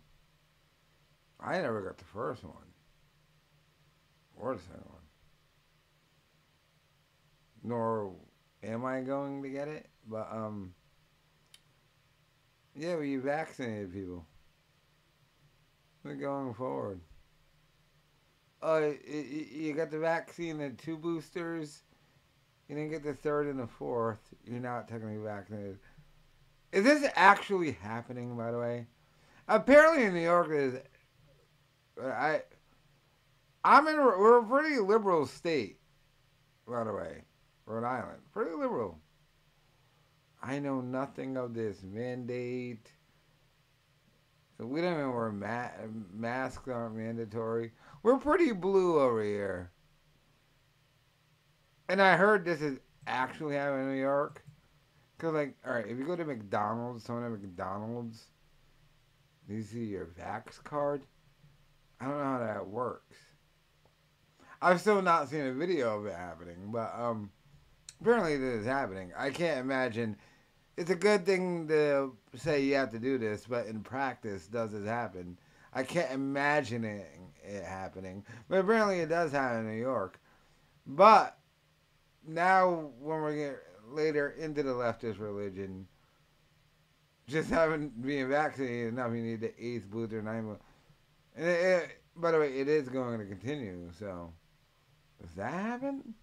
I 1.41 1.61
never 1.61 1.81
got 1.81 1.97
the 1.97 2.05
first 2.05 2.45
one. 2.45 2.55
Or 4.37 4.55
the 4.55 4.61
second 4.61 4.85
one. 4.85 4.99
Nor 7.65 8.15
am 8.63 8.85
I 8.85 9.01
going 9.01 9.43
to 9.43 9.49
get 9.49 9.69
it, 9.69 9.89
but, 10.07 10.29
um, 10.31 10.75
yeah, 12.75 12.97
we 12.97 13.17
vaccinated 13.17 13.93
people. 13.93 14.25
We're 16.05 16.15
going 16.15 16.55
forward. 16.55 17.01
Uh, 18.63 18.91
you 19.07 19.75
got 19.77 19.91
the 19.91 19.99
vaccine 19.99 20.61
and 20.61 20.79
two 20.79 20.97
boosters. 20.97 21.83
You 22.69 22.77
didn't 22.77 22.91
get 22.91 23.03
the 23.03 23.15
third 23.15 23.49
and 23.49 23.59
the 23.59 23.67
fourth. 23.67 24.21
You're 24.45 24.61
not 24.61 24.89
technically 24.89 25.19
vaccinated. 25.19 25.79
Is 26.73 26.85
this 26.85 27.11
actually 27.17 27.73
happening? 27.73 28.37
By 28.37 28.51
the 28.51 28.59
way, 28.59 28.87
apparently 29.49 30.05
in 30.05 30.15
New 30.15 30.21
York, 30.21 30.49
is 30.51 30.77
I. 32.03 32.43
I'm 33.65 33.87
in. 33.89 33.97
We're 33.97 34.39
a 34.39 34.45
pretty 34.45 34.79
liberal 34.79 35.27
state. 35.27 35.79
By 36.67 36.85
the 36.85 36.93
way, 36.93 37.25
Rhode 37.67 37.85
Island, 37.85 38.19
pretty 38.33 38.53
liberal. 38.53 38.99
I 40.43 40.59
know 40.59 40.81
nothing 40.81 41.37
of 41.37 41.55
this 41.55 41.83
mandate. 41.83 42.91
So 44.59 44.67
we 44.67 44.81
don't 44.81 44.95
even 44.95 45.13
wear 45.13 45.31
ma- 45.31 45.69
masks 46.13 46.69
aren't 46.69 46.97
mandatory. 46.97 47.73
We're 48.03 48.19
pretty 48.19 48.53
blue 48.53 49.01
over 49.01 49.23
here. 49.23 49.71
And 51.89 52.03
I 52.03 52.17
heard 52.17 52.45
this 52.45 52.61
is 52.61 52.79
actually 53.07 53.55
happening 53.55 53.87
in 53.87 53.93
New 53.93 54.01
York. 54.01 54.43
Cause 55.19 55.35
like, 55.35 55.55
all 55.65 55.75
right, 55.75 55.87
if 55.87 55.99
you 55.99 56.05
go 56.05 56.17
to 56.17 56.25
McDonald's, 56.25 57.05
someone 57.05 57.25
at 57.25 57.31
McDonald's, 57.31 58.27
do 59.49 59.55
you 59.55 59.63
see 59.63 59.85
your 59.85 60.07
Vax 60.07 60.63
card? 60.63 61.07
I 62.01 62.07
don't 62.07 62.19
know 62.19 62.25
how 62.25 62.39
that 62.41 62.67
works. 62.67 63.17
I've 64.61 64.81
still 64.81 65.03
not 65.03 65.29
seen 65.29 65.47
a 65.47 65.53
video 65.53 65.99
of 65.99 66.07
it 66.07 66.15
happening, 66.15 66.57
but 66.67 66.93
um, 66.97 67.31
apparently 68.01 68.37
this 68.37 68.61
is 68.61 68.67
happening. 68.67 69.13
I 69.17 69.31
can't 69.31 69.61
imagine. 69.61 70.17
It's 70.77 70.91
a 70.91 70.97
good 70.97 71.27
thing 71.27 71.69
to 71.69 72.13
say 72.35 72.65
you 72.65 72.75
have 72.77 72.91
to 72.93 72.99
do 72.99 73.19
this, 73.19 73.45
but 73.49 73.67
in 73.67 73.83
practice, 73.83 74.47
does 74.47 74.73
it 74.73 74.87
happen? 74.87 75.39
I 75.75 75.83
can't 75.83 76.11
imagine 76.13 76.85
it, 76.85 77.11
it 77.45 77.65
happening, 77.65 78.25
but 78.49 78.61
apparently 78.61 79.01
it 79.01 79.09
does 79.09 79.33
happen 79.33 79.61
in 79.61 79.67
New 79.67 79.81
York. 79.81 80.19
But 80.87 81.39
now, 82.27 82.91
when 83.01 83.23
we 83.23 83.35
get 83.37 83.63
later 83.89 84.31
into 84.31 84.63
the 84.63 84.73
leftist 84.73 85.21
religion, 85.21 85.87
just 87.29 87.51
having 87.51 87.89
being 87.89 88.29
vaccinated 88.29 88.89
enough, 88.89 89.13
you 89.15 89.23
need 89.23 89.41
the 89.41 89.53
eighth 89.63 89.91
booster, 89.91 90.23
ninth. 90.23 90.59
And 91.37 91.47
it, 91.47 91.61
it, 91.61 91.91
by 92.17 92.31
the 92.31 92.39
way, 92.39 92.59
it 92.59 92.69
is 92.69 92.89
going 92.89 93.19
to 93.19 93.27
continue. 93.27 93.91
So, 93.99 94.33
does 95.21 95.35
that 95.35 95.53
happen? 95.53 96.15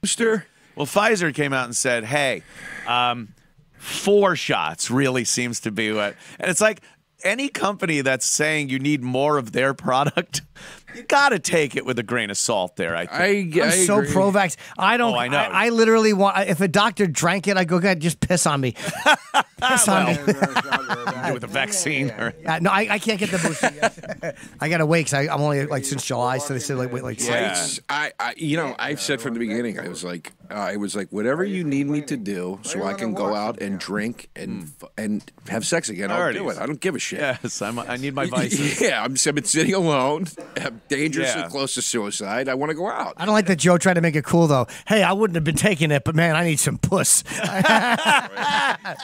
Booster. 0.00 0.46
Well, 0.78 0.86
Pfizer 0.86 1.34
came 1.34 1.52
out 1.52 1.64
and 1.66 1.76
said, 1.76 2.04
"Hey, 2.04 2.42
um, 2.86 3.34
four 3.78 4.36
shots 4.36 4.90
really 4.90 5.24
seems 5.24 5.60
to 5.60 5.70
be 5.70 5.92
what." 5.92 6.14
And 6.38 6.50
it's 6.50 6.60
like 6.60 6.80
any 7.24 7.48
company 7.48 8.00
that's 8.00 8.24
saying 8.24 8.68
you 8.68 8.78
need 8.78 9.02
more 9.02 9.38
of 9.38 9.50
their 9.50 9.74
product, 9.74 10.42
you 10.94 11.02
got 11.02 11.30
to 11.30 11.40
take 11.40 11.74
it 11.74 11.84
with 11.84 11.98
a 11.98 12.02
grain 12.04 12.30
of 12.30 12.36
salt. 12.38 12.76
There, 12.76 12.94
I 12.94 13.06
think. 13.06 13.56
I, 13.56 13.62
I'm 13.62 13.68
I 13.68 13.70
so 13.72 13.98
agree. 13.98 14.12
pro 14.12 14.30
vax. 14.30 14.56
I 14.78 14.96
don't. 14.96 15.14
Oh, 15.14 15.18
I 15.18 15.26
know. 15.26 15.36
I, 15.38 15.70
literally 15.70 16.12
want. 16.12 16.48
If 16.48 16.60
a 16.60 16.68
doctor 16.68 17.08
drank 17.08 17.48
it, 17.48 17.56
I 17.56 17.64
go, 17.64 17.80
God, 17.80 17.98
just 17.98 18.20
piss 18.20 18.46
on 18.46 18.60
me. 18.60 18.72
piss 19.60 19.88
on 19.88 20.06
me. 20.06 20.18
With 21.32 21.44
a 21.44 21.48
vaccine. 21.48 22.10
Or, 22.12 22.32
Yeah, 22.40 22.58
no, 22.62 22.70
I, 22.70 22.86
I 22.92 22.98
can't 23.00 23.18
get 23.18 23.30
the 23.30 23.38
booster 23.38 23.70
yet. 23.74 24.36
I 24.60 24.68
gotta 24.68 24.86
wait 24.86 25.06
because 25.06 25.28
I'm 25.28 25.40
only 25.40 25.66
like 25.66 25.84
since 25.84 26.04
July, 26.04 26.38
so 26.38 26.54
they 26.54 26.60
said 26.60 26.78
like 26.78 26.92
wait 26.92 27.02
like 27.02 27.20
Yeah. 27.20 27.52
six. 27.54 27.80
I, 27.88 28.12
I, 28.18 28.34
you 28.36 28.56
know, 28.56 28.74
I've 28.78 29.00
said 29.00 29.20
from 29.20 29.34
the 29.34 29.40
beginning, 29.40 29.78
I 29.78 29.88
was 29.88 30.04
like, 30.04 30.32
uh, 30.50 30.54
I 30.54 30.76
was 30.76 30.96
like, 30.96 31.08
whatever 31.10 31.44
you 31.44 31.64
need 31.64 31.88
me 31.88 32.00
to 32.02 32.16
do, 32.16 32.58
so 32.62 32.84
I 32.84 32.94
can 32.94 33.12
go 33.14 33.34
out 33.34 33.60
and 33.60 33.78
drink 33.78 34.30
and 34.36 34.70
f- 34.82 34.88
and 34.96 35.32
have 35.48 35.66
sex 35.66 35.88
again. 35.88 36.10
I'll 36.10 36.32
do 36.32 36.48
it. 36.50 36.58
I 36.58 36.66
don't 36.66 36.80
give 36.80 36.94
a 36.94 36.98
shit. 36.98 37.20
yes, 37.20 37.60
I'm, 37.62 37.78
I 37.78 37.96
need 37.96 38.14
my 38.14 38.26
vices. 38.30 38.80
Yeah, 38.80 39.02
I'm, 39.04 39.12
I've 39.26 39.34
been 39.34 39.44
sitting 39.44 39.74
alone, 39.74 40.26
I'm 40.56 40.80
dangerously 40.88 41.40
Yeah. 41.42 41.48
close 41.48 41.74
to 41.74 41.82
suicide. 41.82 42.48
I 42.48 42.54
want 42.54 42.70
to 42.70 42.74
go 42.76 42.88
out. 42.88 43.14
I 43.16 43.24
don't 43.26 43.34
like 43.34 43.46
that 43.46 43.56
Joe 43.58 43.78
tried 43.78 43.94
to 43.94 44.00
make 44.00 44.16
it 44.16 44.24
cool 44.24 44.46
though. 44.46 44.66
Hey, 44.86 45.02
I 45.02 45.12
wouldn't 45.12 45.34
have 45.36 45.44
been 45.44 45.56
taking 45.56 45.90
it, 45.90 46.04
but 46.04 46.14
man, 46.14 46.36
I 46.36 46.44
need 46.44 46.58
some 46.60 46.78
puss. 46.78 47.24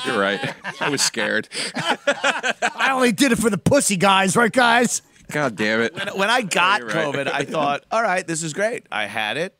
You're 0.06 0.18
right. 0.20 0.54
I 0.80 0.88
was 0.90 1.02
scared. 1.02 1.48
I 1.74 2.88
only 2.92 3.12
did 3.12 3.32
it 3.32 3.36
for 3.36 3.50
the 3.50 3.58
pussy 3.58 3.96
guys, 3.96 4.36
right, 4.36 4.52
guys? 4.52 5.02
God 5.30 5.56
damn 5.56 5.80
it. 5.80 5.94
when 6.16 6.28
I 6.30 6.42
got 6.42 6.80
You're 6.80 6.88
right. 6.88 7.14
COVID, 7.14 7.26
I 7.32 7.44
thought, 7.44 7.84
all 7.90 8.02
right, 8.02 8.26
this 8.26 8.42
is 8.42 8.52
great. 8.52 8.86
I 8.92 9.06
had 9.06 9.36
it. 9.36 9.56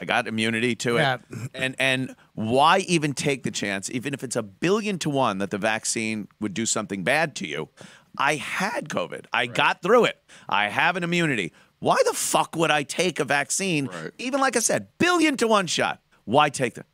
I 0.00 0.04
got 0.04 0.26
immunity 0.26 0.74
to 0.76 0.96
it. 0.96 1.00
Yeah. 1.00 1.18
And 1.54 1.76
and 1.78 2.16
why 2.34 2.78
even 2.80 3.12
take 3.12 3.42
the 3.42 3.50
chance, 3.50 3.90
even 3.90 4.14
if 4.14 4.22
it's 4.24 4.36
a 4.36 4.42
billion 4.42 4.98
to 5.00 5.10
one 5.10 5.38
that 5.38 5.50
the 5.50 5.58
vaccine 5.58 6.28
would 6.40 6.54
do 6.54 6.66
something 6.66 7.04
bad 7.04 7.34
to 7.36 7.46
you? 7.46 7.68
I 8.16 8.36
had 8.36 8.88
COVID. 8.88 9.26
I 9.32 9.46
got 9.46 9.82
through 9.82 10.06
it. 10.06 10.22
I 10.48 10.68
have 10.68 10.96
an 10.96 11.04
immunity. 11.04 11.52
Why 11.78 11.96
the 12.04 12.12
fuck 12.12 12.56
would 12.56 12.70
I 12.70 12.82
take 12.82 13.20
a 13.20 13.24
vaccine? 13.24 13.86
Right. 13.86 14.10
Even 14.18 14.40
like 14.40 14.56
I 14.56 14.60
said, 14.60 14.88
billion 14.98 15.36
to 15.36 15.46
one 15.46 15.66
shot. 15.66 16.00
Why 16.24 16.48
take 16.50 16.74
the 16.74 16.84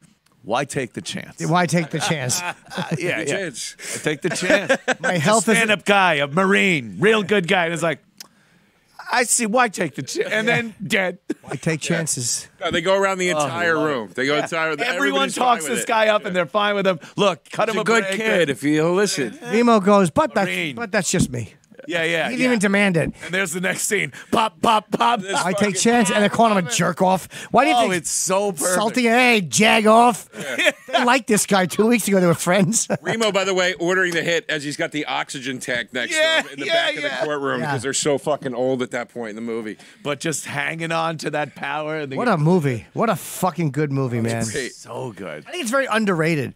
why 0.44 0.66
take 0.66 0.92
the 0.92 1.00
chance? 1.00 1.44
Why 1.44 1.64
take 1.64 1.88
the 1.88 1.98
chance? 1.98 2.42
Uh, 2.42 2.52
yeah, 2.98 3.20
yeah. 3.20 3.24
Chance. 3.24 3.76
Take 4.02 4.20
the 4.20 4.28
chance. 4.28 4.76
My 5.00 5.16
health 5.16 5.48
is 5.48 5.56
stand 5.56 5.70
up 5.70 5.86
guy, 5.86 6.14
a 6.14 6.26
Marine, 6.26 6.96
real 7.00 7.22
good 7.22 7.48
guy. 7.48 7.64
And 7.64 7.72
it's 7.72 7.82
like, 7.82 8.00
I 9.10 9.24
see 9.24 9.46
why 9.46 9.68
take 9.68 9.94
the 9.94 10.02
chance. 10.02 10.30
And 10.30 10.48
then 10.48 10.74
dead. 10.86 11.18
I 11.46 11.56
take 11.56 11.80
chances. 11.80 12.48
No, 12.60 12.70
they 12.70 12.80
go 12.80 12.96
around 12.98 13.18
the 13.18 13.32
oh, 13.32 13.40
entire 13.40 13.76
room. 13.76 14.10
They 14.14 14.26
go 14.26 14.36
entire. 14.36 14.74
Everyone 14.78 15.28
talks 15.30 15.66
this 15.66 15.82
it. 15.82 15.86
guy 15.86 16.08
up 16.08 16.24
and 16.24 16.34
they're 16.34 16.46
fine 16.46 16.74
with 16.74 16.86
him. 16.86 16.98
Look, 17.16 17.50
cut 17.50 17.68
He's 17.68 17.74
him 17.74 17.80
a 17.80 17.84
good 17.84 18.04
break. 18.04 18.16
kid 18.16 18.50
if 18.50 18.62
he'll 18.62 18.92
listen. 18.92 19.38
Remo 19.42 19.80
goes, 19.80 20.10
but 20.10 20.34
that's 20.34 20.48
Marine. 20.48 20.76
but 20.76 20.90
that's 20.92 21.10
just 21.10 21.30
me. 21.30 21.54
Yeah, 21.88 22.04
yeah. 22.04 22.24
He 22.30 22.36
didn't 22.36 22.40
yeah. 22.40 22.46
even 22.46 22.58
demand 22.58 22.96
it. 22.96 23.02
and 23.24 23.32
there's 23.34 23.52
the 23.52 23.60
next 23.60 23.82
scene. 23.82 24.12
Pop, 24.30 24.60
pop, 24.60 24.90
pop. 24.90 25.20
I 25.24 25.52
take 25.52 25.76
chance, 25.76 26.10
and 26.10 26.22
they're 26.22 26.28
calling 26.28 26.56
him 26.56 26.66
a 26.66 26.70
jerk 26.70 27.02
off. 27.02 27.28
Why 27.50 27.64
do 27.64 27.70
you 27.70 27.76
Oh, 27.76 27.80
think 27.82 27.94
it's 27.94 28.10
so 28.10 28.52
perfect. 28.52 28.74
salty? 28.74 29.02
Hey, 29.02 29.40
jag 29.40 29.86
off. 29.86 30.28
I 30.94 31.04
liked 31.04 31.26
this 31.26 31.46
guy 31.46 31.66
two 31.66 31.86
weeks 31.86 32.06
ago. 32.08 32.20
They 32.20 32.26
were 32.26 32.34
friends. 32.34 32.88
Remo, 33.02 33.32
by 33.32 33.44
the 33.44 33.54
way, 33.54 33.74
ordering 33.74 34.12
the 34.14 34.22
hit 34.22 34.44
as 34.48 34.62
he's 34.64 34.76
got 34.76 34.92
the 34.92 35.04
oxygen 35.06 35.58
tank 35.58 35.92
next 35.92 36.12
Yeah, 36.16 36.42
to 36.42 36.48
him 36.48 36.52
in 36.54 36.60
the 36.60 36.66
yeah, 36.66 36.72
back 36.72 36.96
of 36.96 37.02
the 37.02 37.08
courtroom 37.24 37.60
Yeah. 37.60 37.66
because 37.66 37.82
they're 37.82 37.92
so 37.92 38.18
fucking 38.18 38.54
old 38.54 38.82
at 38.82 38.90
that 38.92 39.08
point 39.08 39.30
in 39.30 39.36
the 39.36 39.42
movie. 39.42 39.76
But 40.02 40.20
just 40.20 40.46
hanging 40.46 40.92
on 40.92 41.18
to 41.18 41.30
that 41.30 41.54
power. 41.54 41.98
And 42.00 42.12
they 42.12 42.16
what 42.16 42.28
a 42.28 42.36
movie! 42.36 42.86
What 42.92 43.10
a 43.10 43.16
fucking 43.16 43.70
good 43.72 43.90
movie, 43.92 44.20
man. 44.20 44.44
great. 44.44 44.72
so 44.72 45.12
good. 45.12 45.44
I 45.46 45.50
think 45.50 45.62
it's 45.62 45.70
very 45.70 45.86
underrated. 45.86 46.54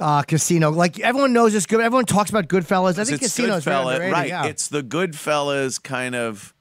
Uh, 0.00 0.22
Casino, 0.22 0.70
like 0.70 1.00
everyone 1.00 1.32
knows 1.32 1.54
it's 1.54 1.66
good. 1.66 1.80
Everyone 1.80 2.04
talks 2.04 2.30
about 2.30 2.46
Goodfellas. 2.48 2.98
I 2.98 3.04
think 3.04 3.20
it's 3.22 3.34
Casino 3.34 3.56
is 3.56 3.64
very 3.64 3.76
Goodfella- 3.76 4.12
right? 4.12 4.28
Yeah. 4.28 4.44
It's 4.46 4.68
the 4.68 4.82
Goodfellas 4.82 5.82
kind 5.82 6.14
of 6.14 6.54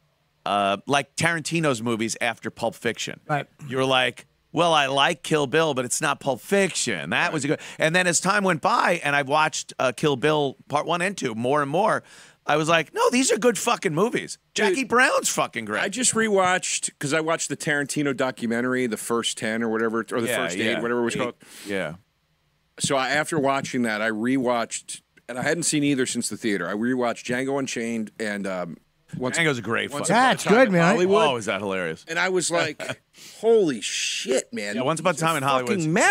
uh, 0.45 0.77
like 0.87 1.15
Tarantino's 1.15 1.81
movies 1.83 2.17
after 2.21 2.49
Pulp 2.49 2.73
Fiction. 2.75 3.19
Right. 3.29 3.45
You're 3.67 3.85
like, 3.85 4.25
well, 4.51 4.73
I 4.73 4.87
like 4.87 5.21
Kill 5.23 5.45
Bill, 5.45 5.73
but 5.73 5.85
it's 5.85 6.01
not 6.01 6.19
Pulp 6.19 6.41
Fiction. 6.41 7.11
That 7.11 7.31
was 7.33 7.43
a 7.45 7.49
good. 7.49 7.59
And 7.77 7.95
then 7.95 8.07
as 8.07 8.19
time 8.19 8.43
went 8.43 8.61
by, 8.61 9.01
and 9.03 9.15
I've 9.15 9.27
watched 9.29 9.73
uh, 9.77 9.91
Kill 9.95 10.15
Bill 10.15 10.55
Part 10.67 10.85
One 10.87 11.01
and 11.01 11.15
Two 11.17 11.35
more 11.35 11.61
and 11.61 11.69
more. 11.69 12.03
I 12.49 12.55
was 12.55 12.69
like, 12.69 12.93
no, 12.93 13.09
these 13.09 13.29
are 13.29 13.37
good 13.37 13.57
fucking 13.57 13.93
movies. 13.93 14.37
Jackie 14.55 14.85
Brown's 14.85 15.27
fucking 15.27 15.65
great. 15.65 15.83
I 15.83 15.89
just 15.89 16.13
rewatched 16.13 16.85
because 16.85 17.13
I 17.13 17.19
watched 17.19 17.49
the 17.49 17.57
Tarantino 17.57 18.15
documentary, 18.15 18.87
the 18.87 18.95
first 18.95 19.37
ten 19.37 19.61
or 19.61 19.67
whatever, 19.69 19.99
or 20.11 20.21
the 20.21 20.27
Yeah, 20.27 20.37
first 20.37 20.55
yeah. 20.57 20.77
eight, 20.77 20.81
whatever 20.81 21.01
it 21.01 21.03
was 21.03 21.15
Eight. 21.17 21.19
called. 21.19 21.35
yeah. 21.67 21.95
So 22.79 22.95
I, 22.95 23.09
after 23.09 23.39
watching 23.39 23.81
that, 23.83 24.01
I 24.01 24.09
rewatched, 24.09 25.01
and 25.27 25.37
I 25.37 25.41
hadn't 25.41 25.63
seen 25.63 25.83
either 25.83 26.05
since 26.05 26.29
the 26.29 26.37
theater. 26.37 26.67
I 26.67 26.73
rewatched 26.73 27.23
Django 27.25 27.57
Unchained 27.59 28.11
and 28.19 28.45
um, 28.45 28.77
once 29.17 29.37
Django's 29.37 29.57
a 29.57 29.61
great 29.61 29.91
Once 29.91 30.09
fucking. 30.09 30.15
Yeah, 30.15 30.21
Upon 30.21 30.29
a 30.29 30.33
it's 30.35 30.43
Time 30.43 30.53
good, 30.53 30.71
man. 30.71 30.81
Hollywood. 30.93 31.23
Oh, 31.23 31.35
is 31.37 31.45
that 31.45 31.61
hilarious? 31.61 32.05
and 32.07 32.19
I 32.19 32.29
was 32.29 32.51
like, 32.51 33.01
"Holy 33.39 33.81
shit, 33.81 34.51
man!" 34.53 34.75
Yeah, 34.75 34.81
Once 34.83 34.99
Upon 34.99 35.15
a 35.15 35.17
Time 35.17 35.37
in 35.37 35.43
Hollywood 35.43 35.77
is 35.77 35.85
a 35.85 35.89
great 35.89 35.93
movie, 35.93 36.01
too. 36.01 36.07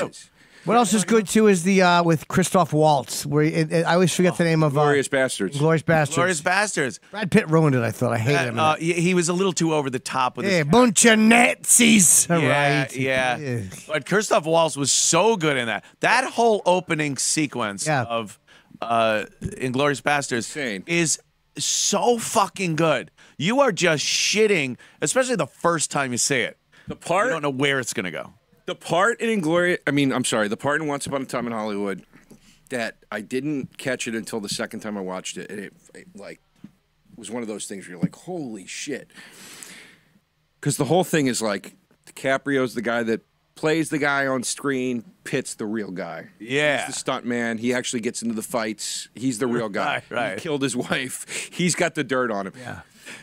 masterpieces. 0.00 0.30
What 0.66 0.76
else 0.76 0.92
is 0.92 1.04
good 1.04 1.26
too 1.28 1.46
is 1.46 1.62
the 1.62 1.80
uh, 1.82 2.02
with 2.02 2.28
Christoph 2.28 2.72
Waltz, 2.72 3.24
where 3.24 3.44
it, 3.44 3.72
it- 3.72 3.86
I 3.86 3.94
always 3.94 4.14
forget 4.14 4.36
the 4.36 4.44
name 4.44 4.62
of 4.62 4.76
uh, 4.76 4.82
Glorious 4.82 5.08
Bastards. 5.08 5.58
Glorious 5.58 5.82
Bastards. 5.82 6.14
Glorious 6.16 6.40
Bastards. 6.42 7.00
Brad 7.10 7.30
Pitt 7.30 7.48
ruined 7.48 7.74
it. 7.74 7.82
I 7.82 7.90
thought 7.90 8.12
I 8.12 8.18
hated 8.18 8.42
him. 8.48 8.54
in 8.54 8.58
Uh, 8.58 8.72
it. 8.72 8.82
he, 8.82 8.92
he 8.94 9.14
was 9.14 9.28
a 9.28 9.32
little 9.32 9.52
too 9.52 9.72
over 9.72 9.88
the 9.88 9.98
top 9.98 10.36
with 10.36 10.46
yeah, 10.46 10.58
his 10.58 10.66
bunch 10.66 11.04
of 11.06 11.18
Nazis. 11.18 12.28
All 12.30 12.38
Yeah, 12.38 12.80
right. 12.82 12.96
yeah. 12.96 13.60
But 13.88 14.06
Christoph 14.06 14.44
Waltz 14.44 14.76
was 14.76 14.92
so 14.92 15.36
good 15.36 15.56
in 15.56 15.66
that. 15.66 15.84
That 16.00 16.24
whole 16.32 16.62
opening 16.66 17.16
sequence 17.16 17.86
Yeah. 17.86 18.02
of 18.04 18.38
uh 18.82 19.24
Inglorious 19.58 20.00
Bastards 20.02 20.46
Insane. 20.54 20.84
is 20.86 21.18
so 21.56 22.18
fucking 22.18 22.76
good. 22.76 23.10
You 23.38 23.60
are 23.60 23.72
just 23.72 24.04
shitting, 24.04 24.76
especially 25.00 25.36
the 25.36 25.46
first 25.46 25.90
time 25.90 26.12
you 26.12 26.18
see 26.18 26.40
it. 26.40 26.58
The 26.88 26.96
part 26.96 27.26
You 27.26 27.32
don't 27.32 27.42
know 27.42 27.50
where 27.50 27.80
it's 27.80 27.92
gonna 27.94 28.10
go. 28.10 28.34
The 28.66 28.74
part 28.74 29.20
in 29.20 29.30
Inglorious. 29.30 29.78
I 29.86 29.90
mean, 29.90 30.12
I'm 30.12 30.24
sorry, 30.24 30.48
the 30.48 30.56
part 30.56 30.80
in 30.80 30.86
Once 30.86 31.06
Upon 31.06 31.22
a 31.22 31.26
Time 31.26 31.46
in 31.46 31.52
Hollywood 31.52 32.04
that 32.68 32.96
I 33.10 33.20
didn't 33.20 33.78
catch 33.78 34.08
it 34.08 34.14
until 34.14 34.40
the 34.40 34.48
second 34.48 34.80
time 34.80 34.98
I 34.98 35.00
watched 35.00 35.36
it, 35.36 35.50
and 35.50 35.60
it, 35.60 35.72
it 35.94 36.08
like 36.14 36.40
was 37.16 37.30
one 37.30 37.42
of 37.42 37.48
those 37.48 37.66
things 37.66 37.84
where 37.84 37.92
you're 37.92 38.02
like, 38.02 38.14
"Holy 38.14 38.66
shit!" 38.66 39.10
Because 40.60 40.76
the 40.76 40.84
whole 40.84 41.04
thing 41.04 41.26
is 41.28 41.40
like 41.40 41.76
DiCaprio's 42.06 42.74
the 42.74 42.82
guy 42.82 43.02
that 43.04 43.22
plays 43.56 43.88
the 43.88 43.98
guy 43.98 44.26
on 44.26 44.42
screen, 44.42 45.04
Pitt's 45.24 45.54
the 45.54 45.66
real 45.66 45.90
guy. 45.90 46.28
Yeah. 46.38 46.78
He's 46.78 46.94
the 46.94 47.00
stunt 47.00 47.24
man. 47.24 47.58
He 47.58 47.72
actually 47.72 48.00
gets 48.00 48.22
into 48.22 48.34
the 48.34 48.42
fights. 48.42 49.08
He's 49.14 49.38
the 49.38 49.46
real 49.46 49.68
guy. 49.68 50.02
Right, 50.10 50.10
right. 50.10 50.34
He 50.34 50.40
killed 50.40 50.62
his 50.62 50.76
wife. 50.76 51.48
He's 51.52 51.74
got 51.74 51.94
the 51.94 52.04
dirt 52.04 52.30
on 52.30 52.48
him. 52.48 52.52
Yeah. 52.58 52.80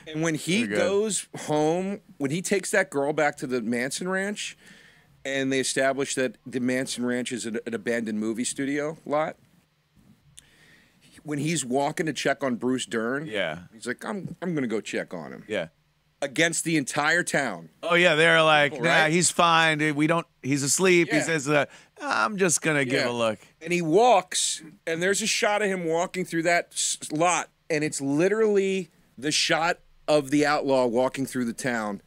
And 0.08 0.22
when 0.22 0.36
he 0.36 0.66
goes 0.66 1.28
home, 1.42 2.00
when 2.18 2.32
he 2.32 2.42
takes 2.42 2.72
that 2.72 2.90
girl 2.90 3.14
back 3.14 3.38
to 3.38 3.48
the 3.48 3.62
Manson 3.62 4.08
Ranch, 4.08 4.58
and 5.26 5.52
they 5.52 5.60
establish 5.60 6.16
that 6.16 6.38
the 6.46 6.60
Manson 6.60 7.06
Ranch 7.06 7.32
is 7.32 7.46
an, 7.46 7.60
an 7.66 7.74
abandoned 7.74 8.20
movie 8.20 8.44
studio 8.44 8.98
lot. 9.06 9.38
When 11.24 11.40
he's 11.40 11.64
walking 11.64 12.06
to 12.08 12.14
check 12.14 12.44
on 12.44 12.56
Bruce 12.56 12.86
Dern, 12.86 13.26
Yeah. 13.28 13.60
he's 13.74 13.88
like, 13.88 14.04
"I'm, 14.04 14.36
I'm 14.42 14.54
to 14.56 14.68
go 14.68 14.82
check 14.82 15.14
on 15.14 15.32
him." 15.32 15.46
Yeah. 15.48 15.68
Against 16.22 16.64
the 16.66 16.76
entire 16.78 17.24
town. 17.24 17.70
Oh 17.82 17.96
yeah, 17.96 18.16
they're 18.16 18.42
like, 18.42 18.72
People, 18.74 18.86
nah, 18.86 19.04
right? 19.04 19.12
he's 19.12 19.30
fine. 19.30 19.96
We 19.96 20.08
don't. 20.08 20.28
He's 20.42 20.64
asleep. 20.64 21.08
Yeah. 21.10 21.16
He 21.20 21.22
says, 21.22 21.48
uh, 21.50 21.66
"I'm 22.02 22.38
just 22.38 22.62
gonna 22.62 22.84
give 22.86 23.06
a 23.06 23.12
look." 23.12 23.40
and 23.62 23.72
he 23.72 23.82
walks, 23.82 24.62
and 24.88 25.02
there's 25.02 25.22
a 25.22 25.28
shot 25.28 25.62
of 25.62 25.70
him 25.70 25.86
walking 25.86 26.26
through 26.26 26.44
that 26.44 26.74
lot, 27.12 27.50
and 27.70 27.84
it's 27.84 28.02
literally 28.02 28.90
the 29.18 29.32
shot 29.32 29.80
of 30.08 30.30
the 30.32 30.46
outlaw 30.46 30.86
walking 30.86 31.26
through 31.26 31.46
the 31.46 31.54
town, 31.54 32.02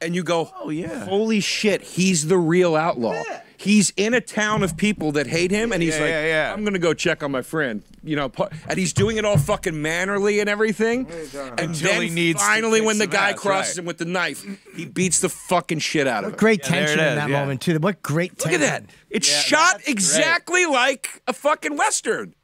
and 0.00 0.14
you 0.14 0.22
go, 0.22 0.50
Oh, 0.60 0.70
yeah. 0.70 1.04
holy 1.04 1.40
shit, 1.40 1.82
he's 1.82 2.26
the 2.28 2.38
real 2.38 2.76
outlaw." 2.76 3.22
He's 3.60 3.92
in 3.96 4.14
a 4.14 4.20
town 4.20 4.62
of 4.62 4.76
people 4.76 5.10
that 5.12 5.26
hate 5.26 5.50
him, 5.50 5.72
and 5.72 5.82
he's 5.82 5.96
Yeah, 5.96 6.00
like, 6.02 6.10
yeah, 6.10 6.26
yeah. 6.26 6.52
"I'm 6.52 6.62
gonna 6.62 6.78
go 6.78 6.94
check 6.94 7.24
on 7.24 7.32
my 7.32 7.42
friend," 7.42 7.82
you 8.04 8.14
know, 8.14 8.30
and 8.68 8.78
he's 8.78 8.92
doing 8.92 9.16
it 9.16 9.24
all 9.24 9.36
fucking 9.36 9.82
mannerly 9.82 10.38
and 10.38 10.48
everything. 10.48 11.08
And 11.10 11.58
Until 11.58 11.90
then 11.94 12.02
he 12.02 12.08
needs 12.10 12.40
finally, 12.40 12.80
when 12.80 12.98
the 12.98 13.08
guy 13.08 13.30
ass, 13.30 13.40
crosses 13.40 13.74
right. 13.76 13.80
him 13.82 13.86
with 13.86 13.98
the 13.98 14.04
knife, 14.04 14.44
he 14.76 14.84
beats 14.84 15.18
the 15.18 15.28
fucking 15.28 15.80
shit 15.80 16.06
out 16.06 16.22
of 16.22 16.30
him. 16.34 16.36
Great 16.38 16.60
Yeah, 16.62 16.68
tension 16.68 17.00
in 17.00 17.16
that 17.16 17.28
yeah. 17.28 17.40
moment 17.40 17.60
too. 17.60 17.76
What 17.80 18.00
great 18.00 18.38
Look 18.38 18.50
tension. 18.50 18.62
at 18.62 18.82
that! 18.86 18.90
It's 19.10 19.28
Yeah, 19.28 19.40
shot 19.40 19.72
that's 19.72 19.84
great. 19.86 19.92
exactly 19.92 20.66
like 20.66 21.20
a 21.26 21.32
fucking 21.32 21.76
western. 21.76 22.34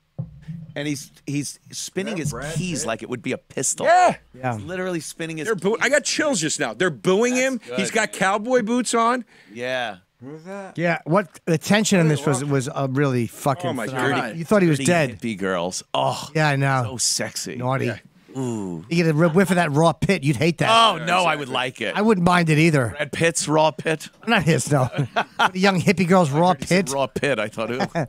And 0.76 0.88
he's 0.88 1.12
he's 1.26 1.58
spinning 1.70 2.16
his 2.16 2.34
keys 2.54 2.84
like 2.84 3.02
it 3.02 3.08
would 3.08 3.22
be 3.22 3.32
a 3.32 3.38
pistol. 3.38 3.86
Yeah. 3.86 4.16
Yeah. 4.34 4.56
He's 4.56 4.64
literally 4.64 5.00
spinning 5.00 5.36
his. 5.38 5.46
They're 5.46 5.54
boo- 5.54 5.76
I 5.80 5.88
got 5.88 6.04
chills 6.04 6.40
just 6.40 6.58
now. 6.58 6.74
They're 6.74 6.90
booing 6.90 7.34
him. 7.36 7.58
good. 7.58 7.78
He's 7.78 7.90
got 7.90 8.12
cowboy 8.12 8.62
boots 8.62 8.94
on. 8.94 9.24
yeah. 9.52 9.98
Who's 10.22 10.44
that? 10.44 10.78
Yeah, 10.78 11.00
what 11.04 11.28
the 11.44 11.58
tension 11.58 12.00
in 12.00 12.08
this 12.08 12.24
was 12.24 12.42
was 12.42 12.68
a 12.74 12.88
really 12.90 13.26
fucking. 13.26 13.68
Oh, 13.68 13.72
my. 13.74 13.86
God. 13.86 14.36
You 14.36 14.44
thought 14.46 14.62
he 14.62 14.68
was 14.68 14.78
dead. 14.78 15.20
Hippie 15.20 15.36
girls. 15.36 15.82
Oh, 15.92 16.30
Yeah, 16.34 16.48
I 16.48 16.56
know. 16.56 16.84
so 16.92 16.96
sexy. 16.96 17.56
Naughty. 17.56 17.86
Yeah. 17.86 17.98
Ooh. 18.38 18.84
You 18.88 19.04
get 19.04 19.14
a 19.14 19.28
whiff 19.28 19.50
of 19.50 19.56
that 19.56 19.70
raw 19.72 19.92
pit, 19.92 20.24
you'd 20.24 20.36
hate 20.36 20.58
that. 20.58 20.70
Oh 20.70 21.04
no, 21.04 21.24
I 21.24 21.36
would 21.36 21.48
like 21.50 21.80
it. 21.82 21.94
I 21.94 22.00
wouldn't 22.02 22.24
mind 22.26 22.48
it 22.48 22.58
either. 22.58 22.88
Brad 22.96 23.12
Pitt's 23.12 23.46
raw 23.46 23.70
pit. 23.70 24.08
Not 24.26 24.42
his, 24.44 24.70
no. 24.72 24.88
young 25.54 25.80
hippie 25.80 26.08
girl's 26.08 26.30
raw 26.30 26.54
pit. 26.54 26.90
Raw 26.90 27.06
pit. 27.06 27.38
I 27.38 27.48
thought 27.48 27.70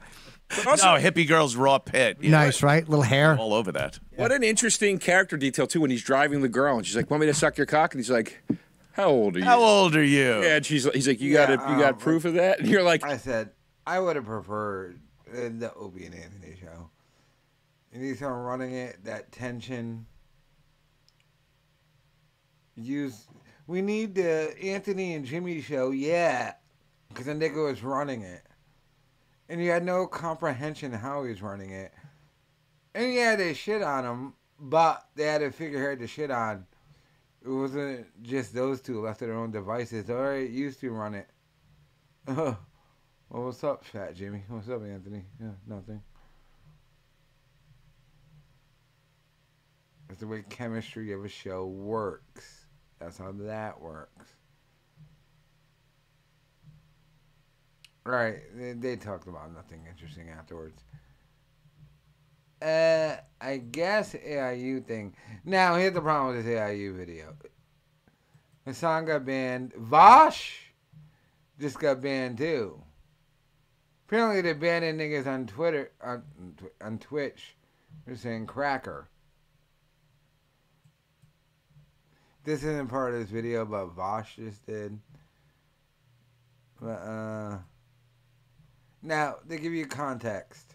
it. 0.51 0.57
Was, 0.57 0.67
Also, 0.67 0.95
no, 0.95 1.01
hippie 1.01 1.27
girl's 1.27 1.55
raw 1.55 1.77
pit. 1.79 2.17
Yeah, 2.21 2.31
Nice, 2.31 2.61
right? 2.63 2.87
Little 2.87 3.03
hair. 3.03 3.37
All 3.37 3.53
over 3.53 3.71
that. 3.71 3.99
what 4.15 4.31
an 4.31 4.43
interesting 4.43 4.97
character 4.99 5.37
detail 5.37 5.67
too. 5.67 5.81
When 5.81 5.91
he's 5.91 6.03
driving 6.03 6.41
the 6.41 6.49
girl, 6.49 6.77
and 6.77 6.85
she's 6.85 6.95
like, 6.95 7.09
"Want 7.09 7.21
me 7.21 7.27
to 7.27 7.33
suck 7.33 7.57
your 7.57 7.65
cock?" 7.67 7.93
And 7.93 7.99
he's 7.99 8.11
like, 8.11 8.41
"How 8.93 9.07
old 9.09 9.35
are 9.35 9.39
you?" 9.39 9.45
How 9.45 9.59
old 9.59 9.95
are 9.95 10.03
you? 10.03 10.41
Yeah, 10.41 10.55
and 10.57 10.65
she's 10.65 10.85
he's 10.93 11.07
like, 11.07 11.19
"You 11.21 11.33
got 11.33 11.49
Yeah, 11.49 11.55
it. 11.55 11.71
You 11.71 11.79
got 11.79 11.93
um, 11.93 11.99
proof 11.99 12.25
of 12.25 12.35
that?" 12.35 12.59
And 12.61 12.67
you're 12.69 12.83
like, 12.83 13.03
I 13.03 13.17
said 13.17 13.51
I 13.87 13.99
would 13.99 14.15
have 14.15 14.25
preferred 14.25 14.99
uh, 15.31 15.49
the 15.57 15.71
Opie 15.75 16.05
and 16.05 16.15
Anthony 16.15 16.55
show. 16.59 16.89
You 17.91 18.01
need 18.01 18.17
someone 18.17 18.39
running 18.41 18.73
it, 18.73 19.03
that 19.05 19.31
tension. 19.31 20.05
Use. 22.75 23.25
We 23.67 23.81
need 23.81 24.15
the 24.15 24.53
Anthony 24.61 25.13
and 25.15 25.25
Jimmy 25.25 25.61
show, 25.61 25.91
yeah, 25.91 26.53
because 27.09 27.25
the 27.25 27.33
nigga 27.33 27.65
was 27.65 27.81
running 27.83 28.21
it, 28.21 28.44
and 29.49 29.63
you 29.63 29.69
had 29.69 29.83
no 29.83 30.07
comprehension 30.07 30.91
how 30.91 31.23
he 31.23 31.29
was 31.29 31.41
running 31.41 31.71
it, 31.71 31.93
and 32.93 33.13
yeah, 33.13 33.35
they 33.35 33.53
shit 33.53 33.81
on 33.81 34.05
him, 34.05 34.33
but 34.59 35.05
they 35.15 35.25
had 35.25 35.41
a 35.41 35.51
figurehead 35.51 35.99
to 35.99 36.07
shit 36.07 36.31
on. 36.31 36.65
It 37.43 37.49
wasn't 37.49 38.07
just 38.23 38.53
those 38.53 38.81
two 38.81 39.01
left 39.01 39.19
to 39.19 39.27
their 39.27 39.35
own 39.35 39.51
devices. 39.51 40.09
All 40.09 40.15
right, 40.15 40.49
used 40.49 40.79
to 40.79 40.89
run 40.91 41.13
it. 41.13 41.29
well, 42.27 42.57
what's 43.29 43.63
up, 43.63 43.85
Fat 43.85 44.15
Jimmy? 44.15 44.43
What's 44.47 44.69
up, 44.69 44.83
Anthony? 44.83 45.25
Yeah, 45.39 45.51
nothing. 45.67 46.01
That's 50.07 50.19
the 50.19 50.27
way 50.27 50.43
chemistry 50.49 51.11
of 51.11 51.25
a 51.25 51.29
show 51.29 51.65
works. 51.65 52.65
That's 52.99 53.17
how 53.17 53.31
that 53.33 53.79
works. 53.79 54.25
Right. 58.05 58.41
They, 58.55 58.73
they 58.73 58.95
talked 58.95 59.27
about 59.27 59.53
nothing 59.53 59.81
interesting 59.89 60.29
afterwards. 60.29 60.83
Uh, 62.61 63.17
I 63.41 63.57
guess 63.57 64.13
AIU 64.13 64.85
thing. 64.85 65.15
Now, 65.43 65.75
here's 65.75 65.93
the 65.93 66.01
problem 66.01 66.35
with 66.35 66.45
this 66.45 66.55
AIU 66.55 66.95
video. 66.95 67.33
The 68.65 68.73
song 68.73 69.05
got 69.05 69.25
banned. 69.25 69.73
Vaush 69.73 70.51
just 71.59 71.79
got 71.79 72.01
banned 72.01 72.37
too. 72.37 72.81
Apparently, 74.07 74.41
they're 74.41 74.53
banning 74.53 74.97
niggas 74.97 75.25
on 75.25 75.47
Twitter, 75.47 75.91
on, 76.01 76.23
on 76.81 76.99
Twitch. 76.99 77.55
They're 78.05 78.15
saying 78.15 78.45
cracker. 78.45 79.09
This 82.43 82.63
isn't 82.63 82.87
part 82.87 83.15
of 83.15 83.19
this 83.19 83.29
video, 83.29 83.65
but 83.65 83.95
Vaush 83.95 84.35
just 84.35 84.63
did. 84.67 84.99
But, 86.79 86.87
uh. 86.87 87.57
Now, 89.05 89.35
to 89.47 89.57
give 89.57 89.71
you 89.71 89.85
context, 89.85 90.73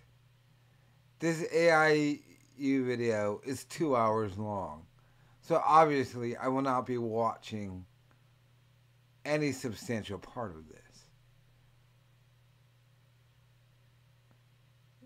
this 1.19 1.43
AIU 1.53 2.21
video 2.87 3.41
is 3.45 3.65
two 3.65 3.97
hours 3.97 4.39
long. 4.39 4.87
So 5.41 5.61
obviously, 5.67 6.37
I 6.37 6.47
will 6.47 6.63
not 6.63 6.87
be 6.87 6.97
watching 6.97 7.85
any 9.25 9.51
substantial 9.51 10.21
part 10.21 10.53
of 10.53 10.69
this. 10.69 11.07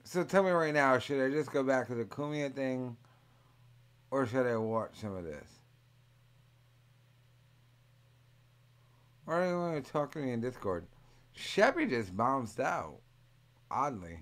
So 0.03 0.23
tell 0.23 0.43
me 0.43 0.51
right 0.51 0.75
now, 0.75 0.99
should 0.99 1.25
I 1.25 1.35
just 1.35 1.51
go 1.51 1.63
back 1.63 1.87
to 1.87 1.95
the 1.95 2.05
Cumia 2.05 2.55
thing 2.55 2.95
or 4.11 4.27
should 4.27 4.47
I 4.47 4.57
watch 4.59 5.01
some 5.01 5.17
of 5.17 5.25
this? 5.25 5.49
Why 9.25 9.37
are 9.37 9.49
you 9.49 9.59
want 9.59 10.13
to 10.13 10.19
me 10.21 10.33
in 10.33 10.43
Discord? 10.43 10.87
Sheppy 11.35 11.89
just 11.89 12.15
bounced 12.15 12.61
out. 12.61 12.99
Oddly. 13.71 14.21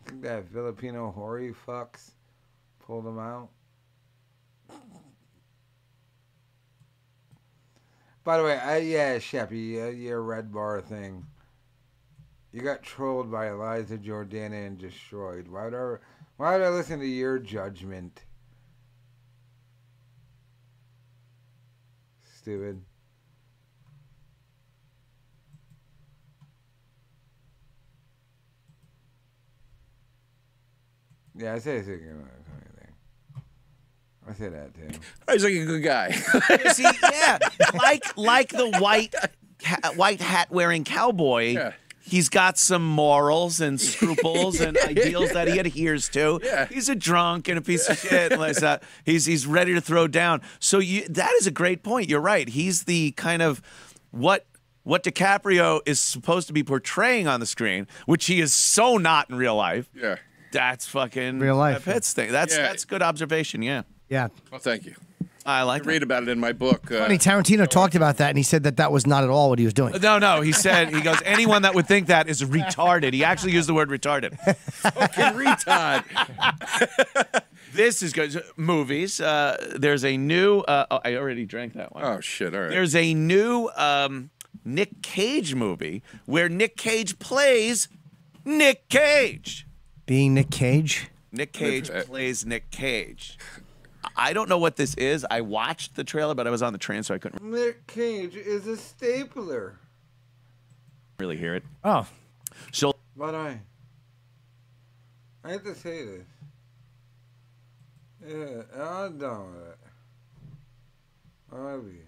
I 0.00 0.08
think 0.08 0.22
that 0.22 0.48
Filipino 0.52 1.10
hoary 1.10 1.54
fucks 1.66 2.12
pulled 2.78 3.06
him 3.06 3.18
out. 3.18 3.48
By 8.24 8.38
the 8.38 8.44
way, 8.44 8.58
I, 8.58 8.78
yeah, 8.78 9.18
Sheppy, 9.18 9.80
uh, 9.80 9.90
your 9.90 10.20
red 10.20 10.52
bar 10.52 10.80
thing. 10.80 11.24
You 12.52 12.60
got 12.62 12.82
trolled 12.82 13.30
by 13.30 13.46
Elisa 13.46 13.98
Jordana 13.98 14.66
and 14.66 14.78
destroyed. 14.78 15.46
Why 15.46 15.66
would 15.66 15.74
I, 15.74 15.96
why 16.36 16.56
would 16.56 16.66
I 16.66 16.70
listen 16.70 16.98
to 16.98 17.06
your 17.06 17.38
judgment? 17.38 18.24
Stupid. 22.36 22.82
Yeah, 31.38 31.54
I 31.54 31.58
say 31.58 31.76
it's 31.76 31.88
a 31.88 31.92
good 31.92 32.00
thing. 32.00 32.22
I 34.28 34.32
say 34.32 34.48
that 34.48 34.74
too. 34.74 34.88
Oh, 35.28 35.32
he's 35.34 35.44
like 35.44 35.52
a 35.52 35.64
good 35.64 35.82
guy. 35.84 36.10
See, 36.72 36.82
yeah, 37.12 37.38
like 37.74 38.16
like 38.16 38.48
the 38.48 38.70
white 38.80 39.14
ha- 39.64 39.92
white 39.94 40.20
hat 40.20 40.50
wearing 40.50 40.82
cowboy. 40.84 41.52
Yeah. 41.52 41.72
He's 42.00 42.28
got 42.28 42.56
some 42.56 42.86
morals 42.86 43.60
and 43.60 43.80
scruples 43.80 44.60
and 44.60 44.76
ideals 44.84 45.32
that 45.32 45.48
he 45.48 45.58
adheres 45.58 46.08
to. 46.10 46.40
Yeah. 46.42 46.66
He's 46.66 46.88
a 46.88 46.94
drunk 46.94 47.48
and 47.48 47.58
a 47.58 47.60
piece 47.60 47.88
of 47.88 47.98
shit. 47.98 48.36
like 48.38 48.56
that. 48.56 48.82
He's 49.04 49.26
he's 49.26 49.46
ready 49.46 49.74
to 49.74 49.80
throw 49.80 50.06
down. 50.08 50.42
So 50.60 50.78
you 50.80 51.06
that 51.08 51.32
is 51.38 51.46
a 51.46 51.50
great 51.52 51.82
point. 51.84 52.08
You're 52.08 52.20
right. 52.20 52.48
He's 52.48 52.84
the 52.84 53.12
kind 53.12 53.42
of 53.42 53.60
what 54.10 54.46
what 54.82 55.02
DiCaprio 55.04 55.80
is 55.86 55.98
supposed 56.00 56.46
to 56.48 56.52
be 56.52 56.62
portraying 56.64 57.26
on 57.28 57.38
the 57.40 57.46
screen, 57.46 57.86
which 58.06 58.26
he 58.26 58.40
is 58.40 58.52
so 58.54 58.96
not 58.98 59.28
in 59.30 59.36
real 59.36 59.54
life. 59.56 59.88
yeah. 59.94 60.16
That's 60.56 60.86
fucking 60.86 61.38
Real 61.38 61.56
life. 61.56 61.84
Brad 61.84 61.94
Pitt's 61.96 62.12
thing. 62.12 62.32
That's 62.32 62.56
Yeah. 62.56 62.62
that's 62.62 62.84
good 62.84 63.02
observation. 63.02 63.62
Yeah, 63.62 63.82
Yeah. 64.08 64.28
Well, 64.50 64.60
thank 64.60 64.84
you. 64.86 64.94
I 65.44 65.60
I 65.60 65.62
like 65.62 65.84
read 65.86 66.02
about 66.02 66.24
it 66.24 66.28
in 66.28 66.40
my 66.40 66.52
book. 66.52 66.90
Uh, 66.90 66.98
Funny, 67.02 67.18
Tarantino 67.18 67.68
talked 67.68 67.94
about 67.94 68.16
that, 68.16 68.30
and 68.30 68.36
he 68.36 68.42
said 68.42 68.64
that 68.64 68.78
that 68.78 68.90
was 68.90 69.06
not 69.06 69.22
at 69.22 69.30
all 69.30 69.48
what 69.50 69.60
he 69.60 69.64
was 69.64 69.74
doing. 69.74 69.94
No, 70.02 70.18
no. 70.18 70.40
He 70.40 70.50
said 70.50 70.92
he 70.92 71.00
goes. 71.00 71.18
Anyone 71.24 71.62
that 71.62 71.72
would 71.74 71.86
think 71.86 72.08
that 72.08 72.28
is 72.28 72.42
retarded. 72.42 73.12
He 73.12 73.22
actually 73.22 73.52
used 73.52 73.68
the 73.68 73.74
word 73.74 73.88
retarded. 73.88 74.36
fucking 74.56 75.34
retard. 75.38 76.02
This 77.72 78.02
is 78.02 78.12
good. 78.14 78.42
Movies. 78.56 79.20
Uh, 79.20 79.72
there's 79.78 80.02
a 80.04 80.16
new. 80.16 80.60
Uh, 80.60 80.86
oh, 80.90 81.00
I 81.04 81.16
already 81.16 81.44
drank 81.44 81.74
that 81.74 81.94
one. 81.94 82.04
Oh 82.04 82.20
shit! 82.20 82.54
All 82.54 82.60
right. 82.62 82.70
There's 82.70 82.94
a 82.96 83.12
new 83.12 83.68
um, 83.76 84.30
Nick 84.64 85.02
Cage 85.02 85.54
movie 85.54 86.02
where 86.24 86.48
Nick 86.48 86.76
Cage 86.78 87.18
plays 87.18 87.88
Nick 88.46 88.88
Cage. 88.88 89.65
Being 90.06 90.34
Nick 90.34 90.50
Cage. 90.50 91.08
Nick 91.32 91.52
Cage 91.52 91.90
uh, 91.90 92.04
plays 92.04 92.46
Nick 92.46 92.70
Cage. 92.70 93.38
I 94.16 94.32
don't 94.32 94.48
know 94.48 94.58
what 94.58 94.76
this 94.76 94.94
is. 94.94 95.26
I 95.30 95.40
watched 95.40 95.96
the 95.96 96.04
trailer, 96.04 96.34
but 96.34 96.46
I 96.46 96.50
was 96.50 96.62
on 96.62 96.72
the 96.72 96.78
train, 96.78 97.02
so 97.02 97.14
I 97.14 97.18
couldn't 97.18 97.42
Nick 97.42 97.86
Cage 97.86 98.36
is 98.36 98.66
a 98.66 98.76
stapler. 98.76 99.78
really 101.18 101.36
hear 101.36 101.54
it. 101.56 101.64
Oh, 101.84 102.06
So 102.72 102.94
But 103.16 103.34
I. 103.34 103.60
I 105.44 105.52
have 105.52 105.64
to 105.64 105.74
say 105.74 106.04
this. 106.04 106.26
Yeah, 108.26 108.62
I'm 108.74 109.18
done 109.18 109.54
with 109.54 109.68
it. 109.68 109.78
I 111.52 111.56
love 111.56 111.84
you. 111.86 112.00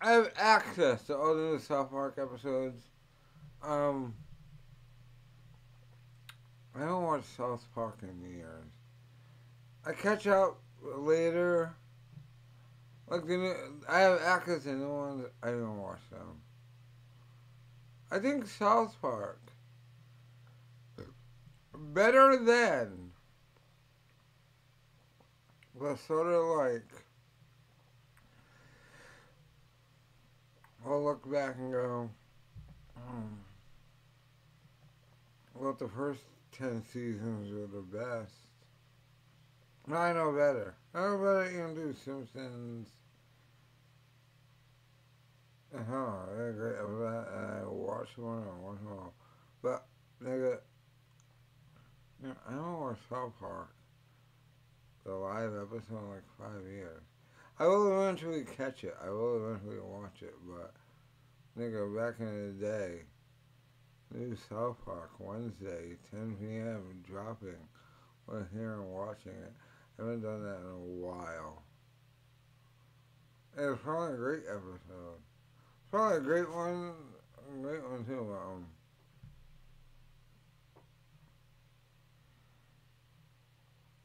I 0.00 0.12
have 0.12 0.32
access 0.36 1.02
to 1.04 1.16
all 1.16 1.34
the 1.34 1.42
new 1.42 1.58
South 1.58 1.90
Park 1.90 2.18
episodes. 2.20 2.82
Um, 3.62 4.14
I 6.78 6.84
don't 6.84 7.02
watch 7.02 7.24
South 7.36 7.66
Park 7.74 7.98
in 8.02 8.30
years. 8.30 8.64
I 9.84 9.92
catch 9.92 10.28
up 10.28 10.60
later. 10.80 11.74
Like 13.08 13.26
the 13.26 13.36
new, 13.36 13.54
I 13.88 14.00
have 14.00 14.20
access 14.22 14.62
to 14.62 14.74
new 14.74 14.88
ones. 14.88 15.26
I 15.42 15.48
don't 15.48 15.78
watch 15.78 15.98
them. 16.10 16.40
I 18.12 18.20
think 18.20 18.46
South 18.46 18.96
Park 19.02 19.40
better 21.74 22.36
than 22.36 23.10
was 25.74 25.98
sort 26.00 26.26
of 26.26 26.44
like 26.58 27.04
I'll 30.86 31.02
look 31.02 31.30
back 31.30 31.56
and 31.58 31.72
go, 31.72 32.10
hmm, 32.96 33.34
well, 35.54 35.72
the 35.72 35.88
first 35.88 36.20
10 36.58 36.82
seasons 36.92 37.52
were 37.52 37.68
the 37.68 37.82
best. 37.82 38.34
I 39.90 40.12
know 40.12 40.32
better. 40.32 40.74
I 40.92 41.00
know 41.00 41.18
better 41.18 41.50
you 41.50 41.58
can 41.58 41.74
do 41.74 41.94
Simpsons. 42.04 42.88
Uh-huh, 45.74 46.12
they're 46.36 46.52
great. 46.52 46.76
I, 46.78 47.64
watch 47.66 48.08
one 48.16 48.42
or 48.44 48.58
watch 48.60 48.78
all. 48.90 49.14
But, 49.62 49.86
nigga, 50.22 50.58
you 52.22 52.28
know, 52.28 52.34
I 52.48 52.52
don't 52.52 52.80
watch 52.80 52.98
South 53.08 53.32
Park, 53.38 53.68
the 55.04 55.12
live 55.12 55.52
episode 55.54 55.98
in 55.98 56.10
like 56.10 56.24
five 56.38 56.66
years. 56.70 57.02
I 57.58 57.66
will 57.66 58.02
eventually 58.02 58.44
catch 58.44 58.82
it. 58.84 58.96
I 59.04 59.10
will 59.10 59.46
eventually 59.46 59.80
watch 59.80 60.22
it, 60.22 60.34
but, 60.46 60.74
nigga, 61.58 61.96
back 61.96 62.20
in 62.20 62.58
the 62.58 62.66
day, 62.66 63.02
new 64.14 64.36
South 64.48 64.76
Park, 64.84 65.10
Wednesday, 65.18 65.96
10 66.10 66.36
p.m., 66.40 67.02
dropping. 67.06 67.56
We're 68.26 68.46
here 68.52 68.74
and 68.74 68.92
watching 68.92 69.32
it. 69.32 69.52
Haven't 69.98 70.22
done 70.22 70.42
that 70.42 70.60
in 70.60 70.70
a 70.70 71.06
while. 71.06 71.62
It 73.56 73.62
was 73.62 73.78
probably 73.82 74.14
a 74.14 74.16
great 74.16 74.42
episode. 74.48 75.18
Probably 75.90 76.18
a 76.18 76.20
great 76.20 76.50
one, 76.50 76.92
a 77.36 77.62
great 77.62 77.82
one 77.82 78.04
too. 78.04 78.36
Um, 78.36 78.66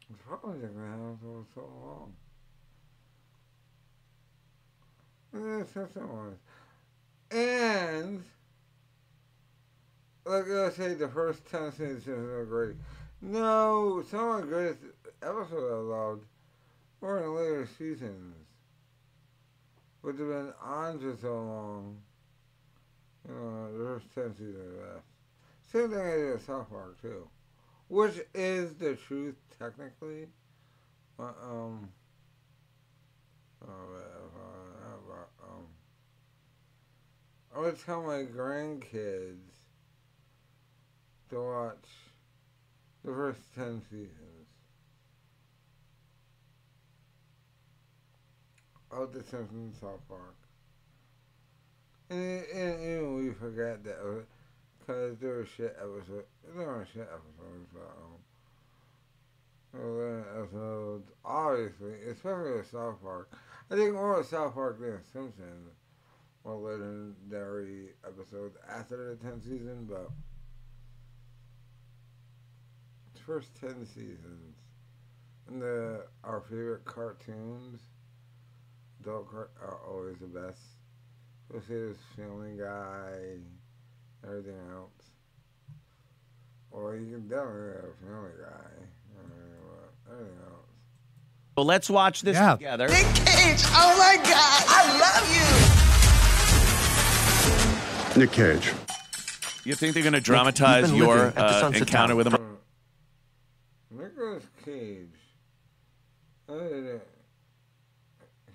it's 0.09 0.21
probably 0.27 0.61
the 0.61 0.67
ground 0.67 1.19
for 1.21 1.45
so 1.53 1.61
long. 1.61 2.13
Yeah, 5.33 5.63
Simpson 5.73 6.07
was. 6.07 6.37
And, 7.31 8.23
like 10.25 10.49
I 10.49 10.69
say, 10.69 10.93
the 10.93 11.07
first 11.07 11.45
10 11.49 11.71
seasons 11.71 12.07
are 12.07 12.45
great. 12.45 12.75
No, 13.21 14.03
some 14.09 14.29
of 14.29 14.41
the 14.41 14.47
greatest 14.47 14.79
episodes 15.21 15.53
I 15.53 15.75
loved 15.75 16.25
were 17.01 17.23
in 17.23 17.35
later 17.35 17.67
seasons. 17.77 18.35
Which 20.01 20.17
have 20.17 20.27
been 20.27 20.53
on 20.61 20.99
for 20.99 21.17
so 21.21 21.33
long. 21.33 21.97
You 23.27 23.33
know, 23.33 23.77
the 23.77 23.85
first 23.85 24.15
10 24.15 24.33
seasons 24.33 24.57
are 24.57 24.93
best. 24.95 25.05
Same 25.71 25.89
thing 25.89 25.99
I 25.99 26.15
did 26.17 26.33
at 26.35 26.41
South 26.41 26.69
Park, 26.69 27.01
too. 27.01 27.27
Which 27.87 28.19
is 28.33 28.73
the 28.75 28.95
truth, 28.95 29.35
technically. 29.57 30.27
But, 31.17 31.35
um, 31.41 31.89
oh, 33.65 33.71
um, 35.43 35.65
I 37.55 37.59
would 37.59 37.79
tell 37.85 38.01
my 38.01 38.23
grandkids 38.23 39.62
to 41.33 41.41
watch 41.41 41.87
the 43.03 43.11
first 43.11 43.41
10 43.55 43.81
seasons 43.89 44.47
of 48.91 49.11
The 49.13 49.23
Simpsons 49.23 49.79
South 49.79 50.07
Park. 50.07 50.35
And, 52.11 52.45
and, 52.53 52.79
and 52.79 53.15
we 53.15 53.31
forget 53.31 53.83
that 53.83 54.25
because 54.79 55.17
there 55.17 55.37
were 55.37 55.45
shit 55.45 55.75
episodes. 55.79 56.27
There 56.55 56.67
were 56.67 56.87
shit 56.93 57.09
episodes, 57.11 57.67
but 57.73 57.89
um, 59.81 60.19
episodes, 60.37 61.09
obviously, 61.25 61.93
especially 62.11 62.57
with 62.57 62.69
South 62.69 63.01
Park. 63.01 63.35
I 63.71 63.75
think 63.75 63.93
more 63.93 64.19
of 64.19 64.27
South 64.27 64.53
Park 64.53 64.79
than 64.79 64.99
Simpsons 65.11 65.71
more 66.45 66.57
legendary 66.57 67.93
episodes 68.05 68.57
after 68.69 69.15
the 69.15 69.25
10th 69.25 69.43
season, 69.43 69.87
but 69.89 70.11
first 73.25 73.55
10 73.59 73.85
seasons 73.85 74.55
and 75.47 75.61
the 75.61 76.05
our 76.23 76.41
favorite 76.41 76.83
cartoons 76.85 77.79
adult 79.01 79.29
cart 79.31 79.51
are 79.61 79.77
always 79.87 80.17
the 80.19 80.27
best 80.27 80.59
especially 81.49 81.87
this 81.89 81.97
family 82.17 82.57
guy 82.57 83.11
everything 84.25 84.57
else 84.73 84.91
or 86.71 86.95
you 86.95 87.11
can 87.11 87.27
definitely 87.27 87.73
have 87.75 87.85
a 87.85 88.05
family 88.05 88.31
guy 88.41 88.71
but 89.15 90.13
everything 90.13 90.37
else 90.45 90.67
Well, 91.57 91.65
let's 91.65 91.89
watch 91.89 92.21
this 92.23 92.35
Yeah. 92.35 92.53
together. 92.55 92.87
Nick 92.87 93.05
Cage, 93.15 93.63
oh 93.71 93.95
my 93.97 94.15
God, 94.23 94.63
I 94.67 94.81
love 94.99 95.25
you. 98.15 98.19
Nick 98.21 98.31
Cage. 98.31 98.73
You 99.63 99.75
think 99.75 99.93
they're 99.93 100.03
going 100.03 100.13
to 100.13 100.19
dramatize 100.21 100.87
been 100.89 100.97
your 100.97 101.27
at 101.27 101.35
the 101.35 101.41
uh, 101.45 101.59
Sunset 101.61 101.81
encounter 101.83 102.15
with 102.15 102.27
him? 102.33 102.57
Nicolas 103.91 104.43
Cage. 104.65 105.07
Other 106.49 106.69
than 106.69 107.01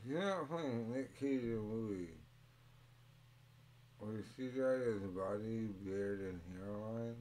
he's 0.06 0.16
not 0.18 0.48
playing 0.50 0.92
Nick 0.92 1.18
Cage 1.18 1.42
in 1.42 1.52
a 1.52 1.74
movie 1.74 2.08
where 3.98 4.12
he 4.16 4.42
CGI 4.42 5.00
his 5.02 5.10
body, 5.10 5.68
beard, 5.84 6.20
and 6.20 6.40
hairline, 6.56 7.16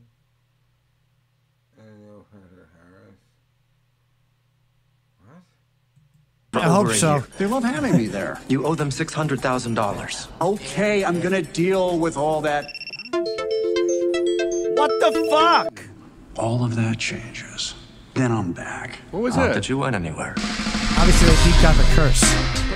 and 1.79 2.01
Neil 2.05 2.25
Patrick 2.31 2.67
Harris. 2.75 3.15
What? 6.51 6.61
I 6.61 6.65
hope 6.67 6.91
so. 6.91 7.23
They 7.37 7.45
love 7.45 7.63
having 7.63 7.95
me 7.97 8.07
there. 8.07 8.39
You 8.49 8.65
owe 8.65 8.75
them 8.75 8.89
$600,000. 8.89 10.27
Okay, 10.41 11.03
I'm 11.05 11.19
gonna 11.21 11.41
deal 11.41 11.97
with 11.97 12.17
all 12.17 12.41
that. 12.41 12.65
What 14.75 14.91
the 14.99 15.27
fuck? 15.31 15.81
All 16.37 16.63
of 16.63 16.75
that 16.75 16.99
changes. 16.99 17.73
Then 18.17 18.31
I'm 18.31 18.51
back. 18.51 18.95
What 19.11 19.21
was 19.21 19.37
Not 19.37 19.47
that? 19.47 19.53
that 19.53 19.69
you 19.69 19.77
went 19.77 19.95
anywhere. 19.95 20.33
Obviously, 20.97 21.27
they 21.29 21.35
beat 21.45 21.63
out 21.63 21.75
the 21.75 21.83
curse. 21.95 22.21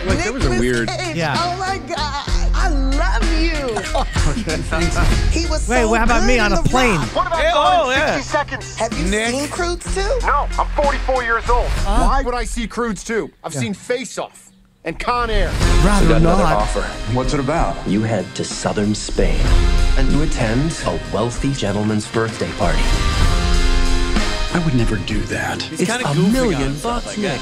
Like 0.06 0.20
that 0.20 0.32
was 0.32 0.46
a 0.46 0.50
weird. 0.52 0.88
Yeah. 1.16 1.36
Oh 1.40 1.58
my 1.58 1.80
God, 1.80 2.26
I 2.54 2.70
love 2.70 3.24
you. 3.42 3.52
he 5.42 5.50
was 5.50 5.68
Wait, 5.68 5.82
so 5.82 5.90
what 5.90 6.04
about 6.04 6.22
good 6.22 6.28
me 6.28 6.38
on 6.40 6.54
a 6.54 6.62
The 6.62 6.70
plane? 6.70 6.96
Rock. 7.00 7.16
What 7.16 7.28
about 7.28 7.42
oh, 7.56 7.90
yeah. 7.90 8.22
seconds. 8.22 8.78
Have 8.78 8.94
you 8.98 9.06
Nick. 9.10 9.30
seen 9.32 9.48
Croods 9.50 9.96
too? 9.96 10.20
No, 10.28 10.48
I'm 10.60 10.68
44 10.84 11.24
years 11.24 11.50
old. 11.50 11.66
Why 11.86 12.22
would 12.24 12.36
I 12.36 12.44
see 12.44 12.68
Croods 12.68 13.04
too? 13.04 13.32
I've 13.44 13.54
seen 13.54 13.74
Face 13.74 14.18
Off 14.20 14.52
and 14.84 15.00
Con 15.00 15.30
Air. 15.32 15.50
Rather 15.84 16.16
Another 16.16 16.44
not. 16.44 16.54
offer. 16.54 16.82
What's 17.16 17.34
it 17.34 17.40
about? 17.40 17.76
You 17.88 18.04
head 18.04 18.26
to 18.36 18.44
southern 18.44 18.94
Spain 18.94 19.40
and 19.98 20.12
you 20.12 20.22
attend 20.22 20.72
a 20.86 21.00
wealthy 21.12 21.52
gentleman's 21.54 22.08
birthday 22.12 22.52
party. 22.54 23.11
I 24.54 24.60
would 24.66 24.76
never 24.76 24.98
do 24.98 25.18
that. 25.22 25.62
He's 25.62 25.80
It's 25.80 25.90
a 25.90 26.10
of 26.10 26.34
million 26.34 26.78
bucks, 26.80 27.18
I 27.18 27.22
Nick. 27.22 27.40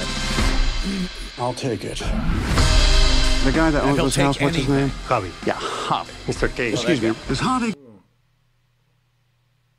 I'll 1.40 1.56
take 1.56 1.84
it. 1.84 1.98
The 1.98 3.52
guy 3.52 3.72
that 3.72 3.84
owns 3.84 3.98
this 3.98 4.16
take 4.16 4.26
house, 4.26 4.40
what's 4.40 4.56
his 4.56 4.70
name? 4.70 4.90
Javi. 5.08 5.32
Yeah, 5.48 5.54
Javi. 5.54 6.12
Mr. 6.28 6.56
Cage. 6.56 6.74
Excuse 6.74 7.02
me. 7.02 7.08
Is 7.30 7.40
Javi 7.40 7.74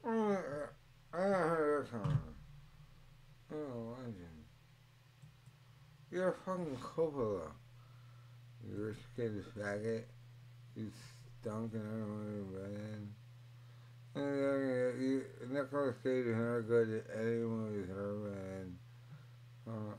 I 0.04 0.38
I 1.12 1.18
heard 1.18 1.84
that 1.84 1.90
song. 1.92 2.18
Legend. 3.52 4.16
You're 6.10 6.30
a 6.30 6.34
fucking 6.44 6.78
Coppola. 6.82 7.42
You 8.66 8.74
rich 8.86 8.96
kid 9.14 9.44
faggot. 9.56 10.02
You 10.74 10.90
stunk 11.40 11.74
and 11.74 11.86
everyone 11.86 12.46
bed. 12.54 13.19
And 14.14 14.24
uh, 14.24 14.98
you, 14.98 15.24
Nicolas 15.48 15.94
Cage 16.02 16.26
is 16.26 16.34
never 16.34 16.62
good 16.62 17.04
at 17.08 17.16
any 17.20 17.36
movies 17.36 17.86
ever 17.90 18.14
been. 18.14 18.76
Uh, 19.68 19.94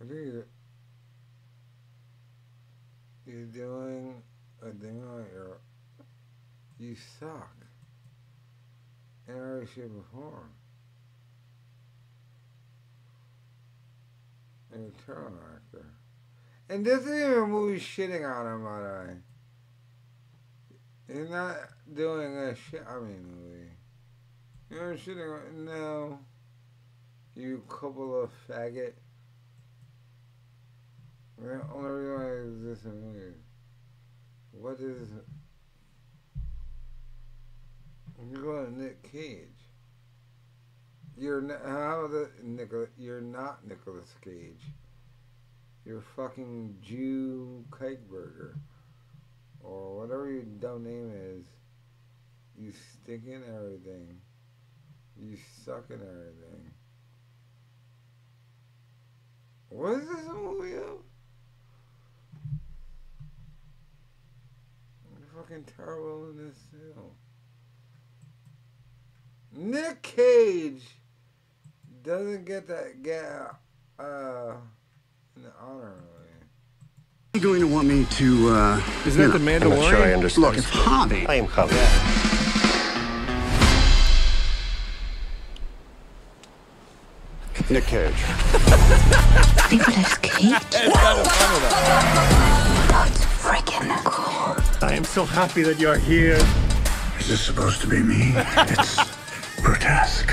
I 0.00 0.04
think 0.04 0.10
you're, 0.12 0.46
you're 3.26 3.46
doing 3.46 4.22
a 4.62 4.70
thing 4.70 5.02
on 5.02 5.26
your. 5.34 5.58
You 6.78 6.96
suck. 7.18 7.54
In 9.28 9.34
every 9.36 9.66
shape 9.66 9.90
or 9.94 10.04
form. 10.12 10.50
And 14.72 14.90
a 14.90 15.06
terrible 15.06 15.38
actor. 15.54 15.99
And 16.70 16.84
this 16.84 17.00
isn't 17.00 17.18
even 17.18 17.42
a 17.42 17.46
movie 17.48 17.80
shitting 17.80 18.24
on 18.24 18.46
him, 18.46 18.64
by 18.64 18.78
the. 18.78 19.16
Uh, 21.12 21.18
he's 21.18 21.28
not 21.28 21.56
doing 21.92 22.36
a 22.36 22.54
shit 22.54 22.84
I 22.88 23.00
mean, 23.00 23.26
movie. 23.26 23.70
You're 24.70 24.94
shitting 24.94 25.48
on. 25.48 25.64
No. 25.64 26.20
You 27.34 27.64
couple 27.68 28.22
of 28.22 28.30
faggot. 28.48 28.92
The 31.38 31.60
only 31.74 31.90
reason 31.90 32.14
why 32.14 32.26
it 32.26 32.46
exists 32.46 32.84
in 32.84 33.00
movies. 33.00 33.34
What 34.52 34.74
is. 34.74 35.08
You 38.30 38.36
go 38.36 38.64
to 38.64 38.80
Nick 38.80 39.10
Cage. 39.10 39.48
You're 41.18 41.40
not, 41.40 41.62
how 41.64 42.06
the 42.06 42.30
You're 42.96 43.20
not 43.20 43.66
Nicolas 43.66 44.14
Cage. 44.22 44.62
You're 45.90 46.04
fucking 46.14 46.76
Jew 46.80 47.64
Kikeburger. 47.70 48.54
Or 49.60 49.98
whatever 49.98 50.30
your 50.30 50.44
dumb 50.44 50.84
name 50.84 51.10
is. 51.12 51.44
You 52.56 52.70
stink 52.70 53.26
in 53.26 53.42
everything. 53.42 54.20
You 55.20 55.36
suck 55.64 55.86
in 55.90 55.96
everything. 55.96 56.70
What 59.70 59.94
is 59.94 60.08
this 60.08 60.28
movie 60.28 60.76
of? 60.76 61.02
Fucking 65.34 65.64
terrible 65.76 66.30
in 66.30 66.36
this 66.36 66.56
too. 66.70 67.10
Nick 69.56 70.02
Cage 70.02 70.84
doesn't 72.04 72.44
get 72.44 72.68
that 72.68 73.02
get 73.02 73.24
uh 73.98 74.52
an 75.44 75.52
honorary. 75.58 75.94
you 77.32 77.40
going 77.40 77.60
to 77.60 77.66
want 77.66 77.88
me 77.88 78.04
to, 78.04 78.50
uh... 78.50 78.82
Isn't 79.06 79.22
you 79.22 79.28
that 79.28 79.38
the 79.38 79.44
Mandalorian? 79.44 79.62
I'm 79.62 79.78
not 79.78 79.90
sure 79.90 80.02
I 80.02 80.12
understand. 80.12 80.42
Look, 80.44 80.58
if 80.58 80.66
Javi... 80.66 81.28
I 81.28 81.34
am 81.36 81.46
Javi. 81.46 82.20
Nick 87.70 87.84
Cage. 87.84 88.12
Nicolas 89.70 90.18
Cage. 90.18 90.52
It's 90.52 90.96
kind 90.96 91.20
of 91.20 91.32
funny 91.32 91.58
though. 91.60 91.76
That's 92.90 93.24
freaking 93.24 94.04
cool. 94.04 94.56
I 94.82 94.94
am 94.94 95.04
so 95.04 95.24
happy 95.24 95.62
that 95.62 95.78
you're 95.78 95.96
here. 95.96 96.38
Is 97.20 97.28
this 97.28 97.40
supposed 97.40 97.80
to 97.82 97.86
be 97.86 98.00
me? 98.00 98.32
It's 98.56 98.98
grotesque. 99.62 100.32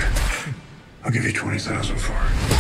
I'll 1.04 1.12
give 1.12 1.24
you 1.26 1.32
20000 1.32 1.98
for 1.98 2.14
it. 2.14 2.57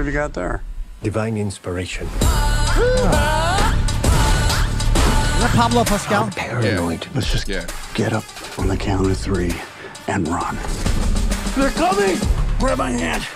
What 0.00 0.06
have 0.06 0.14
you 0.14 0.18
got 0.18 0.32
there? 0.32 0.62
Divine 1.02 1.36
inspiration. 1.36 2.06
Is 2.06 2.12
that 5.42 5.52
Pablo 5.54 5.84
Pascal? 5.84 6.30
Paranoid. 6.30 7.06
Let's 7.14 7.30
just 7.30 7.46
Yeah. 7.46 7.66
get 7.92 8.14
up 8.14 8.24
on 8.58 8.68
the 8.68 8.78
count 8.78 9.10
of 9.10 9.18
three 9.18 9.54
and 10.08 10.26
run. 10.26 10.56
They're 11.54 11.68
coming! 11.72 12.16
Grab 12.58 12.78
my 12.78 12.92
hand. 12.92 13.28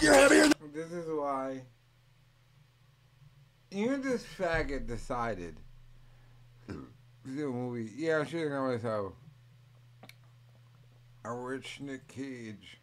You're 0.00 0.14
heavier. 0.14 0.50
This 0.72 0.92
is 0.92 1.08
why 1.08 1.62
even 3.72 4.00
this 4.00 4.22
faggot 4.22 4.86
decided 4.86 5.56
to 6.68 6.86
do 7.26 7.50
a 7.50 7.52
movie. 7.52 7.90
Yeah, 7.96 8.18
I'm 8.18 8.26
shooting 8.26 8.52
on 8.52 8.72
myself. 8.72 9.14
a 11.24 11.34
rich 11.34 11.80
Nick 11.80 12.06
Cage. 12.06 12.78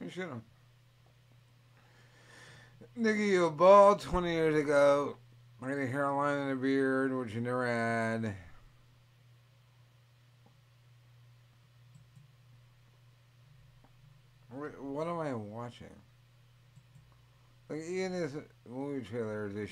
You 0.00 0.10
should 0.10 0.30
have. 0.30 0.42
Nigga, 2.98 3.28
you 3.28 3.42
were 3.42 3.50
bald 3.50 4.00
20 4.00 4.32
years 4.32 4.56
ago. 4.56 5.18
I 5.60 5.68
had 5.68 5.78
a 5.78 5.86
hairline 5.86 6.38
and 6.38 6.52
a 6.52 6.56
beard, 6.56 7.14
which 7.14 7.34
you 7.34 7.42
never 7.42 7.66
had. 7.66 8.34
What, 14.48 15.06
am 15.06 15.18
I 15.18 15.34
watching? 15.34 15.88
Like, 17.68 17.80
in 17.80 18.12
this 18.12 18.32
movie 18.66 19.04
trailer, 19.04 19.50
this, 19.52 19.70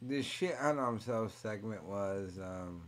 this 0.00 0.24
shit 0.24 0.56
on 0.58 0.78
himself 0.78 1.36
segment 1.42 1.84
was, 1.84 2.38
um, 2.38 2.84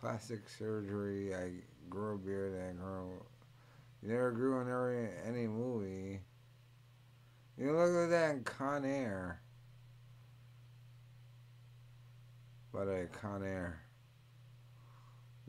plastic 0.00 0.48
surgery. 0.48 1.32
I 1.32 1.52
grew 1.88 2.16
a 2.16 2.18
beard 2.18 2.54
and 2.54 2.80
I 2.80 2.82
grew. 2.82 3.24
Never 4.02 4.32
grew 4.32 4.60
in 4.62 4.68
every, 4.68 5.08
any 5.24 5.46
movie. 5.46 6.18
You 7.56 7.72
look 7.72 8.04
at 8.04 8.10
that 8.10 8.34
in 8.34 8.44
Con 8.44 8.84
Air. 8.84 9.40
The 12.72 12.80
way, 12.80 13.06
Con 13.20 13.44
Air. 13.44 13.80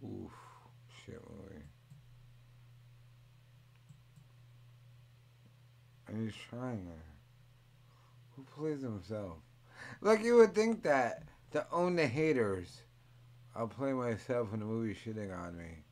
Oof, 0.03 0.31
shit 1.03 1.19
movie. 1.27 1.63
And 6.07 6.23
he's 6.23 6.35
trying 6.49 6.87
it. 6.87 7.05
Who 8.35 8.45
plays 8.55 8.81
himself? 8.81 9.37
Like 10.01 10.23
you 10.23 10.35
would 10.35 10.53
think 10.53 10.83
that 10.83 11.23
to 11.51 11.65
own 11.71 11.95
the 11.95 12.07
haters, 12.07 12.81
I'll 13.55 13.67
play 13.67 13.93
myself 13.93 14.53
in 14.53 14.59
the 14.59 14.65
movie 14.65 14.93
shitting 14.93 15.35
on 15.35 15.57
me. 15.57 15.83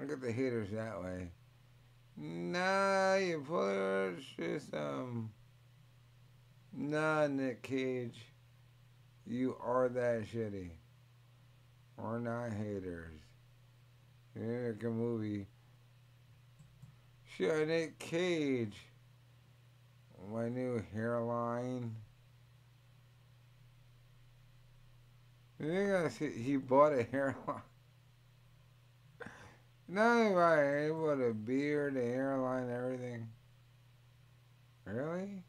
I 0.00 0.06
get 0.06 0.22
the 0.22 0.32
haters 0.32 0.70
that 0.70 1.02
way. 1.02 1.32
Nah, 2.22 3.14
you. 3.14 3.42
It's 4.14 4.26
just 4.36 4.74
um. 4.74 5.30
Nah, 6.76 7.26
Nick 7.28 7.62
Cage, 7.62 8.20
you 9.26 9.56
are 9.64 9.88
that 9.88 10.24
shitty. 10.26 10.68
We're 11.96 12.18
not 12.18 12.52
haters. 12.52 13.14
You 14.36 14.42
make 14.42 14.84
a 14.84 14.90
movie. 14.90 15.46
Sure, 17.36 17.64
Nick 17.64 17.98
Cage. 17.98 18.76
My 20.30 20.50
new 20.50 20.84
hairline. 20.92 21.96
You 25.58 25.86
gonna 25.86 26.10
see? 26.10 26.30
He 26.30 26.56
bought 26.58 26.92
a 26.92 27.02
hairline. 27.10 27.62
Not 29.92 30.20
anybody 30.20 30.84
he 30.84 30.90
bought 30.92 31.20
a 31.20 31.34
beard, 31.34 31.96
a 31.96 32.00
hairline, 32.00 32.70
everything. 32.70 33.26
Really? 34.84 35.42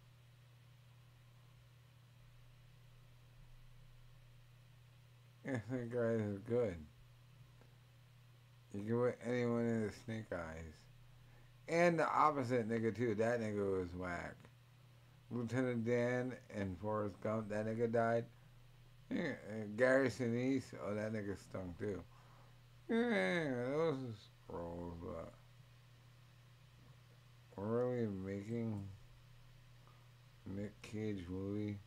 That 5.70 5.92
guy 5.92 6.24
is 6.24 6.40
good. 6.48 6.76
You 8.74 8.84
can 8.84 8.98
put 8.98 9.18
anyone 9.26 9.68
in 9.68 9.82
the 9.86 9.94
snake 10.06 10.32
eyes. 10.32 10.74
And 11.68 12.00
the 12.00 12.08
opposite 12.08 12.70
nigga 12.70 12.96
too. 12.96 13.16
That 13.16 13.42
nigga 13.42 13.80
was 13.80 13.94
whack. 13.96 14.36
Lieutenant 15.30 15.86
Dan 15.86 16.34
and 16.56 16.78
Forrest 16.80 17.22
Gump, 17.22 17.50
that 17.50 17.66
nigga 17.66 17.92
died. 17.92 18.26
Yeah, 19.10 19.34
Gary 19.76 20.10
Sinise, 20.10 20.74
oh 20.86 20.96
that 20.96 21.14
nigga 21.14 21.38
stunk 21.38 21.78
too. 21.78 22.02
Yeah, 22.90 23.68
those 23.72 23.98
roles, 24.52 24.94
but 25.02 25.34
we're 27.56 27.66
really 27.66 28.08
making 28.08 28.84
Nick 30.46 30.80
Cage 30.82 31.26
movie. 31.30 31.78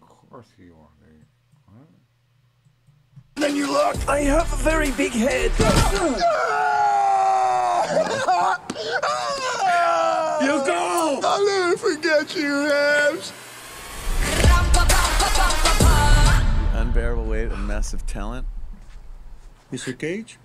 Of 0.00 0.08
course 0.08 0.46
he 0.56 0.70
wanted. 0.70 1.24
What? 1.66 1.88
Then 3.36 3.56
you 3.56 3.70
look. 3.70 3.96
I 4.08 4.20
have 4.20 4.52
a 4.52 4.56
very 4.56 4.90
big 4.92 5.12
head. 5.12 5.50
you 10.42 10.64
go. 10.64 11.20
I'll 11.24 11.46
never 11.46 11.76
forget 11.76 12.36
you, 12.36 12.68
Habs. 12.70 13.32
Unbearable 16.74 17.24
weight 17.24 17.50
of 17.50 17.58
massive 17.58 18.06
talent. 18.06 18.46
Mr. 19.72 19.98
Cage? 19.98 20.38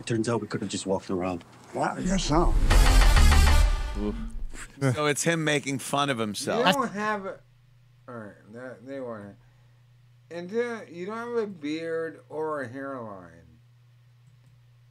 It 0.00 0.06
turns 0.06 0.28
out 0.28 0.40
we 0.40 0.46
could 0.46 0.62
have 0.62 0.70
just 0.70 0.86
walked 0.86 1.10
around. 1.10 1.44
Wow, 1.74 1.94
I 1.96 2.00
guess 2.00 2.24
so. 2.24 2.54
So 4.80 5.06
it's 5.06 5.22
him 5.22 5.44
making 5.44 5.78
fun 5.78 6.08
of 6.08 6.18
himself. 6.18 6.60
You 6.60 6.64
himself. 6.64 6.86
don't 6.86 6.94
have 6.94 7.26
a. 7.26 7.38
Alright, 8.08 8.52
that, 8.54 8.86
they 8.86 8.98
want 8.98 9.26
it. 9.26 10.34
And 10.34 10.48
then 10.48 10.82
you 10.90 11.06
don't 11.06 11.16
have 11.16 11.36
a 11.36 11.46
beard 11.46 12.20
or 12.28 12.62
a 12.62 12.68
hairline. 12.68 13.30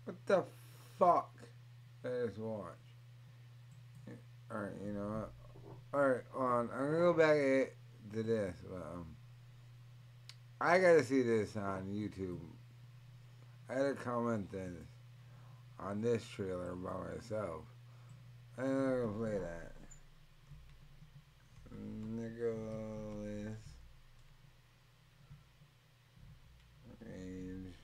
What 0.06 0.16
the 0.28 0.44
fuck? 1.00 1.36
Let's 2.04 2.38
watch. 2.38 2.66
Alright, 4.52 4.74
you 4.86 4.94
know 4.94 5.28
what? 5.92 6.00
Alright, 6.00 6.24
on. 6.36 6.70
I'm 6.72 6.86
gonna 6.86 6.98
go 7.00 7.14
back 7.14 7.74
to 8.14 8.24
this. 8.24 8.56
But, 8.70 8.78
um, 8.78 9.08
I 10.62 10.78
gotta 10.78 11.04
see 11.04 11.24
this 11.24 11.56
on 11.56 11.88
YouTube. 11.88 12.40
I 13.70 13.74
had 13.74 13.86
a 13.86 13.94
comment 13.96 14.52
this 14.52 14.89
on 15.80 16.02
this 16.02 16.24
trailer 16.28 16.76
by 16.76 16.92
myself. 17.14 17.64
I'm 18.58 18.66
gonna 18.66 19.08
play 19.18 19.38
that. 19.38 19.72
Nicolas 21.72 23.58
Cage. 27.00 27.76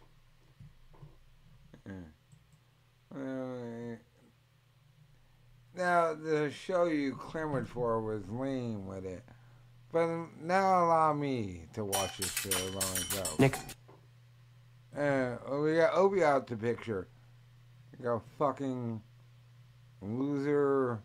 Now, 5.75 6.13
the 6.13 6.51
show 6.51 6.85
you 6.85 7.15
clamored 7.15 7.67
for 7.67 8.01
was 8.01 8.23
lame 8.29 8.85
with 8.87 9.05
it. 9.05 9.23
But 9.91 10.07
now 10.41 10.85
allow 10.85 11.13
me 11.13 11.67
to 11.73 11.85
watch 11.85 12.17
this 12.17 12.33
show 12.33 12.49
by 12.49 12.75
myself. 12.75 13.39
Nick. 13.39 13.55
Uh, 14.97 15.35
we 15.61 15.75
got 15.75 15.93
Opie 15.93 16.23
out 16.23 16.47
the 16.47 16.55
picture. 16.55 17.07
We 17.97 18.05
got 18.05 18.21
fucking 18.37 19.01
loser 20.01 20.99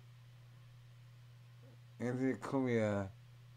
Anthony 2.00 2.32
Cumia, 2.34 3.08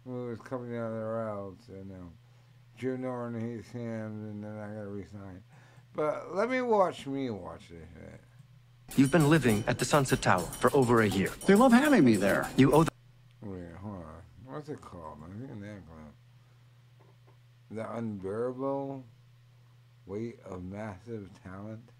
who 0.05 0.27
was 0.27 0.39
coming 0.39 0.71
down 0.71 0.91
the 0.91 1.05
routes, 1.05 1.67
and 1.69 1.91
um, 1.91 2.11
Joe 2.77 2.95
Norton 2.95 3.39
hates 3.39 3.69
him, 3.69 3.81
and 3.81 4.43
then 4.43 4.57
I 4.57 4.67
gotta 4.67 4.87
resign. 4.87 5.41
But 5.95 6.35
let 6.35 6.49
me 6.49 6.61
watch 6.61 7.07
me 7.07 7.29
watch 7.29 7.69
this 7.69 7.87
shit. 7.93 8.21
You've 8.97 9.11
been 9.11 9.29
living 9.29 9.63
at 9.65 9.79
the 9.79 9.85
Sunset 9.85 10.21
Tower 10.21 10.41
for 10.41 10.75
over 10.75 11.01
a 11.01 11.07
year. 11.07 11.29
They 11.45 11.55
love 11.55 11.71
having 11.71 12.03
me 12.03 12.15
there. 12.15 12.49
You 12.57 12.73
owe 12.73 12.83
the 12.83 12.91
Wait, 13.41 13.63
hold 13.81 13.95
on. 13.95 14.21
What's 14.45 14.69
it 14.69 14.81
called? 14.81 15.17
I 15.23 15.47
think 15.47 15.61
that 15.61 15.87
club. 15.87 16.13
The 17.71 17.95
unbearable 17.97 19.03
weight 20.05 20.39
of 20.45 20.63
massive 20.63 21.29
talent. 21.43 21.92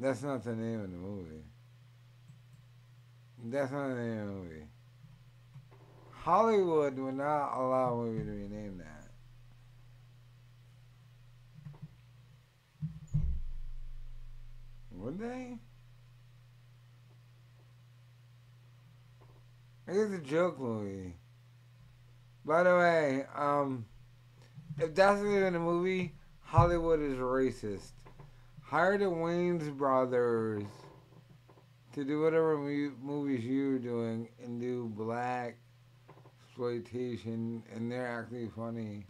That's 0.00 0.22
not 0.22 0.44
the 0.44 0.54
name 0.54 0.80
of 0.80 0.90
the 0.92 0.96
movie. 0.96 1.44
That's 3.44 3.72
not 3.72 3.88
the 3.88 3.94
name 3.94 4.20
of 4.20 4.26
the 4.26 4.32
movie. 4.32 4.66
Hollywood 6.12 6.98
would 6.98 7.14
not 7.14 7.52
allow 7.56 7.94
a 7.94 7.96
movie 7.96 8.24
to 8.24 8.30
be 8.30 8.54
named 8.54 8.80
that. 8.80 9.08
Would 14.92 15.18
they? 15.18 15.58
I 19.88 19.92
guess 19.92 20.10
a 20.12 20.18
joke 20.18 20.60
movie. 20.60 21.14
By 22.44 22.62
the 22.62 22.76
way, 22.76 23.24
um, 23.34 23.86
if 24.78 24.94
that's 24.94 25.20
even 25.20 25.54
a 25.54 25.58
movie, 25.58 26.14
Hollywood 26.42 27.00
is 27.00 27.16
racist. 27.16 27.92
Hire 28.70 28.98
the 28.98 29.06
Wayans 29.06 29.74
brothers 29.74 30.62
to 31.94 32.04
do 32.04 32.20
whatever 32.20 32.58
movies 32.58 33.42
you're 33.42 33.78
doing 33.78 34.28
and 34.44 34.60
do 34.60 34.92
black 34.94 35.56
exploitation, 36.46 37.62
and 37.74 37.90
they're 37.90 38.06
actually 38.06 38.50
funny. 38.54 39.06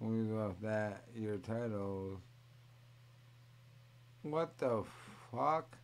Movies 0.00 0.30
about 0.30 0.60
that, 0.60 1.04
your 1.14 1.38
titles. 1.38 2.18
What 4.20 4.58
the 4.58 4.84
fuck 5.32 5.78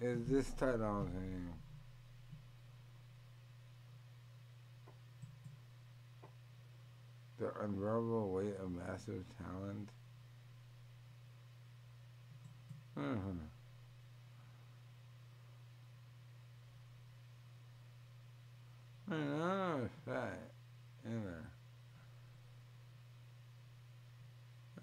is 0.00 0.26
this 0.26 0.50
title 0.50 0.84
I'm 0.84 1.54
The 7.38 7.52
unbearable 7.62 8.30
weight 8.32 8.54
of 8.62 8.70
massive 8.70 9.24
talent. 9.38 9.90
Mhm. 12.96 13.48
I 19.10 19.16
know 19.16 19.82
it's 19.84 19.94
fat, 20.04 20.52
you 21.04 21.10
know. 21.10 21.44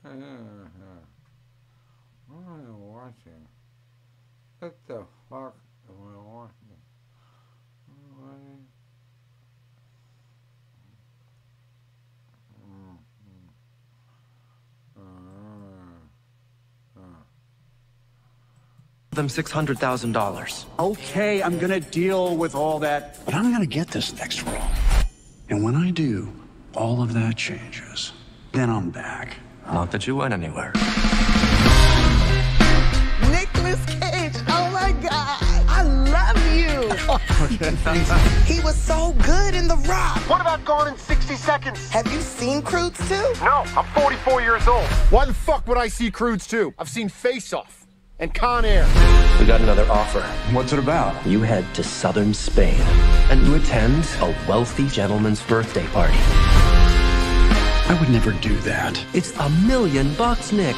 Uh-huh. 0.04 1.06
What 2.28 2.44
am 2.48 2.66
I 2.68 2.72
watching? 2.72 3.48
What 4.60 4.76
the 4.88 5.06
fuck 5.30 5.56
am 5.90 5.96
I 5.96 6.18
watching? 6.18 6.82
What? 8.18 8.62
Them 19.22 19.28
$600,000. 19.28 20.66
Okay, 20.80 21.44
I'm 21.44 21.60
gonna 21.60 21.80
deal 21.80 22.36
with 22.36 22.56
all 22.56 22.80
that. 22.80 23.24
But 23.24 23.36
I'm 23.36 23.52
gonna 23.52 23.68
get 23.68 23.88
this 23.90 24.18
next 24.18 24.42
role. 24.42 24.66
And 25.48 25.64
when 25.64 25.76
I 25.76 25.92
do, 25.92 26.34
all 26.74 27.04
of 27.04 27.14
that 27.14 27.38
changes. 27.38 28.14
Then 28.52 28.72
I'm 28.72 28.90
back. 28.90 29.38
Not 29.68 29.92
that 29.92 30.08
you 30.08 30.16
went 30.16 30.34
anywhere. 30.34 30.72
Nicolas 33.30 33.86
Cage, 33.86 34.42
oh 34.48 34.72
my 34.74 34.92
God, 35.04 35.38
I 35.70 35.84
love 35.84 36.42
you. 36.58 36.82
he 38.52 38.60
was 38.62 38.76
so 38.76 39.14
good 39.22 39.54
in 39.54 39.68
The 39.68 39.78
Rock. 39.88 40.18
What 40.28 40.42
about 40.42 40.66
Gone 40.66 40.88
in 40.88 40.98
60 40.98 41.36
Seconds? 41.36 41.90
Have 41.90 42.12
you 42.12 42.22
seen 42.22 42.64
Croods 42.64 42.98
2? 43.08 43.14
No, 43.46 43.66
I'm 43.78 43.86
44 43.94 44.42
years 44.42 44.68
old. 44.68 44.88
Why 45.12 45.26
the 45.26 45.34
fuck 45.36 45.68
would 45.68 45.78
I 45.78 45.90
see 45.90 46.10
Croods 46.10 46.48
2? 46.48 46.74
I've 46.80 46.90
seen 46.90 47.08
Face 47.08 47.54
Off 47.54 47.81
and 48.22 48.34
Con 48.34 48.64
Air. 48.64 48.86
We 49.40 49.46
got 49.46 49.62
another 49.62 49.86
offer. 49.90 50.22
What's 50.54 50.72
it 50.72 50.80
about? 50.80 51.26
You 51.26 51.42
head 51.42 51.66
to 51.76 51.84
southern 51.84 52.34
Spain 52.34 52.80
and 53.30 53.46
you 53.46 53.56
attend 53.56 54.08
a 54.22 54.36
wealthy 54.48 54.88
gentleman's 54.88 55.42
birthday 55.42 55.86
party. 55.88 56.18
I 57.90 57.98
would 58.00 58.10
never 58.10 58.32
do 58.34 58.56
that. 58.60 59.04
It's 59.14 59.36
a 59.38 59.50
million 59.50 60.14
bucks, 60.14 60.52
Nick. 60.52 60.76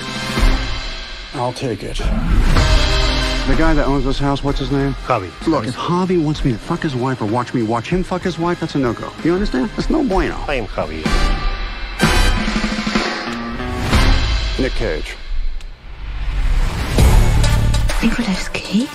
I'll 1.35 1.53
take 1.53 1.83
it. 1.83 1.97
The 1.97 3.55
guy 3.57 3.73
that 3.73 3.85
owns 3.85 4.05
this 4.05 4.17
house, 4.17 4.41
what's 4.41 4.59
his 4.59 4.71
name? 4.71 4.93
Javi. 5.05 5.29
Look, 5.45 5.67
if 5.67 5.75
Javi 5.75 6.23
wants 6.23 6.45
me 6.45 6.53
to 6.53 6.57
fuck 6.57 6.81
his 6.81 6.95
wife 6.95 7.21
or 7.21 7.25
watch 7.25 7.53
me 7.53 7.61
watch 7.61 7.89
him 7.89 8.03
fuck 8.03 8.21
his 8.21 8.39
wife, 8.39 8.61
that's 8.61 8.75
a 8.75 8.79
no-go. 8.79 9.11
You 9.23 9.33
understand? 9.33 9.69
That's 9.71 9.89
no 9.89 10.01
bueno. 10.03 10.37
I 10.47 10.55
am 10.55 10.65
Javi. 10.65 11.03
Nick 14.59 14.71
Cage. 14.73 15.17
Nicolas 18.03 18.49
Cage? 18.49 18.89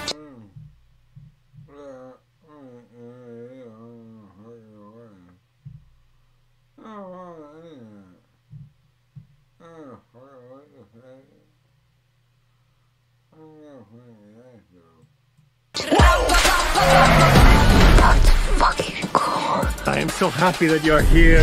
Fucking 18.58 19.08
cool. 19.14 19.64
I 19.86 20.00
am 20.00 20.10
so 20.10 20.28
happy 20.28 20.66
that 20.66 20.84
you're 20.84 21.00
here. 21.00 21.40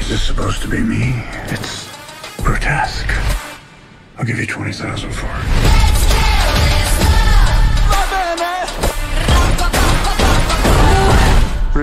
Is 0.00 0.10
this 0.10 0.22
supposed 0.22 0.60
to 0.60 0.68
be 0.68 0.80
me? 0.80 1.14
It's 1.46 1.88
grotesque. 2.42 3.08
I'll 4.18 4.26
give 4.26 4.38
you 4.38 4.46
20,000 4.46 5.10
for 5.12 5.26
it. 5.26 5.73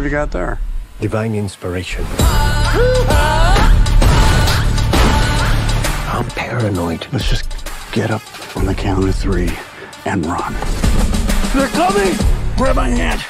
Have 0.01 0.11
you 0.11 0.17
got 0.17 0.31
there? 0.31 0.59
Divine 0.99 1.35
inspiration. 1.35 2.03
I'm 6.09 6.25
paranoid. 6.29 7.05
Let's 7.13 7.29
just 7.29 7.53
get 7.91 8.09
up 8.09 8.23
on 8.57 8.65
the 8.65 8.73
count 8.73 9.07
of 9.07 9.13
three 9.13 9.51
and 10.05 10.25
run. 10.25 10.53
They're 11.53 11.67
coming! 11.67 12.15
Grab 12.57 12.77
my 12.77 12.89
hand. 12.89 13.23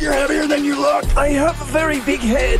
You're 0.00 0.14
heavier 0.14 0.46
than 0.46 0.64
you 0.64 0.80
look. 0.80 1.04
I 1.18 1.28
have 1.28 1.60
a 1.60 1.64
very 1.64 2.00
big 2.00 2.20
head. 2.20 2.58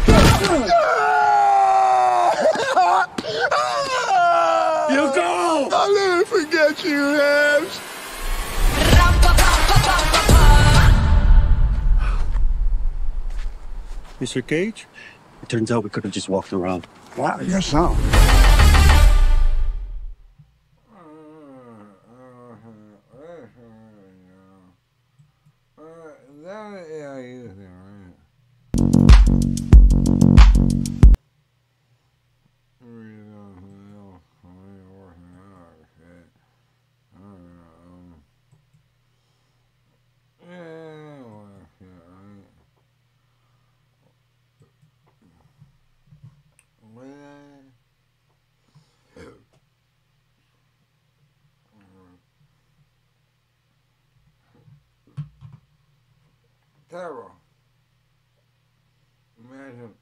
You 4.90 5.14
go! 5.14 5.68
I'll 5.72 5.94
never 5.94 6.26
forget 6.26 6.84
you, 6.84 6.90
Habs. 6.90 7.89
Mr. 14.20 14.46
Cage? 14.46 14.86
It 15.42 15.48
turns 15.48 15.70
out 15.70 15.82
we 15.84 15.90
could 15.90 16.04
have 16.04 16.12
just 16.12 16.28
walked 16.28 16.52
around. 16.52 16.86
Wow, 17.16 17.36
I 17.38 17.44
guess 17.44 17.66
so. 17.66 17.96
Terrible. 57.00 57.30
Imagine. 59.42 59.94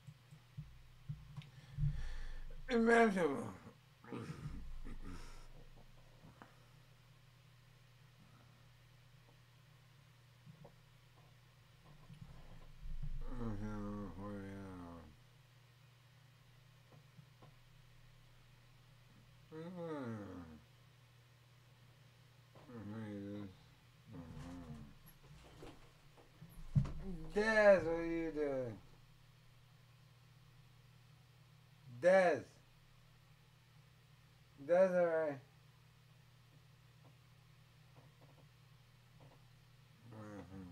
Imagine. 2.70 3.36
Dez, 27.39 27.85
what 27.85 28.01
are 28.01 28.06
you 28.06 28.32
doing? 28.32 28.78
Dez. 32.01 32.43
Desiree. 34.66 35.36
Mm-hmm. 40.12 40.68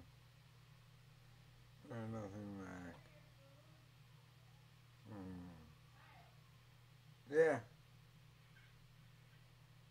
There's 1.89 2.11
nothing 2.13 2.51
back. 2.59 2.95
Mm. 5.13 5.55
Yeah. 7.33 7.59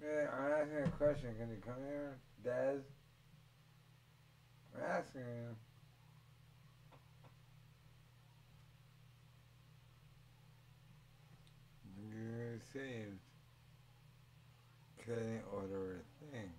Yeah, 0.04 0.28
I'm 0.38 0.52
asking 0.52 0.78
a 0.78 0.98
question. 1.16 1.36
Can 1.40 1.50
you 1.50 1.62
come 1.66 1.82
here, 1.88 2.18
Dez? 2.46 2.82
I'm 4.76 4.84
asking 4.84 5.22
you. 5.22 5.56
You're 12.12 12.60
saved. 12.74 13.20
Couldn't 15.06 15.44
order 15.54 16.02
a 16.02 16.32
thing. 16.32 16.52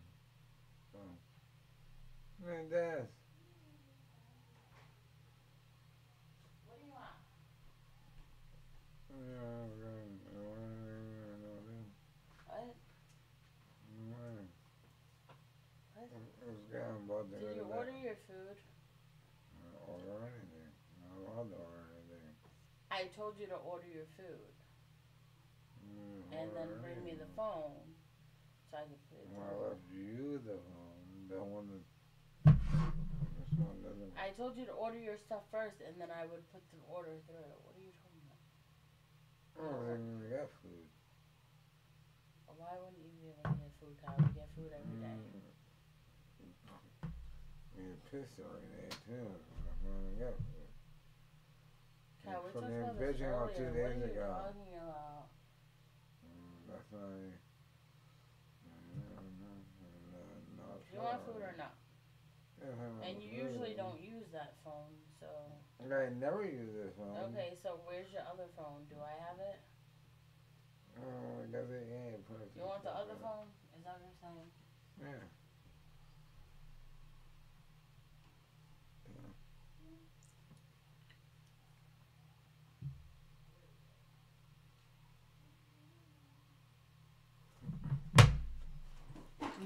So, 0.92 0.98
man, 2.46 2.68
Daz. 2.70 3.08
What 6.66 6.78
do 6.80 6.86
you 6.86 6.92
want? 6.92 7.06
What? 16.06 17.16
What? 17.16 17.30
Did 17.30 17.56
you 17.56 17.64
order 17.72 17.92
your 17.96 18.18
food? 18.28 18.58
Order 19.88 20.26
anything. 20.26 20.72
I 21.00 21.14
don't 21.14 21.24
want 21.24 21.50
to 21.50 21.56
order 21.56 21.86
anything. 21.96 22.34
I 22.90 23.08
I 23.08 23.08
told 23.36 23.44
you 23.44 23.52
to 23.52 23.60
order 23.68 23.84
your 23.84 24.08
food 24.16 24.48
mm, 25.84 26.24
and 26.32 26.56
then 26.56 26.68
bring 26.80 27.04
me 27.04 27.12
the 27.12 27.28
phone 27.36 27.84
so 28.70 28.80
I 28.80 28.88
could 28.88 29.02
put 29.12 29.20
it 29.20 29.28
Well, 29.28 29.44
I 29.44 29.52
left 29.68 29.84
you 29.92 30.40
the 30.40 30.56
phone. 30.56 31.28
The 31.28 31.42
one 31.44 31.68
that. 31.68 31.84
This 32.48 33.52
one 33.60 33.76
doesn't. 33.84 34.12
I 34.16 34.32
told 34.40 34.56
you 34.56 34.64
to 34.64 34.72
order 34.72 34.96
your 34.96 35.20
stuff 35.20 35.44
first 35.52 35.84
and 35.84 36.00
then 36.00 36.08
I 36.08 36.24
would 36.24 36.40
put 36.48 36.64
the 36.72 36.80
order 36.88 37.20
through. 37.28 37.52
What 37.60 37.76
are 37.76 37.84
you 37.84 37.92
talking 38.00 38.24
about? 38.24 38.40
Oh, 39.60 39.84
I 39.84 40.00
didn't 40.00 40.16
even 40.24 40.48
food. 40.64 40.88
Why 42.56 42.72
wouldn't 42.80 43.04
you 43.04 43.12
be 43.20 43.28
able 43.28 43.44
to 43.52 43.56
get 43.60 43.68
food, 43.76 43.96
Kyle? 44.00 44.16
You 44.16 44.32
get 44.32 44.48
food 44.56 44.72
every 44.72 44.96
day. 44.96 45.12
You 47.76 47.92
pissed 48.08 48.40
every 48.40 48.64
day 48.72 48.88
too. 49.04 49.28
I 49.28 49.72
finally 49.84 50.16
got 50.16 50.32
food. 50.40 50.55
Kyle, 52.26 52.42
we 52.42 52.50
From 52.50 52.66
talked 52.66 52.74
the 52.74 52.82
about 52.82 52.98
this 52.98 53.14
pigeon 53.14 53.30
out 53.30 53.54
two. 53.54 53.70
Days 53.70 54.02
ago. 54.02 54.50
Mm, 56.26 56.58
That's 56.66 56.90
Do 56.90 57.30
you 60.90 60.98
want 60.98 61.22
food 61.22 61.38
or 61.38 61.54
not? 61.54 61.78
Yeah, 62.58 63.06
And 63.06 63.22
you 63.22 63.30
usually 63.30 63.78
don't 63.78 64.02
use 64.02 64.26
that 64.34 64.58
phone, 64.66 64.98
so. 65.22 65.30
I 65.78 65.86
never 66.18 66.42
use 66.42 66.74
this 66.74 66.98
phone. 66.98 67.14
Okay, 67.30 67.54
so 67.62 67.78
where's 67.86 68.10
your 68.10 68.26
other 68.26 68.50
phone? 68.58 68.90
Do 68.90 68.98
I 68.98 69.14
have 69.22 69.38
it? 69.38 69.62
Oh, 70.98 71.46
it 71.46 71.54
doesn't. 71.54 71.86
Yeah, 71.86 72.18
You 72.58 72.66
want 72.66 72.82
the 72.82 72.90
other 72.90 73.14
phone? 73.22 73.54
Is 73.78 73.84
that 73.84 73.94
what 73.94 74.02
you're 74.02 74.18
saying? 74.18 74.50
Yeah. 74.98 75.22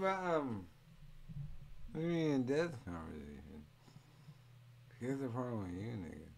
But 0.01 0.17
um, 0.25 0.65
we 1.95 2.01
me 2.01 2.31
in 2.31 2.45
death 2.45 2.71
conversation. 2.87 3.65
Here's 4.99 5.21
the 5.21 5.29
problem 5.29 5.65
with 5.65 5.83
you, 5.83 5.93
nigga. 5.93 6.29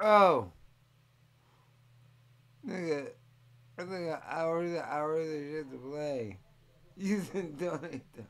Oh, 0.00 0.50
nigga, 2.66 3.08
I 3.78 3.82
think 3.82 4.10
hours 4.26 4.70
and 4.70 4.78
hours 4.78 5.28
of 5.28 5.34
shit 5.34 5.70
to 5.70 5.78
play. 5.78 6.38
You 7.00 7.20
didn't 7.20 7.58
donate 7.60 8.12
them. 8.14 8.26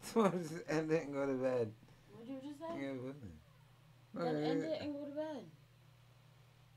So 0.00 0.26
just 0.28 0.54
end 0.70 0.90
it 0.90 1.04
and 1.04 1.12
go 1.12 1.26
to 1.26 1.34
bed. 1.34 1.70
What 2.14 2.26
did 2.26 2.32
you 2.32 2.40
just 2.48 2.60
say? 2.60 2.80
Yeah, 2.80 2.92
with 2.92 3.16
it. 3.22 4.14
Then 4.14 4.36
end 4.42 4.62
it 4.62 4.80
and 4.80 4.94
go 4.94 5.04
to 5.04 5.10
bed. 5.10 5.44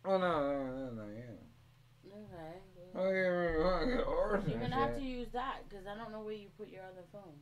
Oh 0.03 0.17
no, 0.17 0.51
no, 0.51 0.65
no, 0.65 0.91
no, 0.91 1.03
yeah. 1.15 2.11
Okay. 2.11 2.59
Oh 2.95 3.09
yeah, 3.09 3.29
we're 3.29 3.57
going 3.57 3.89
to 3.89 4.49
You're 4.49 4.59
gonna 4.59 4.75
have 4.75 4.95
to 4.95 5.01
use 5.01 5.27
that 5.33 5.65
because 5.67 5.87
I 5.87 5.97
don't 5.97 6.11
know 6.11 6.21
where 6.21 6.33
you 6.33 6.49
put 6.57 6.69
your 6.69 6.83
other 6.83 7.03
phone. 7.11 7.37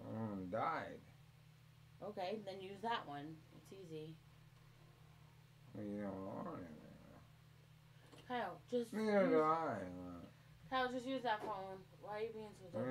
Um, 0.00 0.48
died. 0.50 1.00
Okay, 2.02 2.38
then 2.46 2.60
use 2.60 2.80
that 2.82 3.06
one. 3.06 3.36
It's 3.56 3.72
easy. 3.72 4.14
You 5.76 6.02
don't 6.02 6.24
want 6.24 6.60
it. 6.60 6.78
Kyle, 8.26 8.60
just 8.70 8.92
Neither 8.92 9.22
use, 9.22 9.30
do 9.30 9.42
I. 9.42 9.76
Kyle, 10.70 10.92
just 10.92 11.06
use 11.06 11.22
that 11.22 11.40
phone. 11.40 11.80
Why 12.02 12.18
are 12.18 12.22
you 12.22 12.32
being 12.32 12.52
so 12.60 12.68
dumb? 12.72 12.84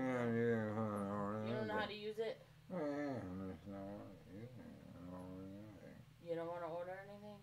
You 1.48 1.54
don't 1.54 1.68
know 1.68 1.78
how 1.78 1.86
to 1.86 1.94
use 1.94 2.18
it. 2.18 2.42
Yeah, 2.70 2.78
I'm 2.78 3.50
just 3.50 3.66
not 3.70 3.86
want 3.86 4.10
to 4.14 4.34
use 4.34 4.50
it. 4.58 4.66
I 4.94 5.10
don't 5.10 5.14
want 5.14 5.42
to 5.42 5.50
use 5.58 5.82
it. 5.86 5.98
You 6.28 6.36
don't 6.36 6.48
want 6.48 6.62
to 6.62 6.68
order 6.68 6.98
anything. 7.06 7.38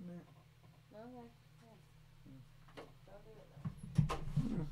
No. 0.00 0.16
Okay. 0.96 1.28
Yeah. 1.62 1.76
Don't 3.06 3.24
do 3.24 3.30
it 3.36 3.48
then. 3.52 4.66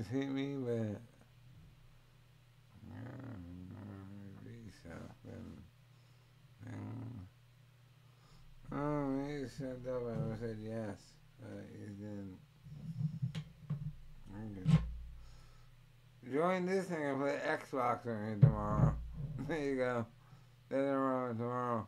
Mm. 0.00 0.06
Hit 0.06 0.28
me, 0.30 0.54
but 0.54 1.00
oh, 8.72 9.26
he 9.26 9.48
said 9.48 9.84
that, 9.84 10.00
but 10.02 10.14
I 10.32 10.38
said 10.38 10.56
yes, 10.62 10.96
but 11.40 11.66
he 11.72 11.86
didn't. 11.86 12.38
Okay. 14.32 14.78
Join 16.32 16.66
this 16.66 16.86
thing 16.86 17.04
and 17.04 17.20
play 17.20 17.38
Xbox 17.46 18.04
with 18.06 18.16
me 18.16 18.40
tomorrow. 18.40 18.94
There 19.48 19.58
you 19.58 19.76
go. 19.76 20.06
Then 20.68 20.80
around 20.80 21.38
tomorrow. 21.38 21.86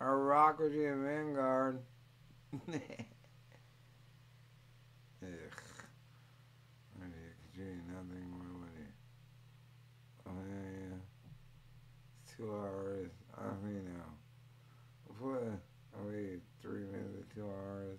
I'll 0.00 0.14
rock 0.14 0.60
with 0.60 0.72
you 0.72 0.86
in 0.86 1.04
Vanguard. 1.04 1.80
Ugh. 2.52 2.80
I 5.22 7.02
could 7.02 7.54
do 7.54 7.64
nothing 7.92 8.30
more 8.30 8.60
with 8.60 8.76
it. 8.80 8.94
Oh, 10.26 10.40
yeah, 10.48 10.70
yeah. 10.80 11.00
It's 12.24 12.29
two 12.40 12.52
hours. 12.52 13.10
I 13.36 13.66
mean. 13.66 13.86
We'll 15.20 15.34
put, 15.34 15.42
I 15.42 16.10
mean, 16.10 16.40
three 16.62 16.84
minutes 16.84 17.16
or 17.18 17.34
two 17.34 17.46
hours. 17.46 17.98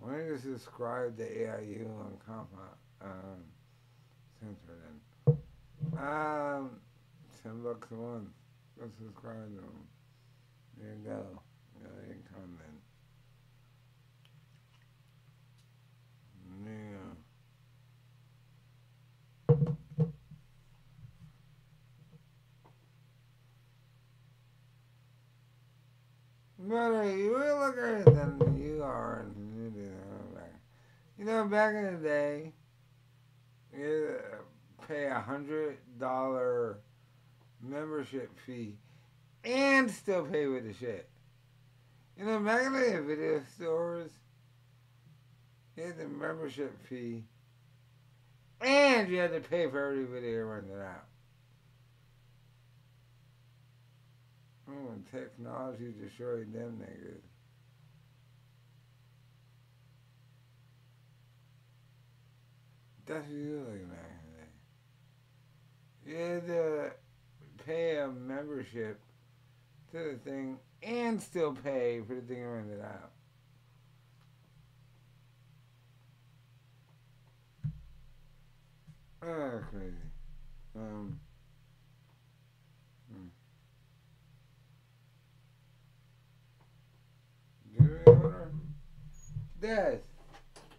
Why 0.00 0.10
don't 0.12 0.26
you 0.26 0.38
subscribe 0.38 1.16
to 1.18 1.22
AIU 1.22 1.86
on 1.98 2.16
Compa, 2.28 2.76
um, 3.02 3.44
Center 4.40 4.76
then? 5.26 5.36
Um, 5.98 6.70
10 7.42 7.62
bucks 7.62 7.90
a 7.90 7.94
month. 7.94 8.28
Go 8.78 8.86
subscribe 8.98 9.48
to 9.48 9.60
them. 9.60 9.88
There 10.78 10.92
you 10.92 11.04
go. 11.04 11.40
Yeah, 11.80 11.88
you 12.08 12.14
can 12.14 12.22
come. 12.34 12.58
Yeah. 16.64 17.05
Better, 26.68 27.02
uh, 27.02 27.04
you 27.04 27.30
will 27.30 27.58
look 27.60 27.78
at 27.78 28.00
it 28.00 28.04
than 28.06 28.60
you 28.60 28.82
are. 28.82 29.24
you. 29.76 29.92
You 31.16 31.24
know, 31.24 31.44
back 31.44 31.74
in 31.76 31.84
the 31.84 32.08
day, 32.08 32.52
you 33.72 34.16
uh, 34.18 34.84
pay 34.86 35.06
a 35.06 35.20
hundred 35.20 35.78
dollar 36.00 36.78
membership 37.62 38.30
fee 38.44 38.74
and 39.44 39.88
still 39.88 40.24
pay 40.24 40.46
with 40.48 40.64
the 40.64 40.74
shit. 40.74 41.08
You 42.18 42.24
know, 42.24 42.40
back 42.40 42.66
in 42.66 42.72
the 42.72 42.80
day, 42.80 42.98
video 42.98 43.42
stores, 43.54 44.10
you 45.76 45.84
had 45.84 45.98
the 45.98 46.08
membership 46.08 46.76
fee 46.88 47.22
and 48.60 49.08
you 49.08 49.18
had 49.18 49.32
to 49.32 49.40
pay 49.40 49.68
for 49.68 49.90
every 49.90 50.04
video 50.04 50.46
rented 50.46 50.80
out. 50.80 51.04
Oh, 54.68 54.92
and 54.92 55.04
technology 55.10 55.92
destroyed 56.00 56.52
them 56.52 56.82
niggas. 56.82 57.22
That's 63.06 63.24
like 63.28 63.88
back 63.88 64.10
in 66.04 66.10
the. 66.10 66.10
You 66.10 66.16
had 66.16 66.46
to 66.48 66.90
pay 67.64 67.98
a 67.98 68.08
membership 68.08 69.00
to 69.92 69.98
the 70.12 70.18
thing 70.28 70.58
and 70.82 71.22
still 71.22 71.52
pay 71.52 72.00
for 72.06 72.14
the 72.14 72.20
thing 72.22 72.44
rented 72.44 72.80
out. 72.80 73.12
Oh, 79.22 79.60
crazy. 79.70 79.94
Um. 80.76 81.18
Hmm. 83.10 83.26
Do 87.76 87.84
you 87.84 88.00
order? 88.06 88.52
Death. 89.66 89.98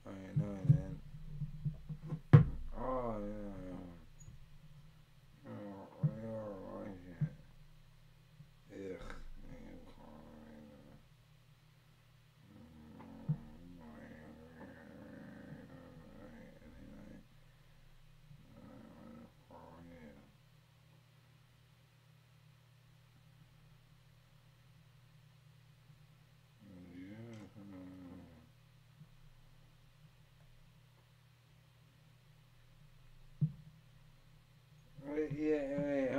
Yeah, 0.05 0.11
no, 0.37 0.45
man. 0.69 0.93
Oh, 2.79 3.15
yeah. 3.19 3.83
Oh, 5.45 5.83
we 6.03 6.15
are 6.23 6.55
like 6.71 7.03
it. 8.71 8.95
Ugh. 8.95 9.17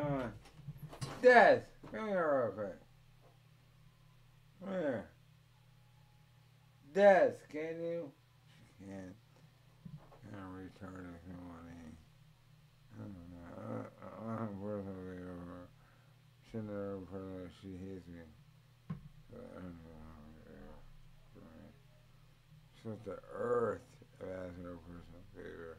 man, 0.00 0.30
Des, 1.28 1.60
come 1.92 2.08
here 2.08 2.54
real 2.56 2.64
quick. 2.64 2.80
Come 4.64 4.72
here. 4.72 5.10
Des, 6.94 7.32
can 7.52 7.84
you? 7.84 8.10
She 8.64 8.86
can't. 8.86 9.12
I'm 10.32 10.56
retarded. 10.56 11.20
Come 11.28 11.44
on 11.52 11.68
in. 11.68 11.92
I 12.94 13.04
don't 13.04 13.28
know. 13.28 13.44
I, 13.60 14.32
I, 14.32 14.36
I'm 14.40 14.58
worth 14.62 14.86
it 14.86 15.20
over. 15.20 15.68
She 16.50 16.56
never 16.56 16.96
put 17.12 17.18
her. 17.18 17.50
She 17.60 17.72
hates 17.72 18.08
me. 18.08 18.24
So, 19.30 19.36
I 19.36 19.60
don't 19.60 19.64
know. 19.64 19.98
She's 22.82 23.04
the 23.04 23.18
earth 23.36 23.82
if 24.00 24.26
I 24.26 24.32
ask 24.32 24.56
her 24.62 24.78
for 24.86 25.02
some 25.12 25.26
favor. 25.36 25.76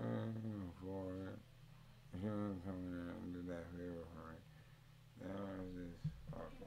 Mm, 0.00 0.70
for 0.80 1.10
it. 1.28 1.38
She 2.14 2.26
won't 2.26 2.64
come 2.64 2.78
in 2.88 3.10
and 3.10 3.34
do 3.34 3.42
that 3.52 3.66
favor 3.74 4.06
for 4.14 4.32
me. 4.32 4.38
Now 5.20 5.34
I 5.34 5.60
just 5.76 6.00
fucking. 6.30 6.64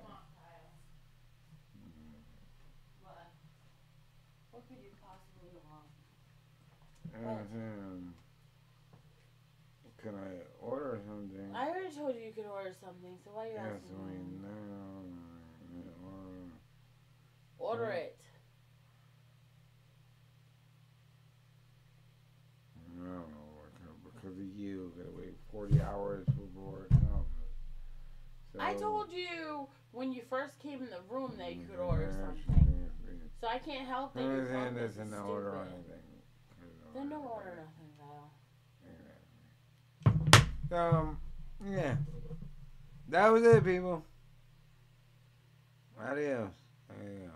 What? 3.01 3.33
What 4.51 4.61
could 4.67 4.83
you 4.83 4.93
possibly 5.01 5.55
want? 5.65 5.89
Um, 7.15 8.13
can 10.01 10.15
I 10.15 10.65
order 10.65 10.99
something? 11.07 11.55
I 11.55 11.69
already 11.69 11.95
told 11.95 12.15
you 12.15 12.21
you 12.21 12.31
could 12.33 12.45
order 12.45 12.73
something, 12.73 13.17
so 13.23 13.31
why 13.33 13.45
are 13.45 13.49
you 13.49 13.53
Yes, 13.55 13.81
asking 13.83 14.05
me? 14.07 14.13
mean, 14.13 14.41
no. 14.41 14.49
Order 17.59 17.91
it. 17.91 18.19
No, 22.97 23.23
because- 23.73 24.13
because 24.13 24.37
of 24.37 24.45
you, 24.53 24.91
gotta 24.97 25.11
wait 25.11 25.37
40 25.49 25.81
hours 25.81 26.25
before 26.25 26.85
it 26.85 26.89
comes. 26.89 27.29
So, 28.51 28.59
I 28.59 28.73
told 28.75 29.11
you 29.11 29.67
when 29.91 30.11
you 30.11 30.23
first 30.23 30.59
came 30.59 30.83
in 30.83 30.89
the 30.89 31.01
room 31.09 31.37
that 31.37 31.55
you 31.55 31.65
could 31.65 31.79
order 31.79 32.11
something. 32.11 32.89
So 33.39 33.47
I 33.47 33.59
can't 33.59 33.87
help 33.87 34.13
that 34.13 34.21
I'm 34.23 34.29
you're 34.31 34.41
not 34.43 34.49
saying 34.49 34.73
drunk 34.73 34.87
this 34.87 34.97
and 34.97 35.13
in 35.13 35.19
order 35.19 35.49
or 35.49 35.63
anything. 35.63 36.12
Then 36.93 37.09
don't 37.09 37.25
order 37.25 37.55
nothing. 37.55 37.83
So, 40.69 40.75
um, 40.77 41.17
yeah. 41.69 41.95
That 43.09 43.31
was 43.31 43.43
it, 43.43 43.63
people. 43.63 44.03
Adios. 45.99 46.49
There 46.89 47.11
you 47.13 47.19
go. 47.27 47.33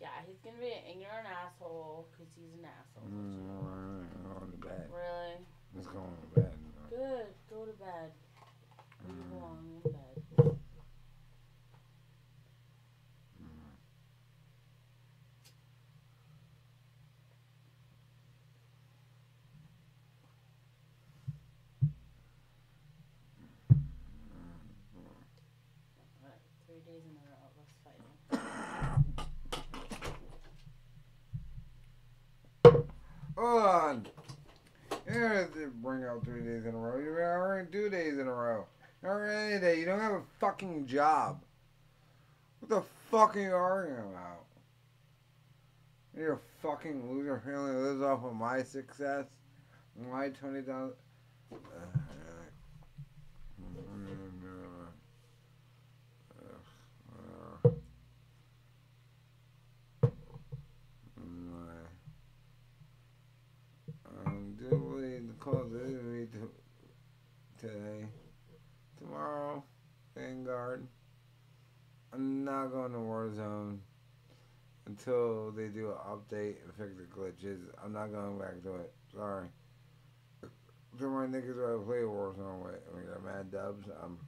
Yeah, 0.00 0.08
he's 0.26 0.38
gonna 0.44 0.58
be 0.58 0.66
an 0.66 0.82
ignorant 0.90 1.28
asshole 1.30 2.08
because 2.10 2.26
he's 2.34 2.58
an 2.58 2.66
asshole. 2.66 3.08
Mm, 3.08 3.50
all 3.54 3.62
right, 3.70 4.10
I'm 4.14 4.38
going 4.40 4.50
to 4.50 4.58
bed. 4.66 4.90
Really? 4.90 5.38
Let's 5.76 5.86
go 5.86 5.98
on 5.98 6.16
to 6.34 6.40
bed. 6.40 6.54
Good. 6.90 7.26
Go 7.50 7.64
to 7.66 7.72
bed. 7.78 8.10
You 9.06 9.12
Mm. 9.14 9.30
belong 9.30 9.80
in 9.84 9.92
bed. 9.92 10.58
Alright, 26.22 26.40
three 26.84 26.94
days 26.94 27.02
in 27.04 27.14
a 27.16 27.20
row 27.28 27.38
of 27.44 27.52
us 27.58 27.70
fighting. 32.64 32.84
On. 33.36 34.06
Don't 35.06 35.82
bring 35.82 36.04
out 36.04 36.24
three 36.24 36.42
days 36.42 36.66
in 36.66 36.74
a 36.74 36.78
row. 36.78 36.98
You're 36.98 37.22
already 37.22 37.70
two 37.70 37.88
days 37.88 38.18
in 38.18 38.26
a 38.26 38.32
row. 38.32 38.66
Any 39.04 39.60
day. 39.60 39.78
You 39.78 39.86
don't 39.86 40.00
have 40.00 40.12
a 40.12 40.22
fucking 40.40 40.86
job. 40.86 41.40
What 42.60 42.68
the 42.68 42.82
fuck 43.10 43.36
are 43.36 43.40
you 43.40 43.54
arguing 43.54 44.00
about? 44.00 44.44
You're 46.16 46.34
a 46.34 46.40
fucking 46.62 47.10
loser. 47.10 47.40
Family 47.44 47.72
that 47.72 47.78
lives 47.78 48.02
off 48.02 48.24
of 48.24 48.34
my 48.34 48.62
success. 48.62 49.26
My 50.10 50.28
twenty 50.30 50.62
thousand. 50.62 50.96
Um, 51.52 51.97
to 66.32 66.50
today. 67.58 68.06
Tomorrow, 68.98 69.62
Vanguard. 70.14 70.86
I'm 72.12 72.44
not 72.44 72.68
going 72.68 72.92
to 72.92 72.98
Warzone 72.98 73.78
until 74.86 75.50
they 75.52 75.68
do 75.68 75.90
an 75.90 75.96
update 76.06 76.56
and 76.64 76.74
fix 76.76 76.90
the 76.96 77.04
glitches. 77.04 77.58
I'm 77.84 77.92
not 77.92 78.10
going 78.12 78.38
back 78.38 78.62
to 78.62 78.76
it. 78.76 78.92
Sorry. 79.14 79.48
To 80.98 81.06
my 81.06 81.26
niggas 81.26 81.54
who 81.54 81.64
I 81.64 81.84
play 81.84 81.98
Warzone 81.98 82.64
with, 82.64 82.80
we 82.94 83.02
got 83.02 83.24
mad 83.24 83.52
dubs. 83.52 83.86
Um, 84.02 84.18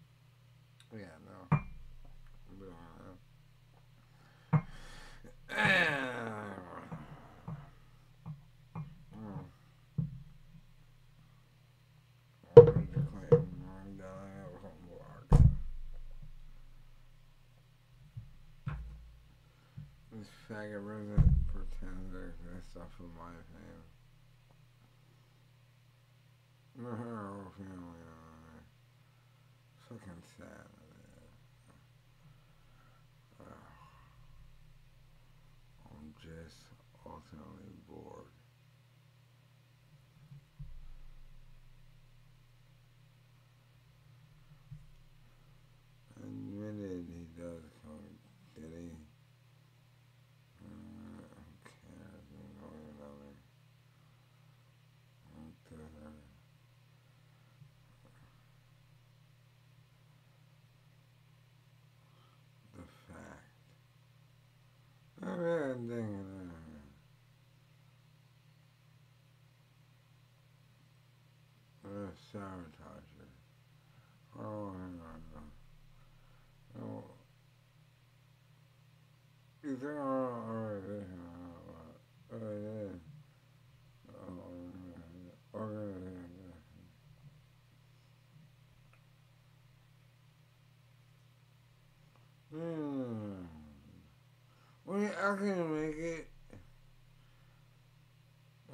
yeah, 0.95 1.07
no. 1.27 1.59
I'm 1.59 2.59
doing 2.59 2.75
that. 5.51 6.57
This 20.61 20.69
faggot 20.69 20.85
resident 20.85 21.33
pretends 21.47 22.13
there's 22.13 22.35
this 22.45 22.65
stuff 22.71 22.93
in 23.01 23.07
my 23.17 23.33
fame. 23.53 23.85
No, 26.83 26.89
her 26.89 27.27
whole 27.27 27.53
family 27.57 27.77
on 27.77 28.45
it. 28.57 28.67
Fucking 29.89 30.23
sad. 30.37 30.71
Ugh. 33.41 33.47
I'm 35.87 36.15
just 36.23 36.57
ultimately 37.07 37.73
bored. 37.89 38.33
Admitted 46.23 47.07
he 47.09 47.41
does 47.41 47.65
come, 47.83 48.19
did 48.55 48.71
he? 48.79 48.91
Uh, 50.63 50.69
who 50.69 51.55
cares? 51.65 52.27
We 52.31 52.45
know 52.61 52.73
another. 52.93 53.33
What 55.35 55.55
the 55.71 55.77
heck? 55.97 56.19
The 62.77 62.85
fact. 63.09 63.49
I'm 65.23 65.39
really 65.39 65.75
thinking, 65.75 66.51
uh, 71.85 71.89
uh, 71.89 72.11
sabotager. 72.33 73.29
Oh, 74.39 74.73
hang 74.73 75.01
on. 75.01 75.21
no. 75.35 75.41
Oh. 76.83 77.05
You 79.63 79.77
think 79.77 79.93
I'm 79.93 79.99
alright? 79.99 80.83
Oh, 82.33 82.37
yeah. 82.65 82.95
Oh, 84.09 85.59
organization. 85.59 86.55
Hmm. 92.51 93.45
Well, 94.87 95.11
I 95.31 95.37
can 95.37 95.81
make 95.81 95.97
it. 95.97 96.27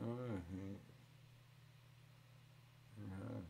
Oh, 0.01 0.07
yeah. 0.55 0.79
Yeah. 2.97 3.41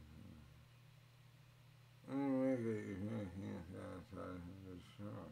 I'm 2.10 2.18
gonna 2.18 2.46
make 2.48 2.58
it 2.58 2.82
if 2.82 2.98
you 2.98 3.06
can't 3.06 3.64
satisfy 3.70 4.30
the 4.66 4.74
shot. 4.96 5.30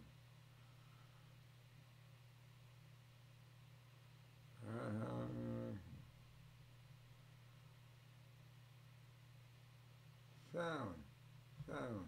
Seven. 10.52 10.94
Seven. 11.66 12.04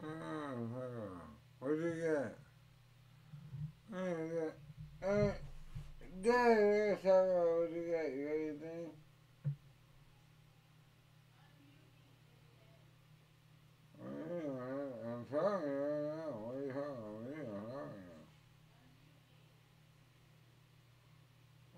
Oh, 0.00 0.06
What'd 1.58 1.78
you 1.80 1.92
get? 2.00 2.38
I 3.90 3.96
got, 3.96 5.08
uh, 5.08 5.32
Yeah, 6.20 6.48
yeah, 6.58 6.96
so 7.02 7.14
what 7.60 7.70
you 7.72 7.82
got? 7.90 8.06
You 8.12 8.22
got 8.26 8.36
anything? 8.36 8.90
I'm 14.00 15.24
telling 15.30 15.62
you 15.62 15.76
right 15.78 16.04
now. 16.16 16.32
What 16.36 16.54
are 16.54 16.60
you 16.60 16.72
talking 16.72 17.48
about? 17.48 17.92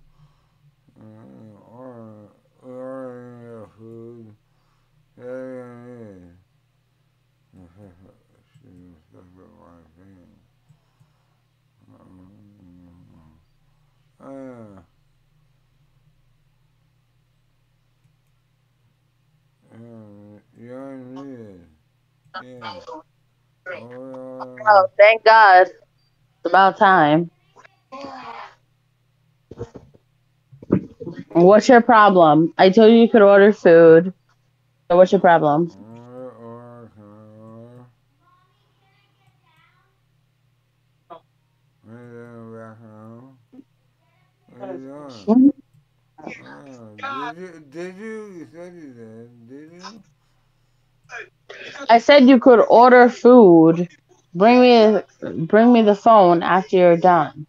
Or, 1.72 2.32
or 2.62 3.70
food. 3.78 4.26
Yeah, 5.18 5.26
yeah, 5.26 5.76
yeah. 6.20 6.40
She 8.62 8.68
was 8.68 9.00
stuck 9.10 9.28
with 9.36 9.54
my 9.60 9.80
thing. 9.98 10.32
Uh, 14.22 14.82
yeah, 19.72 20.40
you're 20.60 20.98
muted. 20.98 21.62
Yeah. 22.42 22.80
Oh, 24.68 24.88
thank 24.98 25.24
God. 25.26 25.68
It's 25.68 25.86
about 26.46 26.78
time. 26.78 27.32
What's 31.34 31.68
your 31.70 31.82
problem? 31.82 32.54
I 32.58 32.70
told 32.70 32.92
you 32.92 32.98
you 33.00 33.10
could 33.10 33.22
order 33.22 33.52
food. 33.54 34.14
So 34.90 34.98
what's 34.98 35.12
your 35.12 35.22
problem? 35.22 35.72
Did 46.98 47.38
you, 47.38 47.64
did 47.72 47.96
you? 47.98 48.16
You 48.38 48.48
said 48.52 48.74
you 48.74 48.94
did. 48.94 49.50
Did 49.50 49.72
you? 49.74 50.04
I 51.90 51.98
said 52.00 52.30
you 52.30 52.40
could 52.40 52.60
order 52.70 53.10
food. 53.10 53.90
Bring 54.34 54.62
me 54.62 55.02
bring 55.46 55.74
me 55.74 55.82
the 55.82 55.96
phone 55.96 56.42
after 56.44 56.78
you're 56.78 56.98
done. 56.98 57.48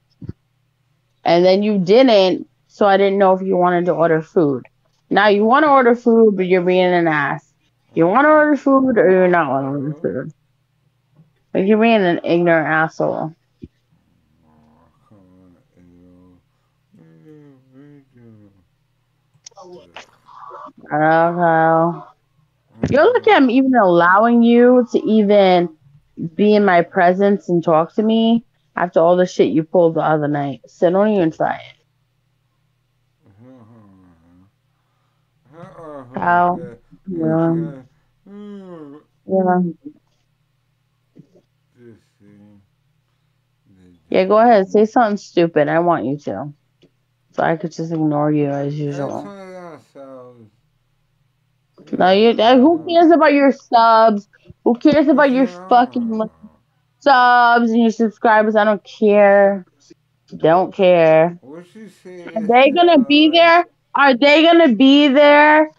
And 1.25 1.45
then 1.45 1.63
you 1.63 1.79
didn't, 1.79 2.49
so 2.69 2.87
I 2.87 2.97
didn't 2.97 3.19
know 3.19 3.33
if 3.35 3.43
you 3.43 3.57
wanted 3.57 3.87
to 3.87 3.93
order 3.93 4.23
food. 4.23 4.65
Now 5.11 5.29
you 5.29 5.45
want 5.45 5.65
to 5.65 5.71
order 5.71 5.95
food, 5.95 6.37
but 6.37 6.47
you're 6.47 6.63
being 6.63 6.93
an 6.93 7.09
ass. 7.09 7.53
You 7.95 8.07
want 8.07 8.25
to 8.25 8.31
order 8.31 8.57
food 8.57 8.99
or 8.99 9.11
you're 9.11 9.29
not 9.29 9.51
want 9.51 9.65
to 9.65 9.69
order 9.71 9.95
food. 9.95 10.33
Like 11.55 11.67
you're 11.67 11.79
being 11.81 12.03
an 12.03 12.21
ignorant 12.25 12.69
asshole. 12.69 13.35
Know. 20.91 22.05
You're 22.89 23.13
lucky 23.13 23.31
I'm 23.31 23.51
even 23.51 23.75
allowing 23.75 24.43
you 24.43 24.87
to 24.93 24.99
even 24.99 25.77
be 26.35 26.55
in 26.55 26.65
my 26.65 26.83
presence 26.83 27.49
and 27.49 27.63
talk 27.63 27.95
to 27.95 28.03
me 28.03 28.47
after 28.77 29.01
all 29.01 29.17
the 29.17 29.27
shit 29.27 29.49
you 29.49 29.65
pulled 29.65 29.95
the 29.95 30.01
other 30.01 30.29
night. 30.29 30.61
So 30.67 30.91
don't 30.91 31.09
even 31.09 31.31
try 31.31 31.57
it. 31.57 31.81
How? 36.15 36.59
Yeah. 37.07 37.55
Yeah. 39.27 39.61
Yeah, 44.09 44.25
go 44.25 44.39
ahead. 44.39 44.69
Say 44.69 44.87
something 44.87 45.17
stupid. 45.19 45.69
I 45.69 45.79
want 45.79 46.05
you 46.07 46.19
to. 46.19 46.53
So 47.33 47.43
I 47.45 47.57
could 47.57 47.73
just 47.73 47.93
ignore 47.93 48.33
you 48.33 48.49
as 48.49 48.75
usual. 48.75 49.50
No, 51.99 52.11
you. 52.11 52.31
uh, 52.31 52.57
Who 52.57 52.83
cares 52.89 53.11
about 53.11 53.33
your 53.33 53.53
subs? 53.53 54.29
Who 54.65 54.75
cares 54.77 55.09
about 55.09 55.31
your 55.31 55.47
fucking 55.47 56.21
subs 57.01 57.71
and 57.71 57.81
your 57.83 57.91
subscribers? 57.91 58.57
I 58.57 58.65
don't 58.65 58.85
care. 58.85 59.67
Don't 60.37 60.73
care. 60.75 61.39
What 61.41 61.67
she 61.67 61.89
say? 61.89 62.25
Are 62.35 62.47
they 62.47 62.71
gonna 62.71 62.99
be 62.99 63.31
there? 63.33 63.65
Are 63.95 64.17
they 64.17 64.43
gonna 64.43 64.75
be 64.75 65.09
there? 65.09 65.71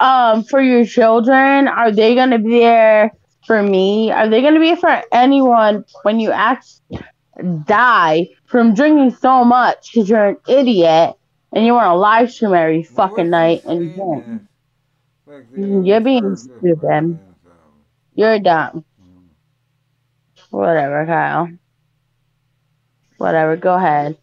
Um, 0.00 0.42
for 0.44 0.60
your 0.60 0.84
children? 0.84 1.68
Are 1.68 1.90
they 1.92 2.14
gonna 2.14 2.38
be 2.38 2.60
there 2.60 3.12
for 3.46 3.62
me? 3.62 4.10
Are 4.10 4.28
they 4.28 4.42
gonna 4.42 4.60
be 4.60 4.74
for 4.76 5.02
anyone 5.12 5.84
when 6.02 6.18
you 6.20 6.32
actually 6.32 7.00
die 7.64 8.28
from 8.46 8.74
drinking 8.74 9.10
so 9.10 9.44
much 9.44 9.90
because 9.92 10.08
you're 10.08 10.28
an 10.28 10.36
idiot 10.48 11.14
and 11.54 11.64
you 11.66 11.72
want 11.72 11.86
to 11.86 11.94
live 11.96 12.30
stream 12.30 12.54
every 12.54 12.82
fucking 12.82 13.30
night 13.30 13.62
and 13.64 13.94
drink? 13.94 14.26
Mm, 15.56 15.86
you're 15.86 16.00
being 16.00 16.36
stupid. 16.36 17.20
You're 18.14 18.40
dumb. 18.40 18.84
Whatever, 20.50 21.06
Kyle. 21.06 21.48
Whatever, 23.18 23.56
go 23.56 23.74
ahead. 23.74 24.18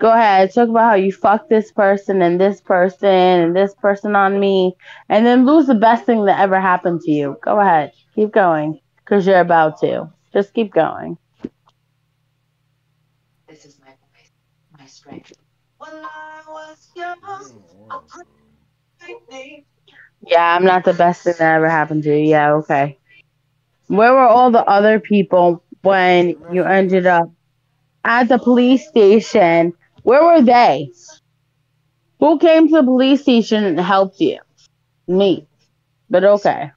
Go 0.00 0.10
ahead. 0.12 0.52
Talk 0.52 0.68
about 0.68 0.90
how 0.90 0.94
you 0.94 1.12
fucked 1.12 1.48
this 1.48 1.72
person 1.72 2.22
and 2.22 2.40
this 2.40 2.60
person 2.60 3.08
and 3.08 3.56
this 3.56 3.74
person 3.74 4.14
on 4.16 4.38
me, 4.38 4.76
and 5.08 5.26
then 5.26 5.46
lose 5.46 5.66
the 5.66 5.74
best 5.74 6.04
thing 6.04 6.24
that 6.26 6.40
ever 6.40 6.60
happened 6.60 7.00
to 7.02 7.10
you. 7.10 7.36
Go 7.42 7.58
ahead. 7.60 7.92
Keep 8.14 8.32
going, 8.32 8.80
because 8.98 9.26
you're 9.26 9.40
about 9.40 9.80
to. 9.80 10.12
Just 10.32 10.52
keep 10.54 10.72
going. 10.72 11.18
This 13.48 13.64
is 13.64 13.78
my 13.80 13.88
voice, 13.90 14.32
my 14.78 14.86
strength. 14.86 15.32
When 15.78 15.90
I 15.92 16.42
was 16.46 16.90
young, 16.94 17.16
a 17.90 17.98
pretty 18.08 18.30
Yeah, 20.26 20.56
I'm 20.56 20.64
not 20.64 20.84
the 20.84 20.94
best 20.94 21.22
thing 21.22 21.34
that 21.38 21.56
ever 21.56 21.68
happened 21.68 22.02
to 22.04 22.10
you. 22.18 22.30
Yeah, 22.30 22.54
okay. 22.54 22.98
Where 23.88 24.12
were 24.12 24.26
all 24.26 24.50
the 24.50 24.64
other 24.64 25.00
people 25.00 25.62
when 25.82 26.36
you 26.52 26.64
ended 26.64 27.06
up 27.06 27.30
at 28.04 28.28
the 28.28 28.38
police 28.38 28.88
station? 28.88 29.74
Where 30.02 30.24
were 30.24 30.42
they? 30.42 30.90
Who 32.20 32.38
came 32.38 32.68
to 32.68 32.76
the 32.76 32.82
police 32.82 33.22
station 33.22 33.64
and 33.64 33.78
helped 33.78 34.20
you? 34.20 34.38
Me. 35.06 35.46
But 36.08 36.24
okay. 36.24 36.70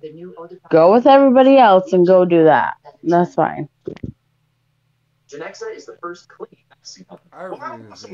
the 0.00 0.12
new 0.12 0.34
older 0.36 0.58
Go 0.70 0.92
with 0.92 1.06
everybody 1.06 1.56
else 1.56 1.92
and 1.92 2.06
go 2.06 2.24
do 2.24 2.44
that. 2.44 2.74
That's 3.02 3.34
fine. 3.34 3.68
Genexa 5.28 5.74
is 5.74 5.86
the 5.86 5.96
first 6.00 6.28
clean 6.28 6.48
I 6.70 6.74
vaccine. 6.74 7.06
I 7.32 7.42
refuse 7.44 8.06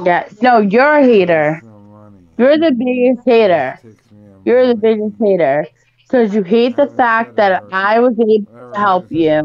Yeah. 0.05 0.25
No, 0.41 0.59
you're 0.61 0.97
a 0.99 1.05
hater. 1.05 1.63
You're 2.39 2.59
the 2.59 2.73
biggest 2.73 3.27
hater. 3.27 3.81
You're 4.45 4.67
the 4.69 4.75
biggest 4.77 5.17
hater. 5.21 5.67
Because 6.09 6.35
you 6.35 6.43
hate 6.43 6.77
the 6.77 6.89
fact 6.97 7.37
that 7.37 7.63
I 7.71 8.01
was 8.01 8.15
able 8.19 8.47
to 8.75 8.79
help 8.79 9.07
you. 9.11 9.43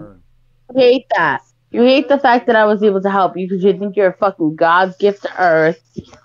You 0.73 0.79
hate 0.79 1.05
that. 1.15 1.41
You 1.71 1.81
hate 1.83 2.07
the 2.07 2.19
fact 2.19 2.47
that 2.47 2.55
I 2.55 2.65
was 2.65 2.83
able 2.83 3.01
to 3.01 3.09
help 3.09 3.35
you 3.37 3.47
because 3.47 3.63
you 3.63 3.73
think 3.77 3.95
you're 3.95 4.09
a 4.09 4.17
fucking 4.17 4.55
God's 4.55 4.95
gift 4.97 5.23
to 5.23 5.29
earth. 5.41 5.79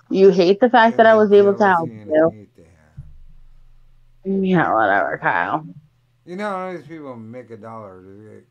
You 0.09 0.29
hate 0.29 0.59
the 0.59 0.69
fact 0.69 0.97
that 0.97 1.05
I 1.05 1.15
was 1.15 1.31
able 1.31 1.55
to 1.55 1.63
help 1.65 1.91
you. 2.05 2.31
Yeah, 4.23 4.73
whatever, 4.73 5.17
Kyle. 5.21 5.65
You 6.25 6.35
know 6.35 6.75
these 6.75 6.85
people 6.85 7.15
make 7.15 7.49
a 7.49 7.57
dollar 7.57 8.01
to 8.03 8.29
get 8.29 8.47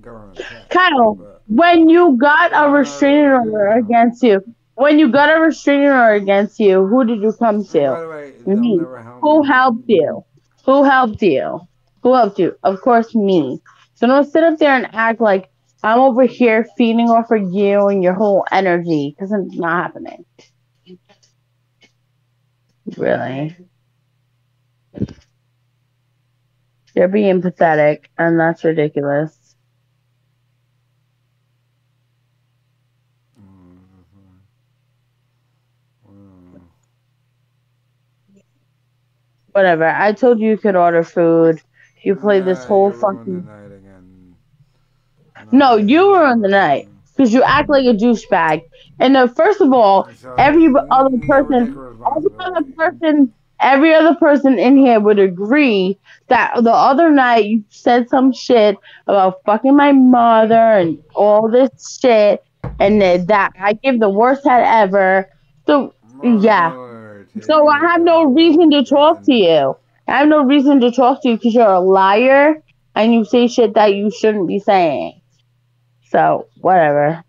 government 0.00 0.38
tax. 0.38 0.66
Kyle, 0.70 1.40
when 1.46 1.88
you 1.88 2.16
got 2.18 2.50
a 2.54 2.70
restraining 2.70 3.26
order 3.30 3.68
against 3.78 4.22
you, 4.22 4.42
when 4.74 4.98
you 4.98 5.10
got 5.10 5.34
a 5.36 5.40
restraining 5.40 5.88
order 5.88 6.14
against 6.14 6.58
you, 6.58 6.86
who 6.86 7.04
did 7.04 7.20
you 7.20 7.32
come 7.38 7.64
to? 7.66 7.98
Me. 8.46 8.80
Who 9.20 9.42
helped 9.42 9.84
you? 9.88 10.24
Who 10.64 10.84
helped 10.84 11.22
you? 11.22 11.60
Who 12.02 12.14
helped 12.14 12.38
you? 12.38 12.56
Of 12.62 12.80
course, 12.80 13.14
me. 13.14 13.60
So 13.94 14.06
don't 14.06 14.30
sit 14.30 14.42
up 14.44 14.58
there 14.58 14.74
and 14.74 14.88
act 14.92 15.20
like 15.20 15.50
I'm 15.82 16.00
over 16.00 16.24
here 16.24 16.66
feeding 16.76 17.08
off 17.10 17.30
of 17.30 17.52
you 17.52 17.88
and 17.88 18.02
your 18.02 18.14
whole 18.14 18.44
energy 18.50 19.14
because 19.16 19.32
it's 19.32 19.56
not 19.56 19.82
happening. 19.84 20.24
Really. 22.96 23.67
You're 26.94 27.08
being 27.08 27.40
pathetic, 27.40 28.10
and 28.18 28.38
that's 28.38 28.64
ridiculous. 28.64 29.56
Whatever. 39.52 39.86
I 39.86 40.12
told 40.12 40.40
you 40.40 40.50
you 40.50 40.56
could 40.58 40.76
order 40.76 41.02
food. 41.02 41.60
You 42.02 42.16
played 42.16 42.44
this 42.44 42.64
whole 42.64 42.92
fucking. 42.92 43.48
No, 45.50 45.76
you 45.76 46.14
ruined 46.16 46.44
the 46.44 46.48
night. 46.48 46.88
because 47.16 47.32
you 47.32 47.42
act 47.42 47.68
like 47.68 47.84
a 47.84 47.94
douchebag. 47.94 48.62
And 48.98 49.16
uh, 49.16 49.26
first 49.28 49.60
of 49.60 49.72
all, 49.72 50.08
every 50.36 50.68
other 50.90 51.16
person, 51.26 51.70
every 52.16 52.30
other 52.38 52.62
person, 52.76 53.34
every 53.60 53.94
other 53.94 54.14
person 54.14 54.58
in 54.58 54.76
here 54.76 55.00
would 55.00 55.18
agree 55.18 55.98
that 56.28 56.54
the 56.62 56.72
other 56.72 57.10
night 57.10 57.46
you 57.46 57.64
said 57.70 58.08
some 58.08 58.32
shit 58.32 58.76
about 59.06 59.40
fucking 59.44 59.76
my 59.76 59.92
mother 59.92 60.54
and 60.54 61.02
all 61.14 61.50
this 61.50 61.98
shit, 62.00 62.42
and 62.78 63.00
that 63.02 63.52
I 63.58 63.72
give 63.74 64.00
the 64.00 64.10
worst 64.10 64.46
head 64.46 64.62
ever. 64.64 65.28
So 65.66 65.94
yeah. 66.22 66.72
So 67.40 67.68
I 67.68 67.78
have 67.80 68.00
no 68.00 68.24
reason 68.24 68.70
to 68.70 68.84
talk 68.84 69.22
to 69.24 69.34
you. 69.34 69.76
I 70.08 70.18
have 70.18 70.28
no 70.28 70.42
reason 70.42 70.80
to 70.80 70.90
talk 70.90 71.22
to 71.22 71.28
you 71.28 71.36
because 71.36 71.54
you're 71.54 71.66
a 71.66 71.80
liar 71.80 72.62
and 72.94 73.12
you 73.12 73.24
say 73.24 73.46
shit 73.46 73.74
that 73.74 73.94
you 73.94 74.10
shouldn't 74.10 74.48
be 74.48 74.58
saying. 74.58 75.20
So 76.10 76.48
whatever. 76.60 77.22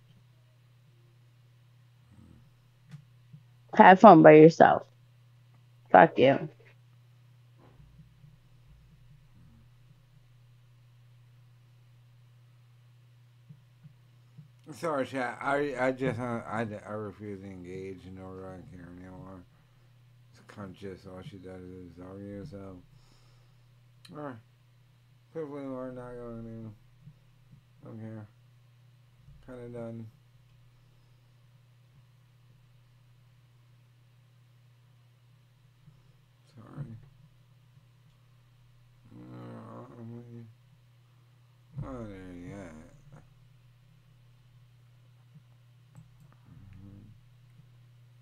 Have 3.76 4.00
fun 4.00 4.24
by 4.24 4.34
yourself. 4.34 4.84
Fuck 5.92 6.20
you. 6.20 6.50
Sorry, 14.72 15.06
chat. 15.08 15.40
I 15.42 15.76
I 15.80 15.92
just 15.92 16.20
uh, 16.20 16.42
I, 16.48 16.66
I 16.88 16.92
refuse 16.92 17.42
to 17.42 17.48
engage 17.48 18.06
in 18.06 18.16
no 18.16 18.28
I 18.28 18.62
care 18.76 18.88
anymore. 18.98 19.44
It's 20.32 20.42
conscious. 20.48 21.08
All 21.08 21.22
she 21.24 21.38
does 21.38 21.62
is 21.64 22.00
argue. 22.00 22.46
So, 22.46 22.78
alright. 24.16 24.36
People 25.34 25.58
who 25.58 25.76
are 25.76 25.92
not 25.92 26.14
going 26.14 26.44
to. 26.44 26.74
Don't 27.84 28.00
care. 28.00 28.28
Kind 29.46 29.66
of 29.66 29.74
done. 29.74 30.08
Sorry. 36.56 36.86
Uh, 41.79 41.79
oh, 41.90 42.06
there 42.08 42.36
you 42.36 42.50
go. 42.50 42.56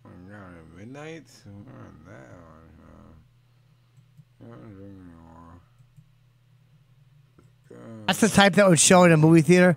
I'm 0.05 0.29
down 0.29 0.55
at 0.55 0.77
midnight. 0.77 1.27
We're 1.45 2.11
that 2.11 2.29
one. 2.31 2.67
I 4.39 4.43
don't 4.45 4.75
drink 4.75 4.95
anymore. 4.95 5.61
That's 8.05 8.21
the 8.21 8.29
type 8.29 8.53
that 8.53 8.69
would 8.69 8.79
show 8.79 9.03
in 9.03 9.11
a 9.11 9.17
movie 9.17 9.41
theater 9.41 9.75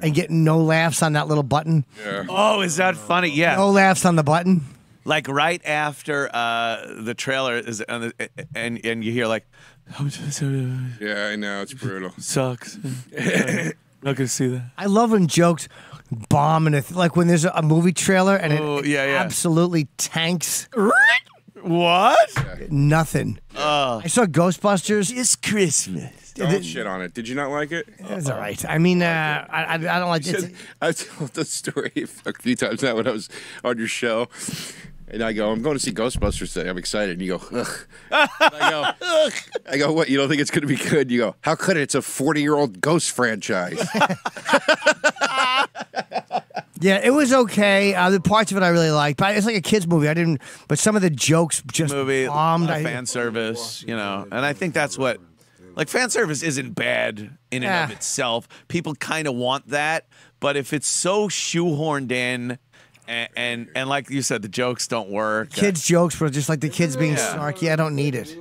and 0.00 0.14
get 0.14 0.30
no 0.30 0.58
laughs 0.58 1.02
on 1.02 1.14
that 1.14 1.26
little 1.28 1.42
button. 1.42 1.84
Yeah. 2.04 2.24
Oh, 2.28 2.60
is 2.60 2.76
that 2.76 2.96
funny? 2.96 3.30
Yeah. 3.30 3.56
No 3.56 3.70
laughs 3.70 4.04
on 4.04 4.16
the 4.16 4.22
button. 4.22 4.62
Like 5.04 5.26
right 5.26 5.60
after 5.64 6.30
uh, 6.32 7.02
the 7.02 7.14
trailer 7.14 7.56
is, 7.58 7.82
on 7.82 8.00
the, 8.02 8.30
and 8.54 8.84
and 8.84 9.02
you 9.02 9.10
hear 9.10 9.26
like, 9.26 9.44
yeah, 11.00 11.28
I 11.32 11.36
know 11.36 11.62
it's 11.62 11.74
brutal. 11.74 12.12
Sucks. 12.18 12.78
Not 14.02 14.16
gonna 14.16 14.26
see 14.28 14.48
that. 14.48 14.70
I 14.76 14.86
love 14.86 15.12
when 15.12 15.26
jokes 15.28 15.68
bomb 16.28 16.66
and 16.66 16.74
it, 16.76 16.90
like 16.90 17.14
when 17.16 17.28
there's 17.28 17.44
a, 17.44 17.52
a 17.54 17.62
movie 17.62 17.92
trailer 17.92 18.36
and 18.36 18.52
Oh, 18.52 18.78
it 18.78 18.86
yeah, 18.86 19.04
yeah. 19.06 19.18
absolutely 19.20 19.88
tanks. 19.96 20.68
What? 21.62 22.70
Nothing. 22.70 23.38
I 23.56 24.08
saw 24.08 24.24
Ghostbusters. 24.24 25.16
It's 25.16 25.36
Christmas. 25.36 26.32
Don't 26.34 26.64
shit 26.64 26.86
on 26.86 27.02
it. 27.02 27.14
Did 27.14 27.28
you 27.28 27.34
not 27.34 27.50
like 27.50 27.70
it? 27.72 27.86
It's 27.98 28.28
all 28.28 28.38
right. 28.38 28.64
I 28.68 28.78
mean, 28.78 29.02
uh, 29.02 29.46
I, 29.50 29.64
I, 29.64 29.74
I 29.74 29.78
don't 29.78 30.08
like 30.08 30.26
You 30.26 30.32
it. 30.34 30.54
I 30.80 30.92
told 30.92 31.34
the 31.34 31.44
story 31.44 31.92
a 32.26 32.32
few 32.32 32.56
times 32.56 32.82
now 32.82 32.96
when 32.96 33.06
I 33.06 33.10
was 33.12 33.28
on 33.62 33.78
your 33.78 33.86
show. 33.86 34.28
And 35.12 35.22
I 35.22 35.34
go, 35.34 35.50
I'm 35.52 35.60
going 35.60 35.76
to 35.76 35.80
see 35.82 35.92
Ghostbusters 35.92 36.54
today. 36.54 36.70
I'm 36.70 36.78
excited. 36.78 37.18
And 37.18 37.22
you 37.22 37.36
go, 37.38 37.60
ugh. 37.60 37.86
I 38.10 38.70
go, 38.70 38.82
ugh. 39.06 39.32
I 39.70 39.76
go, 39.76 39.92
what? 39.92 40.08
You 40.08 40.16
don't 40.16 40.28
think 40.28 40.40
it's 40.40 40.50
going 40.50 40.62
to 40.62 40.66
be 40.66 40.76
good? 40.76 41.10
You 41.10 41.18
go, 41.18 41.36
how 41.42 41.54
could 41.54 41.76
it? 41.76 41.82
It's 41.82 41.94
a 41.94 42.00
40 42.02 42.40
year 42.40 42.54
old 42.54 42.80
ghost 42.80 43.10
franchise. 43.10 43.86
Yeah, 46.80 47.00
it 47.00 47.10
was 47.10 47.32
okay. 47.32 47.94
Uh, 47.94 48.10
the 48.10 48.20
parts 48.20 48.50
of 48.50 48.56
it 48.56 48.64
I 48.64 48.68
really 48.70 48.90
liked, 48.90 49.16
but 49.20 49.36
it's 49.36 49.46
like 49.46 49.54
a 49.54 49.60
kids 49.60 49.86
movie. 49.86 50.08
I 50.08 50.14
didn't, 50.14 50.42
but 50.66 50.80
some 50.80 50.96
of 50.96 51.02
the 51.02 51.10
jokes 51.10 51.62
just 51.70 51.94
movie, 51.94 52.26
bombed. 52.26 52.64
lot 52.66 52.80
of 52.80 52.84
I- 52.86 52.90
fan 52.90 53.06
service, 53.06 53.84
you 53.86 53.94
know, 53.94 54.26
and 54.32 54.44
I 54.44 54.52
think 54.52 54.74
that's 54.74 54.98
what, 54.98 55.20
like, 55.76 55.88
fan 55.88 56.10
service 56.10 56.42
isn't 56.42 56.72
bad 56.72 57.20
in 57.20 57.30
and 57.52 57.62
Yeah. 57.62 57.84
of 57.84 57.92
itself. 57.92 58.48
People 58.66 58.96
kind 58.96 59.28
of 59.28 59.36
want 59.36 59.68
that, 59.68 60.08
but 60.40 60.56
if 60.56 60.72
it's 60.72 60.88
so 60.88 61.28
shoehorned 61.28 62.10
in, 62.10 62.58
and, 63.08 63.28
and 63.36 63.68
and 63.74 63.88
like 63.88 64.10
you 64.10 64.22
said, 64.22 64.42
the 64.42 64.48
jokes 64.48 64.86
don't 64.88 65.10
work. 65.10 65.50
kids 65.50 65.84
jokes 65.86 66.18
were 66.20 66.30
just 66.30 66.48
like 66.48 66.60
the 66.60 66.68
kids 66.68 66.96
being 66.96 67.12
Yeah. 67.14 67.34
snarky. 67.36 67.70
I 67.72 67.76
don't 67.76 67.94
need 67.94 68.14
it. 68.14 68.36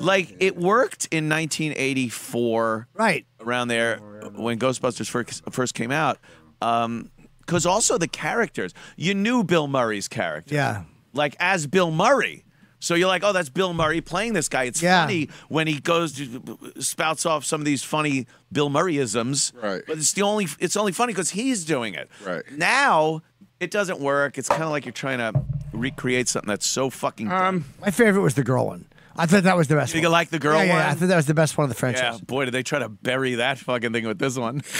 Like 0.00 0.36
it 0.40 0.56
worked 0.56 1.06
in 1.10 1.28
1984, 1.28 2.88
right 2.94 3.26
around 3.40 3.68
there 3.68 3.98
when 4.34 4.58
Ghostbusters 4.58 5.08
first 5.08 5.42
first 5.50 5.74
came 5.74 5.90
out. 5.90 6.18
Um, 6.60 7.10
because 7.40 7.66
also 7.66 7.98
the 7.98 8.08
characters, 8.08 8.72
you 8.96 9.14
knew 9.14 9.42
Bill 9.42 9.66
Murray's 9.66 10.06
character, 10.08 10.54
Yeah. 10.54 10.84
like 11.12 11.34
as 11.40 11.66
Bill 11.66 11.90
Murray. 11.90 12.44
So 12.78 12.94
you're 12.94 13.08
like, 13.08 13.22
oh, 13.24 13.32
that's 13.32 13.48
Bill 13.48 13.74
Murray 13.74 14.00
playing 14.00 14.32
this 14.32 14.48
guy. 14.48 14.64
It's 14.64 14.82
Yeah. 14.82 15.02
funny 15.02 15.28
when 15.48 15.66
he 15.68 15.78
goes 15.80 16.12
to 16.14 16.58
spouts 16.80 17.26
off 17.26 17.44
some 17.44 17.60
of 17.60 17.64
these 17.64 17.82
funny 17.84 18.26
Bill 18.50 18.70
Murrayisms. 18.70 19.52
Right. 19.60 19.82
But 19.86 19.98
it's 19.98 20.12
the 20.12 20.22
only 20.22 20.48
it's 20.60 20.76
only 20.76 20.92
funny 20.92 21.12
because 21.12 21.30
he's 21.30 21.64
doing 21.64 21.94
it. 21.94 22.08
Right. 22.24 22.42
Now 22.56 23.22
it 23.62 23.70
doesn't 23.70 24.00
work. 24.00 24.38
It's 24.38 24.48
kind 24.48 24.64
of 24.64 24.70
like 24.70 24.84
you're 24.84 24.92
trying 24.92 25.18
to 25.18 25.44
recreate 25.72 26.28
something 26.28 26.48
that's 26.48 26.66
so 26.66 26.90
fucking. 26.90 27.30
Um, 27.30 27.64
My 27.80 27.90
favorite 27.90 28.20
was 28.22 28.34
the 28.34 28.42
girl 28.44 28.66
one. 28.66 28.86
I 29.14 29.26
thought 29.26 29.42
that 29.44 29.56
was 29.56 29.68
the 29.68 29.76
best. 29.76 29.94
You 29.94 30.02
one. 30.02 30.10
like 30.12 30.30
the 30.30 30.38
girl 30.38 30.56
yeah, 30.58 30.64
yeah, 30.64 30.72
one? 30.74 30.82
I 30.86 30.94
thought 30.94 31.08
that 31.08 31.16
was 31.16 31.26
the 31.26 31.34
best 31.34 31.56
one 31.56 31.70
of 31.70 31.76
the 31.76 31.76
yeah, 31.76 31.92
franchise. 31.92 32.20
boy, 32.22 32.46
did 32.46 32.52
they 32.54 32.62
try 32.62 32.78
to 32.80 32.88
bury 32.88 33.36
that 33.36 33.58
fucking 33.58 33.92
thing 33.92 34.06
with 34.06 34.18
this 34.18 34.36
one. 34.36 34.62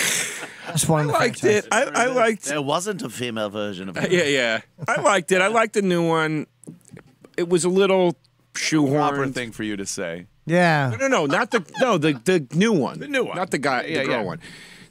Best 0.67 0.89
one 0.89 1.01
of 1.03 1.07
the 1.09 1.13
liked 1.13 1.41
franchise. 1.41 1.65
it. 1.65 1.69
I, 1.75 2.05
I 2.05 2.07
liked 2.07 2.45
There 2.45 2.63
wasn't 2.63 3.03
a 3.03 3.11
female 3.11 3.51
version 3.51 3.89
of 3.89 3.97
it. 3.97 4.11
Yeah, 4.13 4.23
yeah. 4.23 4.61
I 4.89 5.01
liked 5.01 5.33
it. 5.33 5.43
I 5.43 5.49
liked 5.61 5.75
the 5.75 5.83
new 5.83 6.07
one. 6.07 6.47
It 7.37 7.49
was 7.49 7.65
a 7.65 7.69
little 7.69 8.13
Proper 8.55 8.61
shoehorned. 8.61 9.35
thing 9.35 9.51
for 9.53 9.65
you 9.65 9.77
to 9.77 9.85
say. 9.85 10.27
Yeah. 10.47 10.91
No, 10.91 11.09
no, 11.09 11.09
no, 11.09 11.27
not 11.27 11.51
the 11.51 11.65
no 11.81 11.99
the 11.99 12.13
the 12.25 12.47
new 12.55 12.73
one. 12.73 13.01
The 13.01 13.09
new 13.09 13.25
one. 13.25 13.37
not 13.37 13.51
the 13.51 13.59
guy, 13.59 13.85
Yeah, 13.85 14.01
the 14.03 14.05
girl 14.07 14.17
yeah. 14.21 14.23
one. 14.23 14.41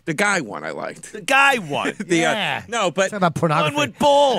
The 0.06 0.14
guy 0.16 0.42
one 0.42 0.64
I 0.64 0.72
liked. 0.72 1.14
The 1.14 1.22
guy 1.22 1.58
one. 1.58 1.94
The, 2.00 2.26
uh, 2.26 2.32
Yeah. 2.34 2.64
no, 2.68 2.90
but 2.92 3.10
Talk 3.12 3.18
about 3.18 3.36
pornography. 3.36 3.76
One 3.76 3.90
with 3.90 4.00
bull. 4.00 4.36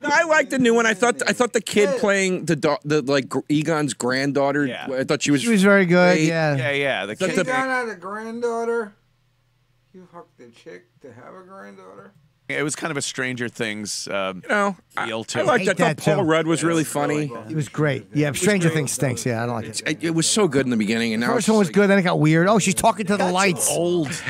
No, 0.00 0.08
I 0.08 0.24
liked 0.24 0.50
the 0.50 0.58
new 0.58 0.74
one. 0.74 0.86
I 0.86 0.94
thought 0.94 1.22
I 1.28 1.32
thought 1.32 1.52
the 1.52 1.60
kid 1.60 1.98
playing 2.00 2.46
the 2.46 2.56
da- 2.56 2.78
the 2.84 3.02
like 3.02 3.32
Egon's 3.48 3.94
granddaughter. 3.94 4.66
Yeah. 4.66 4.86
I 4.90 5.04
thought 5.04 5.22
she 5.22 5.30
was. 5.30 5.42
She 5.42 5.48
was 5.50 5.62
very 5.62 5.86
good. 5.86 6.16
great. 6.16 6.28
Yeah. 6.28 6.56
yeah, 6.56 6.70
yeah. 6.72 7.06
The 7.06 7.16
kid. 7.16 7.30
You 7.30 7.36
the- 7.36 7.44
down 7.44 7.68
at 7.68 7.92
a 7.92 7.96
granddaughter? 7.98 8.94
You 9.92 10.06
fucked 10.12 10.38
the 10.38 10.48
chick 10.50 10.84
to 11.02 11.12
have 11.12 11.34
a 11.34 11.42
granddaughter? 11.42 12.12
It 12.50 12.62
was 12.62 12.76
kind 12.76 12.90
of 12.90 12.96
a 12.96 13.02
Stranger 13.02 13.48
Things 13.48 14.08
um, 14.08 14.42
You 14.42 14.48
know, 14.48 14.76
feel 15.04 15.24
to 15.24 15.38
I 15.38 15.42
it. 15.42 15.46
liked 15.46 15.60
hate 15.60 15.76
that. 15.76 15.80
I 15.80 15.88
that, 15.94 16.00
thought 16.00 16.14
Paul 16.16 16.24
too. 16.24 16.30
Rudd 16.30 16.46
was 16.46 16.62
really 16.64 16.84
funny. 16.84 17.30
He 17.48 17.54
was 17.54 17.68
great. 17.68 18.06
Yeah, 18.14 18.32
Stranger 18.32 18.68
Things 18.70 18.92
stinks. 18.92 19.24
Yeah, 19.26 19.42
I 19.42 19.46
don't 19.46 19.54
like 19.54 19.66
it. 19.66 19.82
It, 19.86 20.04
it 20.04 20.10
was 20.14 20.26
so 20.28 20.48
good 20.48 20.66
in 20.66 20.70
the 20.70 20.76
beginning, 20.76 21.12
and 21.14 21.20
now 21.20 21.28
First 21.28 21.40
it's 21.40 21.48
one 21.48 21.58
was 21.58 21.68
like- 21.68 21.74
good, 21.74 21.90
then 21.90 21.98
it 21.98 22.02
got 22.02 22.18
weird. 22.20 22.46
Oh, 22.48 22.58
she's 22.58 22.74
talking 22.74 23.06
to 23.06 23.12
the 23.14 23.18
Got 23.24 23.32
lights. 23.32 23.68
too 23.68 23.74
old. 23.74 24.08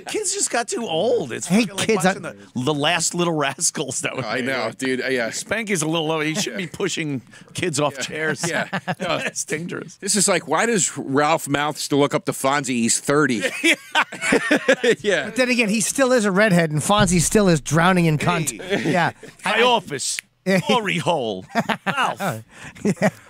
The 0.00 0.04
kids 0.06 0.32
just 0.34 0.50
got 0.50 0.66
too 0.68 0.86
old. 0.86 1.30
It's 1.32 1.46
hey 1.46 1.64
like 1.66 1.76
kids. 1.86 2.04
watching 2.04 2.22
the, 2.22 2.36
the 2.54 2.72
last 2.74 3.14
little 3.14 3.34
rascals 3.34 4.00
that 4.02 4.16
was 4.16 4.24
I 4.24 4.36
made. 4.36 4.46
know, 4.46 4.70
dude. 4.76 5.00
Uh, 5.02 5.08
yeah, 5.08 5.28
Spanky's 5.30 5.82
a 5.82 5.86
little 5.86 6.06
low. 6.06 6.20
He 6.20 6.34
shouldn't 6.34 6.56
be 6.58 6.66
pushing 6.66 7.20
kids 7.54 7.78
off 7.78 7.98
chairs. 7.98 8.48
Yeah. 8.48 8.68
No. 9.00 9.16
it's 9.18 9.44
dangerous. 9.44 9.96
This 9.96 10.16
is 10.16 10.26
like, 10.28 10.46
why 10.48 10.66
does 10.66 10.96
Ralph 10.96 11.46
Malph's 11.46 11.88
to 11.88 11.96
look 11.96 12.14
up 12.14 12.24
to 12.26 12.32
Fonzie? 12.32 12.68
He's 12.68 12.98
30. 13.00 13.42
yeah. 15.00 15.24
But 15.26 15.36
then 15.36 15.50
again, 15.50 15.68
he 15.68 15.80
still 15.80 16.12
is 16.12 16.24
a 16.24 16.30
redhead, 16.32 16.70
and 16.70 16.80
Fonzie 16.80 17.20
still 17.20 17.39
is 17.48 17.60
drowning 17.60 18.06
in 18.06 18.18
cunt. 18.18 18.52
Yeah. 18.84 19.12
My 19.44 19.62
office. 19.62 20.18
Glory 20.66 20.98
hole. 20.98 21.44
Ralph. 21.86 22.44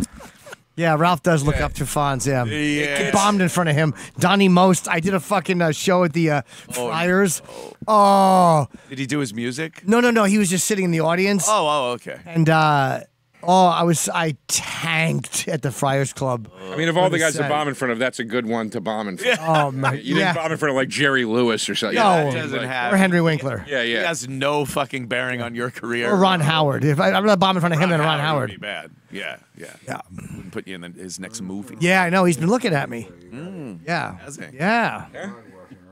Yeah, 0.77 0.97
Ralph 0.99 1.23
does 1.23 1.43
look 1.45 1.61
up 1.61 1.74
to 1.74 1.85
Fonz. 1.85 2.27
Yeah, 2.27 2.45
Yeah. 2.45 2.99
Get 3.03 3.12
bombed 3.12 3.43
in 3.43 3.51
front 3.51 3.69
of 3.69 3.77
him. 3.77 3.93
Donny 4.19 4.49
Most. 4.49 4.89
I 4.89 5.01
did 5.01 5.12
a 5.12 5.20
fucking 5.20 5.61
uh, 5.61 5.73
show 5.73 6.05
at 6.05 6.15
the 6.15 6.31
uh, 6.31 6.43
Friars. 6.73 7.43
Oh 7.87 8.66
Did 8.89 8.99
he 8.99 9.05
do 9.07 9.19
his 9.19 9.35
music? 9.35 9.87
no, 9.87 10.01
no, 10.01 10.11
no! 10.11 10.24
He 10.24 10.39
was 10.39 10.49
just 10.49 10.66
sitting 10.66 10.87
in 10.87 10.91
the 10.91 11.01
audience, 11.01 11.45
Oh, 11.49 11.66
oh, 11.69 11.91
okay. 11.95 12.19
and 12.24 12.49
uh, 12.49 13.01
oh, 13.43 13.67
I 13.67 13.83
was 13.83 14.09
I 14.09 14.37
tanked 14.49 15.49
at 15.49 15.62
the 15.62 15.71
Friars 15.73 16.12
Club. 16.12 16.49
I 16.71 16.77
mean, 16.77 16.89
of 16.89 16.97
all 16.97 17.05
the 17.11 17.15
What 17.15 17.17
a 17.17 17.19
guys 17.19 17.37
to 17.37 17.49
bomb 17.49 17.69
in 17.69 17.75
front 17.75 17.93
of, 17.93 17.99
that's 17.99 18.19
a 18.19 18.25
good 18.25 18.47
one 18.47 18.71
to 18.71 18.81
bomb 18.81 19.09
in 19.09 19.17
front 19.17 19.39
of. 19.41 19.45
Oh 19.49 19.71
man, 19.71 20.01
You 20.03 20.15
didn't 20.17 20.35
bomb 20.37 20.53
in 20.53 20.59
front 20.59 20.71
of 20.71 20.77
like 20.77 20.89
Jerry 20.89 21.25
Lewis 21.25 21.69
or 21.69 21.75
something. 21.75 21.97
No. 21.97 22.03
Yeah, 22.03 22.25
That 22.31 22.43
doesn't 22.43 22.59
like- 22.59 22.69
have- 22.69 22.93
or 22.93 22.97
Henry 22.97 23.21
Winkler 23.21 23.65
Yeah, 23.69 23.79
yeah. 23.79 23.83
He 23.85 23.93
yeah. 23.95 24.07
has 24.09 24.29
no 24.29 24.65
fucking 24.65 25.07
bearing 25.09 25.43
on 25.43 25.55
your 25.55 25.71
career. 25.71 26.11
or 26.11 26.17
Ron 26.17 26.41
Howard. 26.41 26.85
If 26.85 27.01
I, 27.01 27.09
I'd 27.12 27.25
rather 27.25 27.37
bomb 27.37 27.57
in 27.57 27.61
front 27.61 27.75
of 27.75 27.81
him 27.81 27.91
than 27.91 28.01
Ron 28.01 28.17
would 28.19 28.23
Howard. 28.23 28.51
be 28.51 28.57
bad. 28.57 28.91
Yeah, 29.11 29.39
yeah. 29.57 29.75
Yeah, 29.89 30.01
Wouldn't 30.15 30.53
put 30.53 30.69
you 30.69 30.77
in 30.77 30.83
the, 30.83 30.89
his 30.91 31.19
next 31.19 31.41
movie. 31.41 31.77
yeah, 31.81 32.03
I 32.05 32.11
know. 32.11 32.25
He's 32.25 32.37
been 32.37 32.49
looking 32.51 32.73
at 32.73 32.89
me. 32.89 33.09
Mm. 33.33 33.81
Yeah, 33.87 34.17
Has 34.19 34.37
he? 34.37 34.45
yeah. 34.57 35.07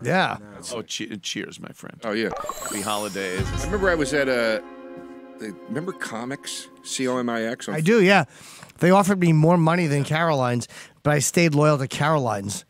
Yeah. 0.00 0.36
Oh, 0.72 0.82
che- 0.82 1.16
cheers, 1.16 1.58
my 1.58 1.70
friend. 1.70 1.98
Oh 2.04 2.12
yeah. 2.12 2.28
Happy 2.62 2.80
holidays. 2.80 3.44
I 3.60 3.64
remember 3.64 3.90
I 3.90 3.96
was 3.96 4.14
at 4.14 4.28
a. 4.28 4.62
Remember 5.40 5.92
comics? 5.92 6.68
C 6.82 7.06
O 7.08 7.18
M 7.18 7.28
I 7.28 7.42
X. 7.44 7.68
I 7.68 7.80
do, 7.80 8.02
yeah. 8.02 8.24
They 8.78 8.90
offered 8.90 9.20
me 9.20 9.32
more 9.32 9.56
money 9.56 9.86
than 9.86 10.04
Caroline's, 10.04 10.68
but 11.02 11.12
I 11.12 11.18
stayed 11.18 11.54
loyal 11.54 11.78
to 11.78 11.88
Caroline's, 11.88 12.64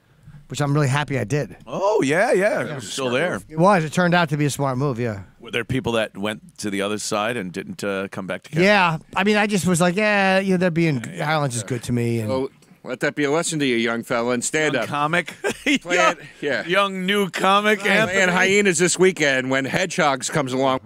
which 0.48 0.60
I'm 0.60 0.72
really 0.74 0.88
happy 0.88 1.18
I 1.18 1.24
did. 1.24 1.56
Oh 1.66 2.02
yeah, 2.02 2.32
yeah. 2.32 2.62
It 2.66 2.74
was 2.76 2.92
still 2.92 3.10
there. 3.10 3.40
It 3.48 3.58
was. 3.58 3.84
It 3.84 3.92
turned 3.92 4.14
out 4.14 4.28
to 4.30 4.36
be 4.36 4.44
a 4.46 4.50
smart 4.50 4.78
move, 4.78 4.98
yeah. 4.98 5.24
Were 5.40 5.50
there 5.50 5.64
people 5.64 5.92
that 5.92 6.16
went 6.16 6.58
to 6.58 6.70
the 6.70 6.82
other 6.82 6.98
side 6.98 7.36
and 7.36 7.52
didn't 7.52 7.82
uh, 7.84 8.08
come 8.08 8.26
back 8.26 8.42
together? 8.42 8.64
Yeah. 8.64 8.98
I 9.16 9.24
mean, 9.24 9.36
I 9.36 9.46
just 9.46 9.66
was 9.66 9.80
like, 9.80 9.96
yeah, 9.96 10.38
you 10.40 10.52
know, 10.52 10.56
they're 10.56 10.70
being, 10.70 11.00
Caroline's 11.00 11.56
is 11.56 11.62
good 11.62 11.82
to 11.84 11.92
me. 11.92 12.20
And 12.20 12.30
Oh, 12.30 12.50
let 12.84 13.00
that 13.00 13.14
be 13.14 13.24
a 13.24 13.30
lesson 13.30 13.58
to 13.60 13.66
you, 13.66 13.76
young 13.76 14.02
fella, 14.02 14.32
and 14.32 14.42
stand 14.44 14.74
Young 14.74 14.82
up. 14.84 14.88
comic. 14.88 15.34
Playing, 15.82 16.16
yeah. 16.40 16.66
Young 16.66 17.04
new 17.06 17.28
comic. 17.30 17.84
And 17.84 18.30
hyenas 18.30 18.78
this 18.78 18.98
weekend 18.98 19.50
when 19.50 19.64
hedgehogs 19.66 20.30
comes 20.30 20.52
along. 20.54 20.80